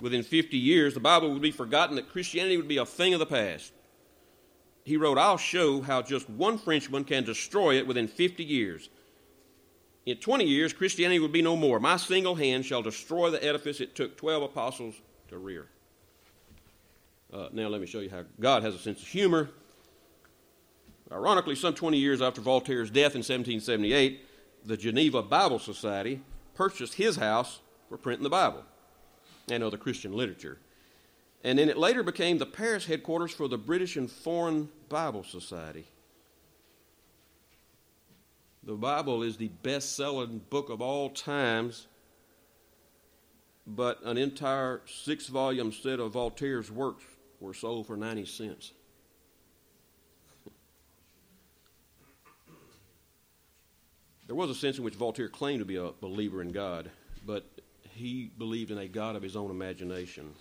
within 0.00 0.22
50 0.22 0.56
years 0.56 0.94
the 0.94 1.00
Bible 1.00 1.32
would 1.32 1.42
be 1.42 1.50
forgotten, 1.50 1.96
that 1.96 2.10
Christianity 2.10 2.56
would 2.56 2.68
be 2.68 2.76
a 2.76 2.86
thing 2.86 3.14
of 3.14 3.20
the 3.20 3.26
past. 3.26 3.72
He 4.84 4.96
wrote, 4.96 5.18
I'll 5.18 5.36
show 5.36 5.80
how 5.80 6.02
just 6.02 6.28
one 6.28 6.58
Frenchman 6.58 7.04
can 7.04 7.24
destroy 7.24 7.76
it 7.76 7.86
within 7.86 8.08
50 8.08 8.44
years. 8.44 8.88
In 10.10 10.16
20 10.16 10.44
years, 10.44 10.72
Christianity 10.72 11.20
will 11.20 11.28
be 11.28 11.40
no 11.40 11.54
more. 11.54 11.78
My 11.78 11.96
single 11.96 12.34
hand 12.34 12.66
shall 12.66 12.82
destroy 12.82 13.30
the 13.30 13.42
edifice 13.44 13.80
it 13.80 13.94
took 13.94 14.16
12 14.16 14.42
apostles 14.42 14.96
to 15.28 15.38
rear. 15.38 15.68
Uh, 17.32 17.46
now, 17.52 17.68
let 17.68 17.80
me 17.80 17.86
show 17.86 18.00
you 18.00 18.10
how 18.10 18.24
God 18.40 18.64
has 18.64 18.74
a 18.74 18.78
sense 18.80 19.00
of 19.00 19.06
humor. 19.06 19.50
Ironically, 21.12 21.54
some 21.54 21.74
20 21.74 21.96
years 21.96 22.20
after 22.20 22.40
Voltaire's 22.40 22.90
death 22.90 23.14
in 23.14 23.20
1778, 23.20 24.26
the 24.66 24.76
Geneva 24.76 25.22
Bible 25.22 25.60
Society 25.60 26.20
purchased 26.56 26.94
his 26.94 27.14
house 27.14 27.60
for 27.88 27.96
printing 27.96 28.24
the 28.24 28.30
Bible. 28.30 28.64
and 29.48 29.62
other 29.62 29.76
Christian 29.76 30.12
literature. 30.12 30.58
And 31.44 31.56
then 31.56 31.68
it 31.68 31.78
later 31.78 32.02
became 32.02 32.38
the 32.38 32.46
Paris 32.46 32.86
headquarters 32.86 33.32
for 33.32 33.46
the 33.46 33.58
British 33.58 33.96
and 33.96 34.10
Foreign 34.10 34.70
Bible 34.88 35.22
Society. 35.22 35.86
The 38.62 38.74
Bible 38.74 39.22
is 39.22 39.36
the 39.36 39.48
best 39.62 39.96
selling 39.96 40.42
book 40.50 40.68
of 40.68 40.82
all 40.82 41.10
times, 41.10 41.86
but 43.66 44.02
an 44.04 44.18
entire 44.18 44.82
six 44.86 45.28
volume 45.28 45.72
set 45.72 45.98
of 45.98 46.12
Voltaire's 46.12 46.70
works 46.70 47.04
were 47.40 47.54
sold 47.54 47.86
for 47.86 47.96
90 47.96 48.26
cents. 48.26 48.72
There 54.26 54.36
was 54.36 54.50
a 54.50 54.54
sense 54.54 54.78
in 54.78 54.84
which 54.84 54.94
Voltaire 54.94 55.28
claimed 55.28 55.58
to 55.58 55.64
be 55.64 55.76
a 55.76 55.90
believer 56.00 56.40
in 56.42 56.52
God, 56.52 56.90
but 57.26 57.44
he 57.94 58.30
believed 58.38 58.70
in 58.70 58.78
a 58.78 58.86
God 58.86 59.16
of 59.16 59.22
his 59.22 59.34
own 59.34 59.50
imagination 59.50 60.32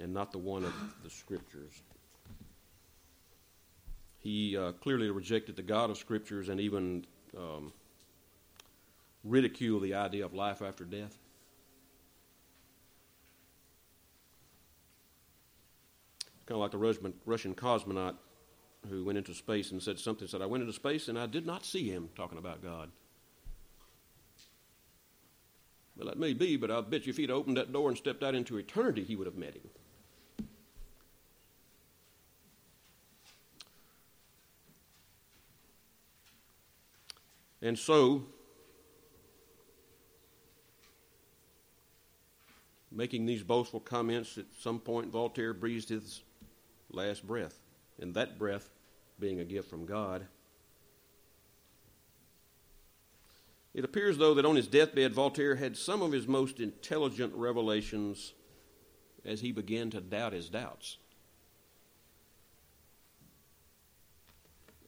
and 0.00 0.14
not 0.14 0.32
the 0.32 0.38
one 0.38 0.64
of 0.64 0.72
the 1.02 1.10
Scriptures. 1.10 1.82
He 4.24 4.56
uh, 4.56 4.72
clearly 4.72 5.10
rejected 5.10 5.54
the 5.54 5.62
God 5.62 5.90
of 5.90 5.98
Scriptures 5.98 6.48
and 6.48 6.58
even 6.58 7.04
um, 7.36 7.74
ridiculed 9.22 9.82
the 9.82 9.92
idea 9.92 10.24
of 10.24 10.32
life 10.32 10.62
after 10.62 10.84
death. 10.84 11.18
Kind 16.46 16.56
of 16.56 16.62
like 16.62 16.70
the 16.70 16.78
Russian, 16.78 17.12
Russian 17.26 17.54
cosmonaut 17.54 18.14
who 18.88 19.04
went 19.04 19.18
into 19.18 19.34
space 19.34 19.70
and 19.72 19.82
said 19.82 19.98
something, 19.98 20.26
said, 20.26 20.40
I 20.40 20.46
went 20.46 20.62
into 20.62 20.72
space 20.72 21.08
and 21.08 21.18
I 21.18 21.26
did 21.26 21.44
not 21.44 21.66
see 21.66 21.90
him 21.90 22.08
talking 22.16 22.38
about 22.38 22.62
God. 22.62 22.90
Well, 25.98 26.08
that 26.08 26.18
may 26.18 26.32
be, 26.32 26.56
but 26.56 26.70
I 26.70 26.80
bet 26.80 27.04
you 27.04 27.10
if 27.10 27.18
he'd 27.18 27.30
opened 27.30 27.58
that 27.58 27.74
door 27.74 27.90
and 27.90 27.98
stepped 27.98 28.22
out 28.22 28.34
into 28.34 28.56
eternity, 28.56 29.04
he 29.04 29.16
would 29.16 29.26
have 29.26 29.36
met 29.36 29.54
him. 29.54 29.68
And 37.64 37.78
so, 37.78 38.26
making 42.92 43.24
these 43.24 43.42
boastful 43.42 43.80
comments, 43.80 44.36
at 44.36 44.44
some 44.60 44.78
point 44.78 45.10
Voltaire 45.10 45.54
breathed 45.54 45.88
his 45.88 46.22
last 46.90 47.26
breath. 47.26 47.58
And 47.98 48.12
that 48.14 48.38
breath 48.38 48.68
being 49.18 49.40
a 49.40 49.46
gift 49.46 49.70
from 49.70 49.86
God. 49.86 50.26
It 53.72 53.82
appears, 53.82 54.18
though, 54.18 54.34
that 54.34 54.44
on 54.44 54.56
his 54.56 54.68
deathbed, 54.68 55.14
Voltaire 55.14 55.54
had 55.54 55.74
some 55.74 56.02
of 56.02 56.12
his 56.12 56.28
most 56.28 56.60
intelligent 56.60 57.32
revelations 57.34 58.34
as 59.24 59.40
he 59.40 59.52
began 59.52 59.88
to 59.88 60.02
doubt 60.02 60.34
his 60.34 60.50
doubts. 60.50 60.98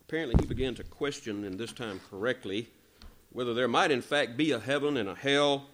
Apparently, 0.09 0.37
he 0.39 0.47
began 0.47 0.73
to 0.77 0.85
question, 0.85 1.45
and 1.45 1.59
this 1.59 1.73
time 1.73 2.01
correctly, 2.11 2.69
whether 3.33 3.55
there 3.55 3.67
might 3.67 3.91
in 3.91 4.01
fact 4.01 4.37
be 4.37 4.53
a 4.53 4.61
heaven 4.61 4.97
and 4.97 5.09
a 5.09 5.17
hell 5.17 5.67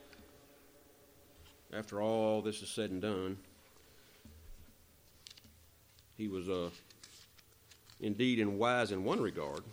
after 1.70 2.00
all 2.00 2.40
this 2.40 2.62
is 2.62 2.70
said 2.70 2.90
and 2.90 3.02
done. 3.02 3.36
He 6.16 6.28
was 6.28 6.48
uh, 6.48 6.70
indeed 8.00 8.38
and 8.38 8.58
wise 8.58 8.90
in 8.90 9.04
one 9.04 9.20
regard, 9.20 9.64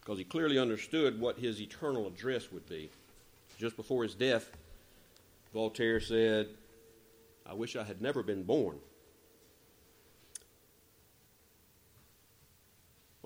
because 0.00 0.18
he 0.18 0.24
clearly 0.24 0.58
understood 0.58 1.20
what 1.20 1.38
his 1.38 1.60
eternal 1.60 2.08
address 2.08 2.50
would 2.50 2.68
be. 2.68 2.90
Just 3.58 3.76
before 3.76 4.02
his 4.02 4.14
death, 4.14 4.50
Voltaire 5.54 6.00
said, 6.00 6.48
I 7.48 7.54
wish 7.54 7.76
I 7.76 7.84
had 7.84 8.02
never 8.02 8.24
been 8.24 8.42
born. 8.42 8.78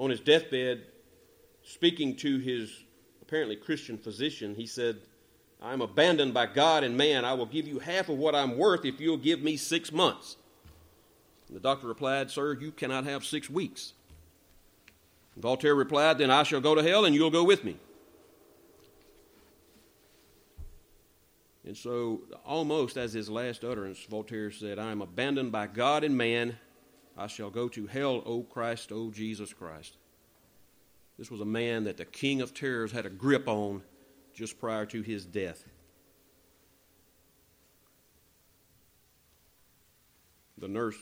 On 0.01 0.09
his 0.09 0.21
deathbed, 0.21 0.81
speaking 1.63 2.17
to 2.17 2.39
his 2.39 2.73
apparently 3.21 3.55
Christian 3.55 3.99
physician, 3.99 4.55
he 4.55 4.67
said, 4.67 4.97
I'm 5.61 5.83
abandoned 5.83 6.33
by 6.33 6.47
God 6.47 6.85
and 6.85 6.97
man. 6.97 7.27
I 7.27 7.35
will 7.35 7.45
give 7.45 7.69
you 7.69 7.81
half 7.81 8.09
of 8.09 8.17
what 8.17 8.35
I'm 8.35 8.57
worth 8.57 8.87
if 8.87 8.99
you'll 8.99 9.19
give 9.19 9.43
me 9.43 9.59
six 9.59 9.93
months. 9.93 10.39
And 11.49 11.57
the 11.57 11.61
doctor 11.61 11.87
replied, 11.87 12.31
Sir, 12.31 12.55
you 12.55 12.73
cannot 12.73 13.05
have 13.05 13.27
six 13.27 13.51
weeks. 13.51 13.93
And 15.35 15.43
Voltaire 15.43 15.75
replied, 15.75 16.17
Then 16.17 16.31
I 16.31 16.45
shall 16.45 16.63
go 16.63 16.75
to 16.75 16.83
hell 16.83 17.05
and 17.05 17.15
you'll 17.15 17.31
go 17.31 17.45
with 17.45 17.63
me. 17.63 17.77
And 21.67 21.77
so, 21.77 22.23
almost 22.47 22.97
as 22.97 23.13
his 23.13 23.29
last 23.29 23.65
utterance, 23.65 24.03
Voltaire 24.09 24.51
said, 24.51 24.79
I 24.79 24.93
am 24.93 25.03
abandoned 25.03 25.53
by 25.53 25.67
God 25.67 26.05
and 26.05 26.17
man. 26.17 26.57
I 27.21 27.27
shall 27.27 27.51
go 27.51 27.69
to 27.69 27.87
hell, 27.87 28.23
O 28.25 28.43
Christ, 28.45 28.91
O 28.91 29.11
Jesus 29.11 29.53
Christ. 29.53 29.99
This 31.19 31.31
was 31.31 31.43
a 31.43 31.45
man 31.45 31.85
that 31.85 31.99
the 31.99 32.07
king 32.07 32.41
of 32.41 32.55
terrors 32.55 32.93
had 32.93 33.05
a 33.05 33.11
grip 33.11 33.47
on 33.47 33.83
just 34.33 34.59
prior 34.59 34.87
to 34.87 35.03
his 35.03 35.27
death. 35.27 35.63
The 40.57 40.67
nurse 40.69 40.97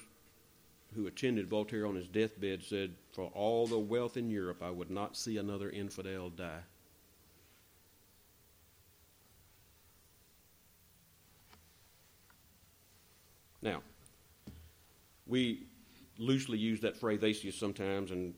who 0.96 1.06
attended 1.06 1.46
Voltaire 1.46 1.86
on 1.86 1.94
his 1.94 2.08
deathbed 2.08 2.64
said, 2.64 2.94
For 3.12 3.30
all 3.32 3.68
the 3.68 3.78
wealth 3.78 4.16
in 4.16 4.28
Europe, 4.28 4.60
I 4.60 4.70
would 4.70 4.90
not 4.90 5.16
see 5.16 5.36
another 5.36 5.70
infidel 5.70 6.30
die. 6.30 6.62
Now, 13.62 13.82
we 15.24 15.67
loosely 16.18 16.58
use 16.58 16.80
that 16.80 16.96
phrase 16.96 17.22
atheist 17.22 17.58
sometimes, 17.58 18.10
and 18.10 18.34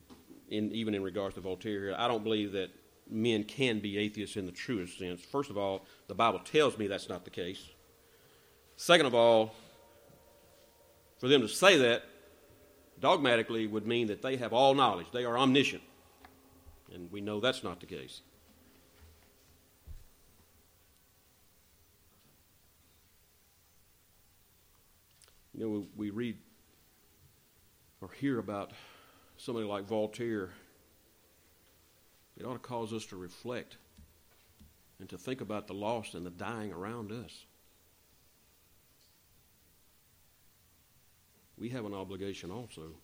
in, 0.50 0.70
even 0.72 0.94
in 0.94 1.02
regards 1.02 1.34
to 1.36 1.40
Voltaire. 1.40 1.94
I 1.98 2.06
don't 2.08 2.22
believe 2.22 2.52
that 2.52 2.70
men 3.08 3.44
can 3.44 3.80
be 3.80 3.98
atheists 3.98 4.36
in 4.36 4.46
the 4.46 4.52
truest 4.52 4.98
sense. 4.98 5.20
First 5.20 5.50
of 5.50 5.58
all, 5.58 5.86
the 6.06 6.14
Bible 6.14 6.40
tells 6.40 6.78
me 6.78 6.86
that's 6.86 7.08
not 7.08 7.24
the 7.24 7.30
case. 7.30 7.68
Second 8.76 9.06
of 9.06 9.14
all, 9.14 9.54
for 11.18 11.28
them 11.28 11.40
to 11.42 11.48
say 11.48 11.76
that 11.78 12.04
dogmatically 13.00 13.66
would 13.66 13.86
mean 13.86 14.06
that 14.08 14.22
they 14.22 14.36
have 14.36 14.52
all 14.52 14.74
knowledge, 14.74 15.06
they 15.12 15.24
are 15.24 15.38
omniscient. 15.38 15.82
And 16.92 17.10
we 17.10 17.20
know 17.20 17.40
that's 17.40 17.62
not 17.62 17.80
the 17.80 17.86
case. 17.86 18.20
You 25.54 25.60
know, 25.60 25.86
we 25.96 26.10
read 26.10 26.38
or 28.00 28.08
hear 28.20 28.38
about 28.38 28.72
somebody 29.36 29.66
like 29.66 29.84
Voltaire. 29.84 30.50
It 32.36 32.44
ought 32.44 32.54
to 32.54 32.58
cause 32.58 32.92
us 32.92 33.04
to 33.06 33.16
reflect 33.16 33.76
and 34.98 35.08
to 35.10 35.18
think 35.18 35.40
about 35.40 35.66
the 35.66 35.74
lost 35.74 36.14
and 36.14 36.24
the 36.24 36.30
dying 36.30 36.72
around 36.72 37.12
us. 37.12 37.44
we 41.60 41.68
have 41.68 41.84
an 41.84 41.94
obligation 41.94 42.50
also. 42.50 42.94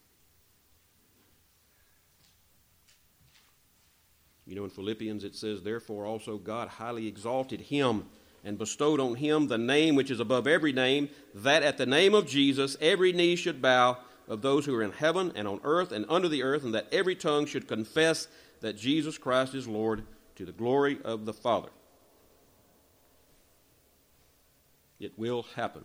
You 4.46 4.54
know, 4.56 4.64
in 4.64 4.70
Philippians 4.70 5.24
it 5.24 5.34
says, 5.36 5.62
Therefore 5.62 6.06
also 6.06 6.38
God 6.38 6.68
highly 6.68 7.06
exalted 7.06 7.60
him 7.60 8.06
and 8.42 8.56
bestowed 8.56 8.98
on 8.98 9.16
him 9.16 9.48
the 9.48 9.58
name 9.58 9.94
which 9.94 10.10
is 10.10 10.20
above 10.20 10.46
every 10.46 10.72
name, 10.72 11.10
that 11.34 11.62
at 11.62 11.76
the 11.76 11.86
name 11.86 12.14
of 12.14 12.26
Jesus 12.26 12.76
every 12.80 13.12
knee 13.12 13.36
should 13.36 13.60
bow 13.60 13.98
of 14.28 14.42
those 14.42 14.66
who 14.66 14.74
are 14.74 14.82
in 14.82 14.92
heaven 14.92 15.32
and 15.34 15.46
on 15.46 15.60
earth 15.64 15.92
and 15.92 16.04
under 16.08 16.28
the 16.28 16.42
earth, 16.42 16.64
and 16.64 16.74
that 16.74 16.88
every 16.92 17.14
tongue 17.14 17.46
should 17.46 17.68
confess 17.68 18.28
that 18.60 18.76
Jesus 18.76 19.18
Christ 19.18 19.54
is 19.54 19.68
Lord 19.68 20.04
to 20.36 20.44
the 20.44 20.52
glory 20.52 20.98
of 21.04 21.26
the 21.26 21.32
Father. 21.32 21.68
It 24.98 25.18
will 25.18 25.42
happen. 25.54 25.84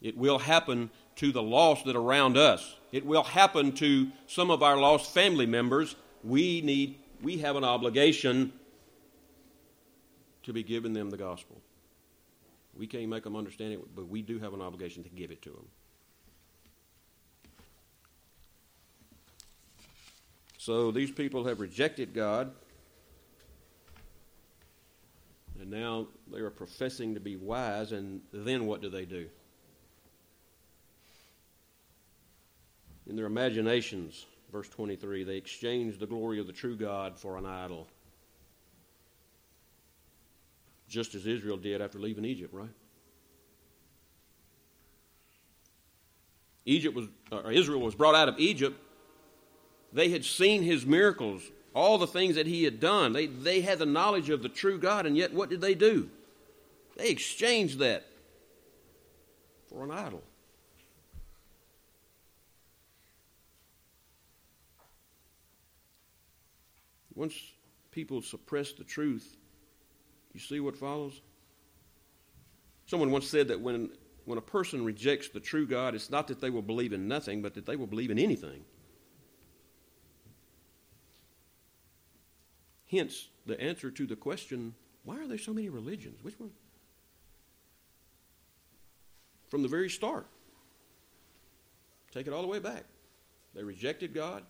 It 0.00 0.16
will 0.16 0.38
happen 0.38 0.90
to 1.16 1.32
the 1.32 1.42
lost 1.42 1.84
that 1.86 1.96
are 1.96 2.00
around 2.00 2.36
us. 2.36 2.76
It 2.92 3.04
will 3.04 3.24
happen 3.24 3.72
to 3.72 4.10
some 4.26 4.50
of 4.50 4.62
our 4.62 4.76
lost 4.76 5.12
family 5.12 5.46
members. 5.46 5.96
We 6.22 6.60
need 6.60 6.98
we 7.22 7.38
have 7.38 7.56
an 7.56 7.64
obligation 7.64 8.52
to 10.42 10.52
be 10.52 10.62
giving 10.62 10.92
them 10.92 11.10
the 11.10 11.16
gospel. 11.16 11.60
We 12.76 12.86
can't 12.86 13.08
make 13.08 13.24
them 13.24 13.36
understand 13.36 13.72
it, 13.72 13.80
but 13.94 14.06
we 14.08 14.22
do 14.22 14.38
have 14.38 14.52
an 14.52 14.60
obligation 14.60 15.02
to 15.04 15.08
give 15.08 15.30
it 15.30 15.42
to 15.42 15.50
them. 15.50 15.66
So 20.66 20.90
these 20.90 21.12
people 21.12 21.44
have 21.44 21.60
rejected 21.60 22.12
God, 22.12 22.50
and 25.60 25.70
now 25.70 26.08
they 26.26 26.40
are 26.40 26.50
professing 26.50 27.14
to 27.14 27.20
be 27.20 27.36
wise, 27.36 27.92
and 27.92 28.20
then 28.32 28.66
what 28.66 28.82
do 28.82 28.90
they 28.90 29.04
do? 29.04 29.28
in 33.08 33.14
their 33.14 33.26
imaginations, 33.26 34.26
verse 34.50 34.68
23, 34.68 35.22
they 35.22 35.36
exchange 35.36 36.00
the 36.00 36.06
glory 36.08 36.40
of 36.40 36.48
the 36.48 36.52
true 36.52 36.76
God 36.76 37.16
for 37.16 37.36
an 37.36 37.46
idol. 37.46 37.86
just 40.88 41.14
as 41.14 41.26
Israel 41.26 41.56
did 41.56 41.80
after 41.80 42.00
leaving 42.00 42.24
Egypt, 42.24 42.52
right? 42.52 42.68
Egypt 46.64 46.96
was, 46.96 47.06
or 47.30 47.52
Israel 47.52 47.80
was 47.80 47.94
brought 47.94 48.16
out 48.16 48.28
of 48.28 48.40
Egypt. 48.40 48.80
They 49.92 50.10
had 50.10 50.24
seen 50.24 50.62
his 50.62 50.84
miracles, 50.84 51.42
all 51.74 51.98
the 51.98 52.06
things 52.06 52.34
that 52.34 52.46
he 52.46 52.64
had 52.64 52.80
done. 52.80 53.12
They, 53.12 53.26
they 53.26 53.60
had 53.60 53.78
the 53.78 53.86
knowledge 53.86 54.30
of 54.30 54.42
the 54.42 54.48
true 54.48 54.78
God, 54.78 55.06
and 55.06 55.16
yet 55.16 55.32
what 55.32 55.50
did 55.50 55.60
they 55.60 55.74
do? 55.74 56.10
They 56.96 57.08
exchanged 57.08 57.78
that 57.78 58.06
for 59.68 59.84
an 59.84 59.90
idol. 59.90 60.22
Once 67.14 67.34
people 67.90 68.20
suppress 68.20 68.72
the 68.72 68.84
truth, 68.84 69.36
you 70.34 70.40
see 70.40 70.60
what 70.60 70.76
follows? 70.76 71.20
Someone 72.86 73.10
once 73.10 73.26
said 73.26 73.48
that 73.48 73.60
when, 73.60 73.90
when 74.26 74.36
a 74.36 74.42
person 74.42 74.84
rejects 74.84 75.30
the 75.30 75.40
true 75.40 75.66
God, 75.66 75.94
it's 75.94 76.10
not 76.10 76.28
that 76.28 76.40
they 76.40 76.50
will 76.50 76.62
believe 76.62 76.92
in 76.92 77.08
nothing, 77.08 77.40
but 77.40 77.54
that 77.54 77.64
they 77.64 77.74
will 77.74 77.86
believe 77.86 78.10
in 78.10 78.18
anything. 78.18 78.64
Hence, 82.90 83.28
the 83.46 83.60
answer 83.60 83.90
to 83.90 84.06
the 84.06 84.16
question 84.16 84.74
why 85.04 85.18
are 85.18 85.26
there 85.28 85.38
so 85.38 85.52
many 85.52 85.68
religions? 85.68 86.22
Which 86.22 86.38
one? 86.38 86.50
From 89.48 89.62
the 89.62 89.68
very 89.68 89.88
start. 89.88 90.26
Take 92.12 92.26
it 92.26 92.32
all 92.32 92.42
the 92.42 92.48
way 92.48 92.58
back. 92.58 92.82
They 93.54 93.62
rejected 93.62 94.12
God. 94.12 94.42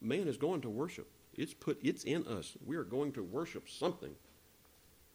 Man 0.00 0.26
is 0.26 0.36
going 0.36 0.62
to 0.62 0.70
worship. 0.70 1.08
It's 1.34 1.54
put 1.54 1.78
it's 1.82 2.02
in 2.02 2.26
us. 2.26 2.56
We 2.66 2.76
are 2.76 2.84
going 2.84 3.12
to 3.12 3.22
worship 3.22 3.68
something. 3.68 4.12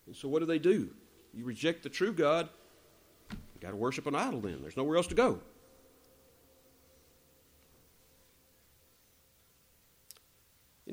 And 0.05 0.15
so 0.15 0.29
what 0.29 0.39
do 0.39 0.45
they 0.45 0.59
do? 0.59 0.89
You 1.33 1.43
reject 1.43 1.83
the 1.83 1.89
true 1.89 2.13
God, 2.13 2.47
you 3.29 3.37
got 3.59 3.71
to 3.71 3.75
worship 3.75 4.07
an 4.07 4.15
idol 4.15 4.39
then. 4.39 4.59
There's 4.61 4.77
nowhere 4.77 4.95
else 4.95 5.07
to 5.07 5.15
go. 5.15 5.41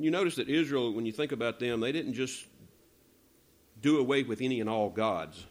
You 0.04 0.10
notice 0.10 0.36
that 0.36 0.48
Israel, 0.48 0.92
when 0.92 1.06
you 1.06 1.12
think 1.12 1.32
about 1.32 1.58
them, 1.58 1.80
they 1.80 1.92
didn't 1.92 2.14
just 2.14 2.46
do 3.80 3.98
away 3.98 4.22
with 4.22 4.40
any 4.40 4.60
and 4.60 4.68
all 4.68 4.90
gods. 4.90 5.44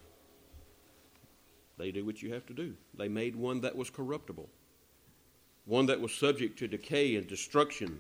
They 1.78 1.92
do 1.92 2.06
what 2.06 2.22
you 2.22 2.34
have 2.34 2.46
to 2.48 2.54
do. 2.54 2.74
They 2.94 3.08
made 3.08 3.36
one 3.36 3.62
that 3.62 3.76
was 3.76 3.90
corruptible, 3.90 4.48
one 5.66 5.88
that 5.88 6.00
was 6.00 6.14
subject 6.14 6.60
to 6.60 6.68
decay 6.68 7.16
and 7.16 7.28
destruction 7.28 8.00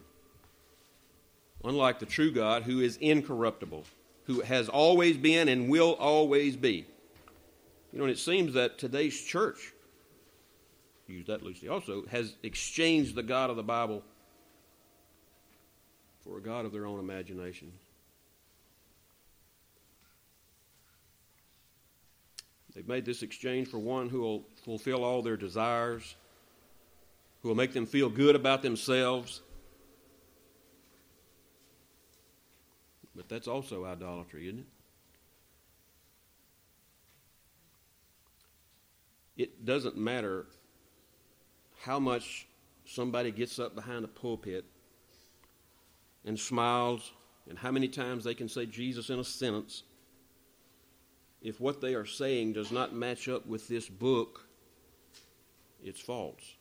unlike 1.64 1.99
the 1.99 2.06
true 2.06 2.32
God 2.32 2.64
who 2.64 2.82
is 2.82 2.97
incorruptible, 2.97 3.86
who 4.26 4.41
has 4.41 4.70
always 4.70 5.18
been 5.18 5.47
and 5.47 5.70
will 5.70 5.93
always 5.93 6.56
be. 6.56 6.86
You 7.91 7.99
know, 7.99 8.06
and 8.06 8.12
it 8.12 8.20
seems 8.20 8.54
that 8.54 8.78
today's 8.78 9.20
church, 9.20 9.72
use 11.08 11.28
that 11.28 11.43
loosely 11.43 11.70
also, 11.70 12.06
has 12.08 12.36
exchanged 12.43 13.16
the 13.16 13.24
God 13.24 13.49
of 13.49 13.56
the 13.56 13.64
Bible 13.64 14.04
for 16.24 16.38
a 16.38 16.41
God 16.41 16.65
of 16.65 16.71
their 16.71 16.86
own 16.86 16.99
imagination. 16.99 17.71
They've 22.74 22.88
made 22.88 23.05
this 23.05 23.21
exchange 23.21 23.67
for 23.67 23.78
one 23.78 24.09
who 24.09 24.21
will 24.21 24.45
fulfill 24.63 25.03
all 25.03 25.21
their 25.21 25.38
desires, 25.38 26.15
who 27.41 27.49
will 27.49 27.55
make 27.55 27.74
them 27.74 27.86
feel 27.86 28.09
good 28.09 28.36
about 28.36 28.61
themselves 28.63 29.41
But 33.15 33.30
that's 33.30 33.47
also 33.47 33.86
idolatry, 33.86 34.47
isn't 34.47 34.59
it? 34.59 34.65
It 39.36 39.65
doesn't 39.65 39.97
matter 39.97 40.45
how 41.82 41.99
much 41.99 42.47
somebody 42.86 43.32
gets 43.32 43.59
up 43.59 43.76
behind 43.76 44.05
a 44.05 44.07
pulpit 44.07 44.65
and 46.26 46.39
smiles 46.39 47.11
and 47.49 47.57
how 47.57 47.71
many 47.71 47.88
times 47.88 48.24
they 48.24 48.34
can 48.34 48.47
say 48.47 48.65
Jesus 48.65 49.09
in 49.09 49.19
a 49.19 49.24
sentence. 49.24 49.84
If 51.41 51.59
what 51.59 51.82
they 51.82 51.93
are 51.93 52.05
saying 52.05 52.53
does 52.53 52.71
not 52.71 52.95
match 52.95 53.28
up 53.28 53.45
with 53.45 53.67
this 53.67 53.89
book, 53.89 54.47
it's 55.84 55.99
false. 55.99 56.55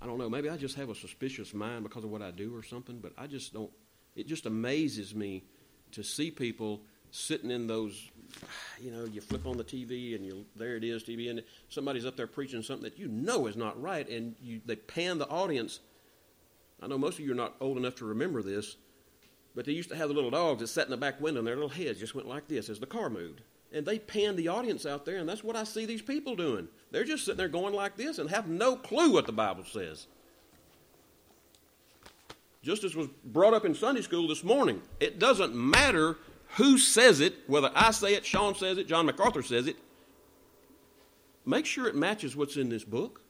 I 0.00 0.06
don't 0.06 0.18
know, 0.18 0.28
maybe 0.30 0.48
I 0.48 0.56
just 0.56 0.76
have 0.76 0.90
a 0.90 0.94
suspicious 0.94 1.52
mind 1.52 1.82
because 1.82 2.04
of 2.04 2.10
what 2.10 2.22
I 2.22 2.30
do 2.30 2.56
or 2.56 2.62
something, 2.62 2.98
but 3.00 3.12
I 3.18 3.26
just 3.26 3.52
don't, 3.52 3.70
it 4.14 4.26
just 4.26 4.46
amazes 4.46 5.14
me 5.14 5.44
to 5.92 6.02
see 6.02 6.30
people 6.30 6.82
sitting 7.10 7.50
in 7.50 7.66
those, 7.66 8.10
you 8.80 8.90
know, 8.90 9.04
you 9.04 9.20
flip 9.20 9.46
on 9.46 9.56
the 9.56 9.64
TV 9.64 10.14
and 10.14 10.24
you 10.24 10.44
there 10.56 10.76
it 10.76 10.84
is, 10.84 11.02
TV, 11.04 11.30
and 11.30 11.42
somebody's 11.68 12.06
up 12.06 12.16
there 12.16 12.26
preaching 12.26 12.62
something 12.62 12.84
that 12.84 12.98
you 12.98 13.08
know 13.08 13.46
is 13.46 13.56
not 13.56 13.80
right, 13.80 14.08
and 14.08 14.34
you, 14.42 14.60
they 14.66 14.76
pan 14.76 15.18
the 15.18 15.28
audience. 15.28 15.80
I 16.82 16.86
know 16.86 16.98
most 16.98 17.18
of 17.18 17.24
you 17.24 17.32
are 17.32 17.36
not 17.36 17.54
old 17.60 17.76
enough 17.76 17.96
to 17.96 18.04
remember 18.04 18.42
this, 18.42 18.76
but 19.54 19.64
they 19.64 19.72
used 19.72 19.88
to 19.90 19.96
have 19.96 20.08
the 20.08 20.14
little 20.14 20.30
dogs 20.30 20.60
that 20.60 20.68
sat 20.68 20.84
in 20.84 20.90
the 20.90 20.96
back 20.96 21.20
window 21.20 21.40
and 21.40 21.46
their 21.46 21.56
little 21.56 21.68
heads 21.68 21.98
just 21.98 22.14
went 22.14 22.28
like 22.28 22.46
this 22.46 22.68
as 22.68 22.78
the 22.78 22.86
car 22.86 23.10
moved. 23.10 23.40
And 23.72 23.84
they 23.84 23.98
pan 23.98 24.36
the 24.36 24.48
audience 24.48 24.86
out 24.86 25.04
there, 25.04 25.16
and 25.16 25.28
that's 25.28 25.44
what 25.44 25.56
I 25.56 25.64
see 25.64 25.84
these 25.84 26.00
people 26.00 26.36
doing. 26.36 26.68
They're 26.90 27.04
just 27.04 27.24
sitting 27.24 27.36
there 27.36 27.48
going 27.48 27.74
like 27.74 27.96
this 27.96 28.18
and 28.18 28.30
have 28.30 28.48
no 28.48 28.76
clue 28.76 29.12
what 29.12 29.26
the 29.26 29.32
Bible 29.32 29.64
says. 29.64 30.06
Just 32.62 32.84
as 32.84 32.94
was 32.94 33.08
brought 33.24 33.54
up 33.54 33.64
in 33.64 33.74
Sunday 33.74 34.02
school 34.02 34.28
this 34.28 34.42
morning, 34.42 34.80
it 35.00 35.18
doesn't 35.18 35.54
matter 35.54 36.16
who 36.56 36.78
says 36.78 37.20
it, 37.20 37.34
whether 37.46 37.70
I 37.74 37.90
say 37.90 38.14
it, 38.14 38.24
Sean 38.24 38.54
says 38.54 38.78
it, 38.78 38.88
John 38.88 39.06
MacArthur 39.06 39.42
says 39.42 39.66
it. 39.66 39.76
Make 41.44 41.66
sure 41.66 41.86
it 41.86 41.94
matches 41.94 42.36
what's 42.36 42.56
in 42.56 42.68
this 42.68 42.84
book. 42.84 43.20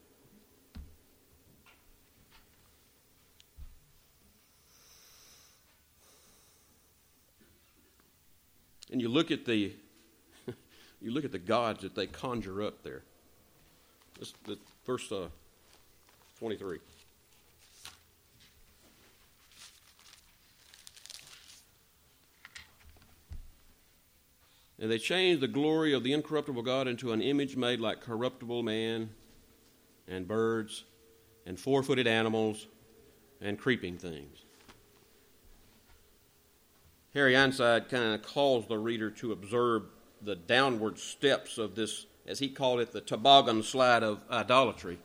And 8.90 9.00
you 9.00 9.08
look 9.08 9.30
at 9.30 9.44
the 9.44 9.72
you 11.00 11.10
look 11.10 11.24
at 11.24 11.32
the 11.32 11.38
gods 11.38 11.82
that 11.82 11.94
they 11.94 12.06
conjure 12.06 12.62
up 12.62 12.82
there. 12.82 13.02
This, 14.18 14.32
the, 14.46 14.58
verse 14.84 15.12
uh, 15.12 15.28
23. 16.38 16.78
And 24.81 24.91
they 24.91 24.99
changed 24.99 25.41
the 25.41 25.49
glory 25.49 25.93
of 25.93 26.05
the 26.05 26.12
incorruptible 26.12 26.62
God 26.62 26.87
into 26.87 27.12
an 27.12 27.20
image 27.20 27.57
made 27.57 27.81
like 27.81 28.01
corruptible 28.01 28.62
man 28.62 29.11
and 30.07 30.29
birds 30.29 30.85
and 31.47 31.59
four 31.59 31.83
footed 31.83 32.07
animals 32.07 32.66
and 33.41 33.59
creeping 33.59 33.99
things. 33.99 34.45
Harry 37.14 37.37
Ironside 37.37 37.89
kind 37.89 38.14
of 38.14 38.22
calls 38.22 38.66
the 38.68 38.79
reader 38.79 39.11
to 39.11 39.33
observe 39.33 39.83
the 40.22 40.37
downward 40.37 40.99
steps 40.99 41.59
of 41.59 41.74
this, 41.74 42.07
as 42.26 42.39
he 42.39 42.49
called 42.49 42.81
it, 42.81 42.93
the 42.93 43.01
toboggan 43.01 43.62
slide 43.62 44.03
of 44.03 44.20
idolatry. 44.31 44.99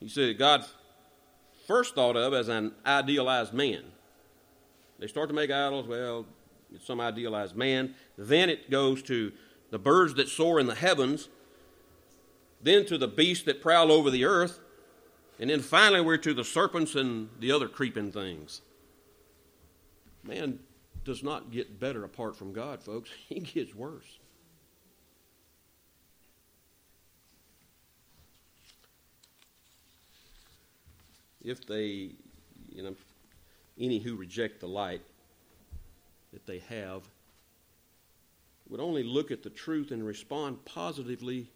He 0.00 0.08
said 0.08 0.38
God 0.38 0.64
first 1.66 1.94
thought 1.94 2.16
of 2.16 2.32
as 2.32 2.48
an 2.48 2.72
idealized 2.84 3.52
man. 3.52 3.82
They 4.98 5.08
start 5.08 5.28
to 5.28 5.34
make 5.34 5.50
idols, 5.50 5.86
well, 5.86 6.24
some 6.82 7.00
idealized 7.00 7.56
man. 7.56 7.94
Then 8.16 8.50
it 8.50 8.70
goes 8.70 9.02
to 9.04 9.32
the 9.70 9.78
birds 9.78 10.14
that 10.14 10.28
soar 10.28 10.60
in 10.60 10.66
the 10.66 10.74
heavens, 10.74 11.28
then 12.62 12.86
to 12.86 12.98
the 12.98 13.08
beasts 13.08 13.44
that 13.44 13.60
prowl 13.60 13.92
over 13.92 14.10
the 14.10 14.24
earth, 14.24 14.60
and 15.38 15.50
then 15.50 15.60
finally 15.60 16.00
we're 16.00 16.16
to 16.18 16.34
the 16.34 16.44
serpents 16.44 16.94
and 16.94 17.28
the 17.40 17.52
other 17.52 17.68
creeping 17.68 18.10
things. 18.10 18.62
Man 20.22 20.58
does 21.04 21.22
not 21.22 21.50
get 21.50 21.78
better 21.78 22.04
apart 22.04 22.36
from 22.36 22.52
God, 22.52 22.82
folks. 22.82 23.10
He 23.28 23.40
gets 23.40 23.74
worse. 23.74 24.18
If 31.42 31.64
they, 31.64 32.10
you 32.72 32.82
know, 32.82 32.96
any 33.78 34.00
who 34.00 34.16
reject 34.16 34.58
the 34.60 34.66
light 34.66 35.02
that 36.36 36.46
they 36.46 36.58
have 36.68 37.02
would 38.68 38.78
only 38.78 39.02
look 39.02 39.30
at 39.30 39.42
the 39.42 39.48
truth 39.48 39.90
and 39.90 40.04
respond 40.04 40.62
positively 40.66 41.48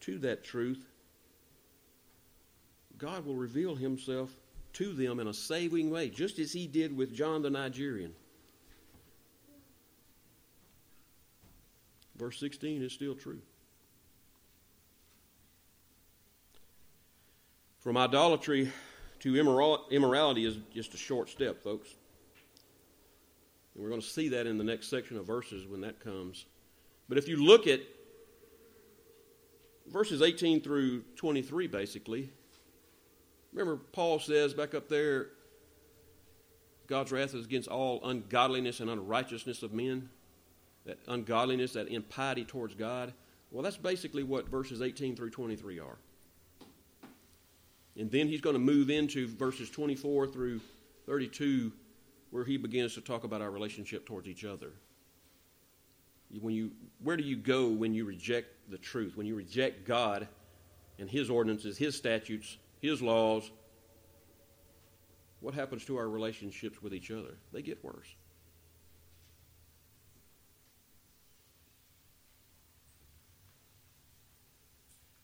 to 0.00 0.18
that 0.18 0.42
truth, 0.42 0.84
God 2.98 3.24
will 3.24 3.36
reveal 3.36 3.76
himself 3.76 4.30
to 4.72 4.92
them 4.92 5.20
in 5.20 5.28
a 5.28 5.34
saving 5.34 5.90
way, 5.90 6.08
just 6.08 6.40
as 6.40 6.52
he 6.52 6.66
did 6.66 6.96
with 6.96 7.14
John 7.14 7.42
the 7.42 7.50
Nigerian. 7.50 8.12
Verse 12.16 12.40
16 12.40 12.82
is 12.82 12.92
still 12.92 13.14
true. 13.14 13.40
From 17.78 17.96
idolatry 17.96 18.72
to 19.20 19.36
immorality 19.36 20.44
is 20.44 20.56
just 20.74 20.94
a 20.94 20.96
short 20.96 21.30
step, 21.30 21.62
folks. 21.62 21.94
And 23.74 23.82
we're 23.82 23.90
going 23.90 24.00
to 24.00 24.06
see 24.06 24.28
that 24.30 24.46
in 24.46 24.58
the 24.58 24.64
next 24.64 24.88
section 24.88 25.16
of 25.16 25.26
verses 25.26 25.66
when 25.66 25.80
that 25.82 26.00
comes. 26.00 26.46
But 27.08 27.18
if 27.18 27.28
you 27.28 27.44
look 27.44 27.66
at 27.66 27.80
verses 29.86 30.22
18 30.22 30.60
through 30.60 31.02
23, 31.16 31.66
basically, 31.66 32.30
remember 33.52 33.80
Paul 33.92 34.18
says 34.18 34.54
back 34.54 34.74
up 34.74 34.88
there, 34.88 35.28
God's 36.86 37.12
wrath 37.12 37.34
is 37.34 37.46
against 37.46 37.68
all 37.68 38.00
ungodliness 38.04 38.80
and 38.80 38.90
unrighteousness 38.90 39.62
of 39.62 39.72
men. 39.72 40.10
That 40.84 40.98
ungodliness, 41.08 41.72
that 41.72 41.88
impiety 41.88 42.44
towards 42.44 42.74
God. 42.74 43.14
Well, 43.50 43.62
that's 43.62 43.78
basically 43.78 44.22
what 44.22 44.48
verses 44.48 44.82
18 44.82 45.16
through 45.16 45.30
23 45.30 45.78
are. 45.78 45.96
And 47.96 48.10
then 48.10 48.28
he's 48.28 48.40
going 48.40 48.54
to 48.54 48.60
move 48.60 48.90
into 48.90 49.26
verses 49.26 49.70
24 49.70 50.26
through 50.26 50.60
32, 51.06 51.72
where 52.34 52.42
he 52.42 52.56
begins 52.56 52.94
to 52.94 53.00
talk 53.00 53.22
about 53.22 53.40
our 53.40 53.50
relationship 53.52 54.04
towards 54.04 54.26
each 54.26 54.44
other. 54.44 54.72
When 56.40 56.52
you, 56.52 56.72
where 57.00 57.16
do 57.16 57.22
you 57.22 57.36
go 57.36 57.68
when 57.68 57.94
you 57.94 58.04
reject 58.04 58.48
the 58.68 58.76
truth? 58.76 59.16
When 59.16 59.24
you 59.24 59.36
reject 59.36 59.86
God 59.86 60.26
and 60.98 61.08
His 61.08 61.30
ordinances, 61.30 61.78
His 61.78 61.94
statutes, 61.94 62.56
His 62.80 63.00
laws, 63.00 63.52
what 65.38 65.54
happens 65.54 65.84
to 65.84 65.96
our 65.96 66.08
relationships 66.08 66.82
with 66.82 66.92
each 66.92 67.12
other? 67.12 67.36
They 67.52 67.62
get 67.62 67.84
worse. 67.84 68.08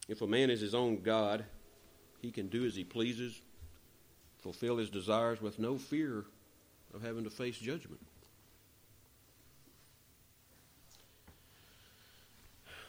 If 0.07 0.23
a 0.23 0.29
man 0.29 0.49
is 0.49 0.61
his 0.61 0.77
own 0.77 1.03
God, 1.03 1.45
he 2.23 2.31
can 2.31 2.47
do 2.47 2.65
as 2.65 2.77
he 2.77 2.85
pleases, 2.85 3.41
fulfill 4.39 4.77
his 4.77 4.91
desires 4.91 5.43
with 5.43 5.59
no 5.59 5.77
fear 5.77 6.25
of 6.95 7.03
having 7.03 7.24
to 7.24 7.30
face 7.30 7.59
judgment. 7.59 8.01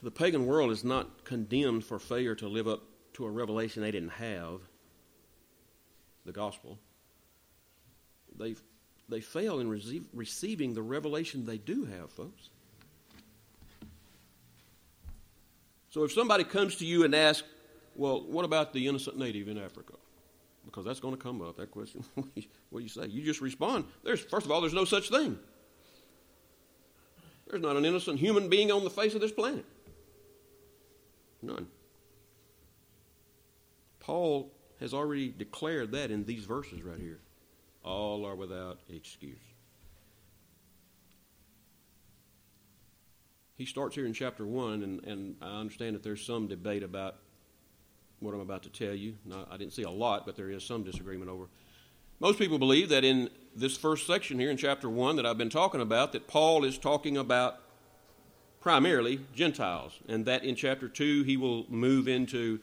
The 0.03 0.11
pagan 0.11 0.47
world 0.47 0.71
is 0.71 0.83
not 0.83 1.25
condemned 1.25 1.85
for 1.85 1.99
failure 1.99 2.33
to 2.35 2.47
live 2.47 2.67
up 2.67 2.81
to 3.13 3.25
a 3.25 3.29
revelation 3.29 3.83
they 3.83 3.91
didn't 3.91 4.09
have 4.09 4.61
the 6.25 6.31
gospel. 6.31 6.79
They, 8.37 8.55
they 9.09 9.21
fail 9.21 9.59
in 9.59 9.69
receive, 9.69 10.05
receiving 10.13 10.73
the 10.73 10.81
revelation 10.81 11.45
they 11.45 11.57
do 11.57 11.85
have, 11.85 12.09
folks. 12.11 12.49
So 15.89 16.03
if 16.03 16.13
somebody 16.13 16.45
comes 16.45 16.77
to 16.77 16.85
you 16.85 17.03
and 17.03 17.13
asks, 17.13 17.47
well, 17.95 18.23
what 18.23 18.45
about 18.45 18.73
the 18.73 18.87
innocent 18.87 19.17
native 19.17 19.49
in 19.49 19.57
Africa? 19.57 19.93
Because 20.71 20.85
that's 20.85 21.01
going 21.01 21.15
to 21.15 21.21
come 21.21 21.41
up, 21.41 21.57
that 21.57 21.69
question. 21.69 22.05
what 22.15 22.33
do 22.33 22.79
you 22.79 22.87
say? 22.87 23.07
You 23.07 23.23
just 23.23 23.41
respond. 23.41 23.83
There's, 24.03 24.21
first 24.21 24.45
of 24.45 24.51
all, 24.51 24.61
there's 24.61 24.73
no 24.73 24.85
such 24.85 25.09
thing. 25.09 25.37
There's 27.49 27.61
not 27.61 27.75
an 27.75 27.83
innocent 27.83 28.19
human 28.19 28.47
being 28.47 28.71
on 28.71 28.85
the 28.85 28.89
face 28.89 29.13
of 29.13 29.19
this 29.19 29.33
planet. 29.33 29.65
None. 31.41 31.67
Paul 33.99 34.53
has 34.79 34.93
already 34.93 35.29
declared 35.29 35.91
that 35.91 36.09
in 36.09 36.23
these 36.23 36.45
verses 36.45 36.81
right 36.83 36.99
here. 36.99 37.19
All 37.83 38.25
are 38.25 38.35
without 38.35 38.79
excuse. 38.89 39.37
He 43.55 43.65
starts 43.65 43.95
here 43.95 44.05
in 44.05 44.13
chapter 44.13 44.45
1, 44.45 44.83
and, 44.83 45.03
and 45.03 45.35
I 45.41 45.59
understand 45.59 45.95
that 45.95 46.03
there's 46.03 46.25
some 46.25 46.47
debate 46.47 46.83
about 46.83 47.17
what 48.21 48.33
I'm 48.33 48.39
about 48.39 48.63
to 48.63 48.69
tell 48.69 48.93
you. 48.93 49.15
I 49.51 49.57
didn't 49.57 49.73
see 49.73 49.83
a 49.83 49.89
lot, 49.89 50.25
but 50.25 50.35
there 50.35 50.49
is 50.49 50.63
some 50.63 50.83
disagreement 50.83 51.29
over. 51.29 51.47
Most 52.19 52.37
people 52.37 52.59
believe 52.59 52.89
that 52.89 53.03
in 53.03 53.29
this 53.55 53.75
first 53.75 54.05
section 54.05 54.39
here 54.39 54.51
in 54.51 54.57
chapter 54.57 54.87
1 54.89 55.15
that 55.15 55.25
I've 55.25 55.39
been 55.39 55.49
talking 55.49 55.81
about, 55.81 56.13
that 56.13 56.27
Paul 56.27 56.63
is 56.63 56.77
talking 56.77 57.17
about 57.17 57.59
primarily 58.59 59.21
Gentiles, 59.33 59.99
and 60.07 60.25
that 60.27 60.43
in 60.43 60.55
chapter 60.55 60.87
2 60.87 61.23
he 61.23 61.35
will 61.35 61.65
move 61.67 62.07
into 62.07 62.59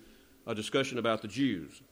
a 0.47 0.55
discussion 0.55 0.97
about 0.97 1.23
the 1.23 1.29
Jews. 1.29 1.83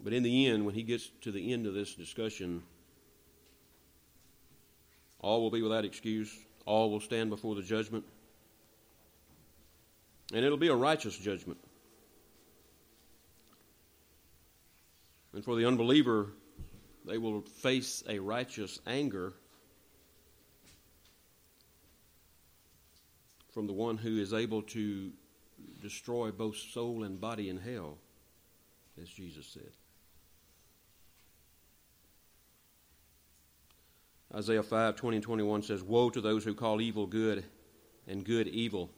But 0.00 0.12
in 0.12 0.24
the 0.24 0.48
end, 0.48 0.66
when 0.66 0.74
he 0.74 0.82
gets 0.82 1.08
to 1.20 1.30
the 1.30 1.52
end 1.52 1.68
of 1.68 1.74
this 1.74 1.94
discussion, 1.94 2.64
all 5.22 5.40
will 5.40 5.50
be 5.50 5.62
without 5.62 5.84
excuse. 5.84 6.36
All 6.66 6.90
will 6.90 7.00
stand 7.00 7.30
before 7.30 7.54
the 7.54 7.62
judgment. 7.62 8.04
And 10.34 10.44
it'll 10.44 10.58
be 10.58 10.68
a 10.68 10.74
righteous 10.74 11.16
judgment. 11.16 11.58
And 15.32 15.44
for 15.44 15.56
the 15.56 15.64
unbeliever, 15.64 16.28
they 17.06 17.18
will 17.18 17.40
face 17.40 18.02
a 18.08 18.18
righteous 18.18 18.80
anger 18.86 19.32
from 23.52 23.66
the 23.66 23.72
one 23.72 23.96
who 23.96 24.18
is 24.18 24.32
able 24.32 24.62
to 24.62 25.12
destroy 25.80 26.30
both 26.30 26.56
soul 26.56 27.04
and 27.04 27.20
body 27.20 27.48
in 27.48 27.58
hell, 27.58 27.98
as 29.00 29.08
Jesus 29.08 29.46
said. 29.46 29.70
Isaiah 34.34 34.62
5 34.62 34.96
20 34.96 35.16
and 35.16 35.24
21 35.24 35.62
says, 35.62 35.82
Woe 35.82 36.10
to 36.10 36.20
those 36.20 36.44
who 36.44 36.54
call 36.54 36.80
evil 36.80 37.06
good 37.06 37.44
and 38.06 38.24
good 38.24 38.48
evil, 38.48 38.90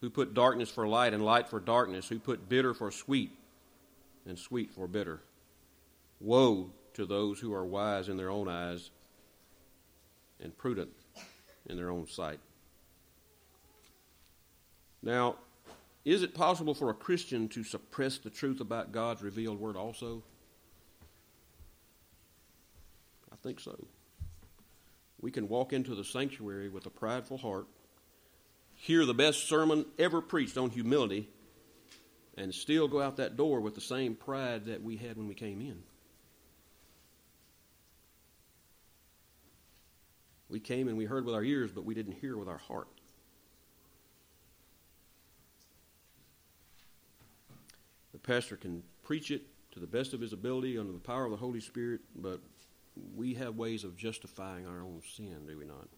who 0.00 0.10
put 0.10 0.34
darkness 0.34 0.70
for 0.70 0.88
light 0.88 1.12
and 1.12 1.24
light 1.24 1.48
for 1.48 1.60
darkness, 1.60 2.08
who 2.08 2.18
put 2.18 2.48
bitter 2.48 2.72
for 2.72 2.90
sweet 2.90 3.30
and 4.26 4.38
sweet 4.38 4.72
for 4.72 4.86
bitter. 4.86 5.20
Woe 6.20 6.70
to 6.94 7.04
those 7.04 7.38
who 7.38 7.52
are 7.54 7.64
wise 7.64 8.08
in 8.08 8.16
their 8.16 8.30
own 8.30 8.48
eyes 8.48 8.90
and 10.40 10.56
prudent 10.56 10.90
in 11.66 11.76
their 11.76 11.90
own 11.90 12.06
sight. 12.06 12.40
Now, 15.02 15.36
is 16.04 16.22
it 16.22 16.34
possible 16.34 16.74
for 16.74 16.90
a 16.90 16.94
Christian 16.94 17.48
to 17.48 17.62
suppress 17.62 18.18
the 18.18 18.30
truth 18.30 18.60
about 18.60 18.92
God's 18.92 19.22
revealed 19.22 19.60
word 19.60 19.76
also? 19.76 20.22
Think 23.48 23.60
so. 23.60 23.82
We 25.22 25.30
can 25.30 25.48
walk 25.48 25.72
into 25.72 25.94
the 25.94 26.04
sanctuary 26.04 26.68
with 26.68 26.84
a 26.84 26.90
prideful 26.90 27.38
heart, 27.38 27.66
hear 28.74 29.06
the 29.06 29.14
best 29.14 29.48
sermon 29.48 29.86
ever 29.98 30.20
preached 30.20 30.58
on 30.58 30.68
humility, 30.68 31.30
and 32.36 32.54
still 32.54 32.88
go 32.88 33.00
out 33.00 33.16
that 33.16 33.38
door 33.38 33.60
with 33.60 33.74
the 33.74 33.80
same 33.80 34.14
pride 34.14 34.66
that 34.66 34.82
we 34.82 34.96
had 34.96 35.16
when 35.16 35.28
we 35.28 35.34
came 35.34 35.62
in. 35.62 35.82
We 40.50 40.60
came 40.60 40.86
and 40.86 40.98
we 40.98 41.06
heard 41.06 41.24
with 41.24 41.34
our 41.34 41.42
ears, 41.42 41.70
but 41.74 41.86
we 41.86 41.94
didn't 41.94 42.18
hear 42.20 42.36
with 42.36 42.48
our 42.48 42.58
heart. 42.58 42.88
The 48.12 48.18
pastor 48.18 48.56
can 48.56 48.82
preach 49.04 49.30
it 49.30 49.42
to 49.72 49.80
the 49.80 49.86
best 49.86 50.12
of 50.12 50.20
his 50.20 50.34
ability 50.34 50.76
under 50.76 50.92
the 50.92 50.98
power 50.98 51.24
of 51.24 51.30
the 51.30 51.38
Holy 51.38 51.60
Spirit, 51.60 52.00
but 52.14 52.40
we 53.14 53.34
have 53.34 53.56
ways 53.56 53.84
of 53.84 53.96
justifying 53.96 54.66
our 54.66 54.82
own 54.82 55.02
sin, 55.14 55.46
do 55.46 55.58
we 55.58 55.64
not? 55.64 55.88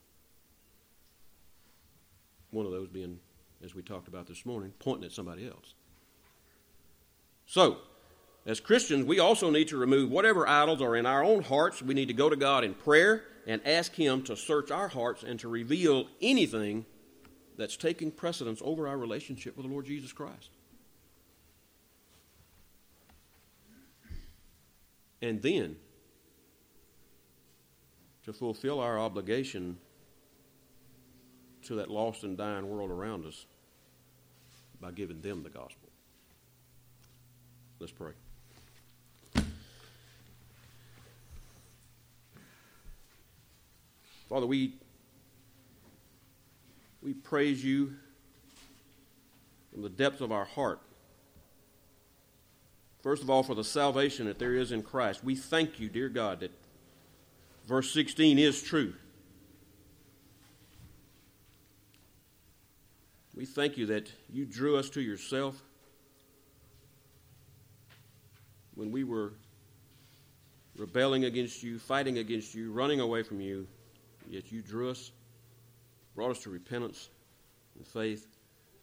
One 2.51 2.66
of 2.66 2.72
those 2.72 2.88
being, 2.88 3.20
as 3.64 3.74
we 3.74 3.82
talked 3.82 4.09
about 4.09 4.26
this 4.26 4.44
morning, 4.44 4.72
pointing 4.78 5.05
at 5.05 5.12
somebody 5.12 5.46
else. 5.46 5.74
So, 7.46 7.78
as 8.46 8.61
Christians, 8.61 9.05
we 9.05 9.18
also 9.18 9.51
need 9.51 9.68
to 9.68 9.76
remove 9.76 10.11
whatever 10.11 10.48
idols 10.48 10.80
are 10.80 10.96
in 10.96 11.07
our 11.07 11.22
own 11.22 11.42
hearts. 11.42 11.82
We 11.82 11.94
need 11.94 12.09
to 12.09 12.14
go 12.14 12.30
to 12.30 12.36
God 12.36 12.64
in 12.64 12.74
prayer 12.74 13.24
and 13.46 13.61
ask 13.66 13.94
Him 13.94 14.22
to 14.24 14.36
search 14.36 14.70
our 14.70 14.88
hearts 14.88 15.22
and 15.22 15.38
to 15.40 15.48
reveal 15.48 16.07
anything 16.20 16.86
that's 17.57 17.76
taking 17.76 18.11
precedence 18.11 18.61
over 18.64 18.88
our 18.88 18.96
relationship 18.96 19.57
with 19.57 19.66
the 19.66 19.72
Lord 19.72 19.84
Jesus 19.84 20.12
Christ. 20.12 20.51
And 25.22 25.42
then 25.42 25.76
to 28.30 28.38
fulfill 28.38 28.78
our 28.78 28.96
obligation 28.96 29.76
to 31.64 31.74
that 31.74 31.90
lost 31.90 32.22
and 32.22 32.38
dying 32.38 32.68
world 32.68 32.88
around 32.88 33.26
us 33.26 33.44
by 34.80 34.92
giving 34.92 35.20
them 35.20 35.42
the 35.42 35.50
gospel. 35.50 35.88
Let's 37.80 37.92
pray. 37.92 38.12
Father, 44.28 44.46
we, 44.46 44.74
we 47.02 47.14
praise 47.14 47.64
you 47.64 47.94
from 49.72 49.82
the 49.82 49.88
depths 49.88 50.20
of 50.20 50.30
our 50.30 50.44
heart. 50.44 50.78
First 53.02 53.24
of 53.24 53.30
all, 53.30 53.42
for 53.42 53.56
the 53.56 53.64
salvation 53.64 54.26
that 54.26 54.38
there 54.38 54.54
is 54.54 54.70
in 54.70 54.82
Christ. 54.82 55.24
We 55.24 55.34
thank 55.34 55.80
you, 55.80 55.88
dear 55.88 56.08
God, 56.08 56.40
that 56.40 56.52
Verse 57.70 57.92
16 57.92 58.36
is 58.40 58.60
true. 58.60 58.94
We 63.36 63.46
thank 63.46 63.78
you 63.78 63.86
that 63.86 64.10
you 64.28 64.44
drew 64.44 64.76
us 64.76 64.90
to 64.90 65.00
yourself 65.00 65.62
when 68.74 68.90
we 68.90 69.04
were 69.04 69.34
rebelling 70.76 71.26
against 71.26 71.62
you, 71.62 71.78
fighting 71.78 72.18
against 72.18 72.56
you, 72.56 72.72
running 72.72 72.98
away 72.98 73.22
from 73.22 73.40
you, 73.40 73.68
yet 74.28 74.50
you 74.50 74.62
drew 74.62 74.90
us, 74.90 75.12
brought 76.16 76.32
us 76.32 76.40
to 76.40 76.50
repentance 76.50 77.08
and 77.76 77.86
faith. 77.86 78.26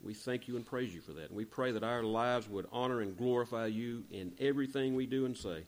We 0.01 0.13
thank 0.13 0.47
you 0.47 0.55
and 0.55 0.65
praise 0.65 0.95
you 0.95 1.01
for 1.01 1.11
that. 1.11 1.27
And 1.27 1.35
we 1.35 1.43
pray 1.43 1.73
that 1.73 1.83
our 1.83 2.03
lives 2.03 2.47
would 2.47 2.67
honor 2.71 3.01
and 3.01 3.17
glorify 3.17 3.65
you 3.65 4.05
in 4.11 4.31
everything 4.39 4.95
we 4.95 5.07
do 5.07 5.25
and 5.25 5.35
say. 5.35 5.65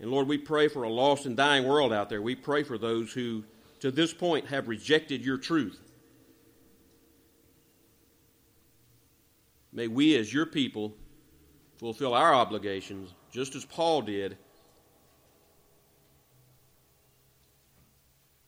And 0.00 0.10
Lord, 0.10 0.26
we 0.26 0.38
pray 0.38 0.68
for 0.68 0.82
a 0.82 0.90
lost 0.90 1.26
and 1.26 1.36
dying 1.36 1.66
world 1.66 1.92
out 1.92 2.08
there. 2.08 2.20
We 2.20 2.34
pray 2.34 2.62
for 2.62 2.78
those 2.78 3.12
who, 3.12 3.44
to 3.80 3.90
this 3.90 4.12
point, 4.12 4.48
have 4.48 4.68
rejected 4.68 5.24
your 5.24 5.38
truth. 5.38 5.80
May 9.72 9.88
we, 9.88 10.16
as 10.16 10.32
your 10.32 10.46
people, 10.46 10.94
fulfill 11.78 12.14
our 12.14 12.34
obligations 12.34 13.14
just 13.30 13.54
as 13.54 13.64
Paul 13.64 14.02
did 14.02 14.36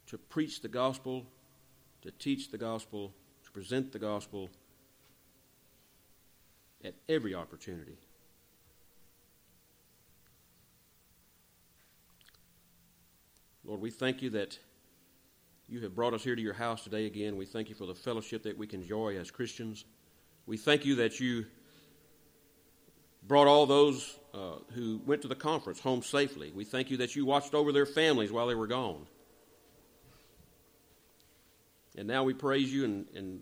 to 0.07 0.19
preach 0.19 0.61
the 0.61 0.69
gospel, 0.69 1.27
to 2.03 2.11
teach 2.13 2.51
the 2.51 2.59
gospel, 2.59 3.13
to 3.45 3.51
present 3.51 3.93
the 3.93 3.99
gospel 3.99 4.49
at 6.85 6.95
every 7.09 7.35
opportunity. 7.35 7.97
Lord, 13.67 13.81
we 13.81 13.91
thank 13.91 14.23
you 14.23 14.31
that 14.31 14.57
you 15.69 15.81
have 15.81 15.93
brought 15.97 16.15
us 16.15 16.23
here 16.23 16.37
to 16.37 16.41
your 16.41 16.55
house 16.55 16.85
today 16.85 17.07
again. 17.07 17.37
We 17.37 17.47
thank 17.47 17.69
you 17.69 17.75
for 17.75 17.85
the 17.85 17.97
fellowship 17.97 18.45
that 18.45 18.57
we 18.57 18.69
can 18.69 18.83
enjoy 18.83 19.19
as 19.19 19.33
Christians. 19.33 19.85
We 20.47 20.57
thank 20.57 20.85
you 20.85 20.95
that 20.97 21.19
you 21.19 21.47
brought 23.27 23.49
all 23.49 23.67
those 23.67 24.21
uh, 24.33 24.59
who 24.73 25.01
went 25.05 25.23
to 25.23 25.29
the 25.29 25.35
conference 25.35 25.81
home 25.81 26.03
safely. 26.03 26.53
We 26.55 26.65
thank 26.65 26.93
you 26.93 26.99
that 26.99 27.17
you 27.17 27.27
watched 27.27 27.55
over 27.55 27.73
their 27.73 27.87
families 27.87 28.31
while 28.31 28.47
they 28.47 28.55
were 28.55 28.69
gone. 28.69 29.05
And 31.99 32.07
now 32.07 32.23
we 32.23 32.35
praise 32.35 32.73
you 32.73 32.85
and, 32.85 33.07
and 33.17 33.41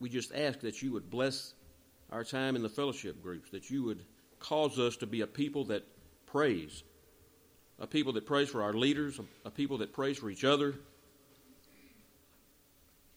we 0.00 0.08
just 0.08 0.34
ask 0.34 0.58
that 0.60 0.82
you 0.82 0.90
would 0.90 1.08
bless 1.08 1.54
our 2.10 2.24
time 2.24 2.56
in 2.56 2.62
the 2.62 2.68
fellowship 2.68 3.22
groups, 3.22 3.48
that 3.50 3.70
you 3.70 3.84
would 3.84 4.04
cause 4.40 4.76
us 4.80 4.96
to 4.96 5.06
be 5.06 5.20
a 5.20 5.26
people 5.28 5.66
that 5.66 5.86
praise, 6.26 6.82
a 7.78 7.86
people 7.86 8.12
that 8.12 8.26
prays 8.26 8.48
for 8.48 8.62
our 8.62 8.72
leaders, 8.72 9.20
a, 9.44 9.50
people 9.50 9.78
that 9.78 9.92
prays 9.92 10.18
for 10.18 10.30
each 10.30 10.44
other. 10.44 10.74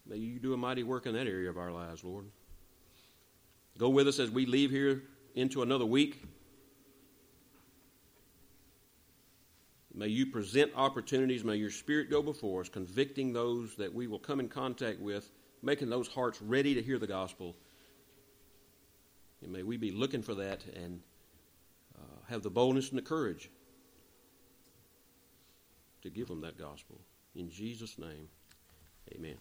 May 0.06 0.16
you 0.16 0.38
do 0.38 0.54
a 0.54 0.56
mighty 0.56 0.82
work 0.82 1.06
in 1.06 1.14
that 1.14 1.26
area 1.26 1.50
of 1.50 1.58
our 1.58 1.70
lives, 1.70 2.02
Lord. 2.02 2.24
Go 3.76 3.90
with 3.90 4.08
us 4.08 4.18
as 4.18 4.30
we 4.30 4.46
leave 4.46 4.70
here 4.70 5.02
into 5.34 5.62
another 5.62 5.86
week. 5.86 6.22
May 9.94 10.08
you 10.08 10.26
present 10.26 10.72
opportunities. 10.74 11.44
May 11.44 11.56
your 11.56 11.70
Spirit 11.70 12.10
go 12.10 12.22
before 12.22 12.62
us, 12.62 12.68
convicting 12.68 13.32
those 13.32 13.74
that 13.76 13.92
we 13.92 14.06
will 14.06 14.18
come 14.18 14.40
in 14.40 14.48
contact 14.48 15.00
with, 15.00 15.30
making 15.62 15.90
those 15.90 16.08
hearts 16.08 16.40
ready 16.40 16.74
to 16.74 16.82
hear 16.82 16.98
the 16.98 17.06
gospel. 17.06 17.54
And 19.42 19.52
may 19.52 19.62
we 19.62 19.76
be 19.76 19.92
looking 19.92 20.22
for 20.22 20.34
that 20.34 20.64
and 20.74 21.00
uh, 21.96 22.02
have 22.28 22.42
the 22.42 22.50
boldness 22.50 22.90
and 22.90 22.98
the 22.98 23.02
courage 23.02 23.50
to 26.02 26.10
give 26.10 26.28
them 26.28 26.40
that 26.42 26.58
gospel. 26.58 27.00
In 27.34 27.50
Jesus' 27.50 27.98
name, 27.98 28.28
amen. 29.14 29.36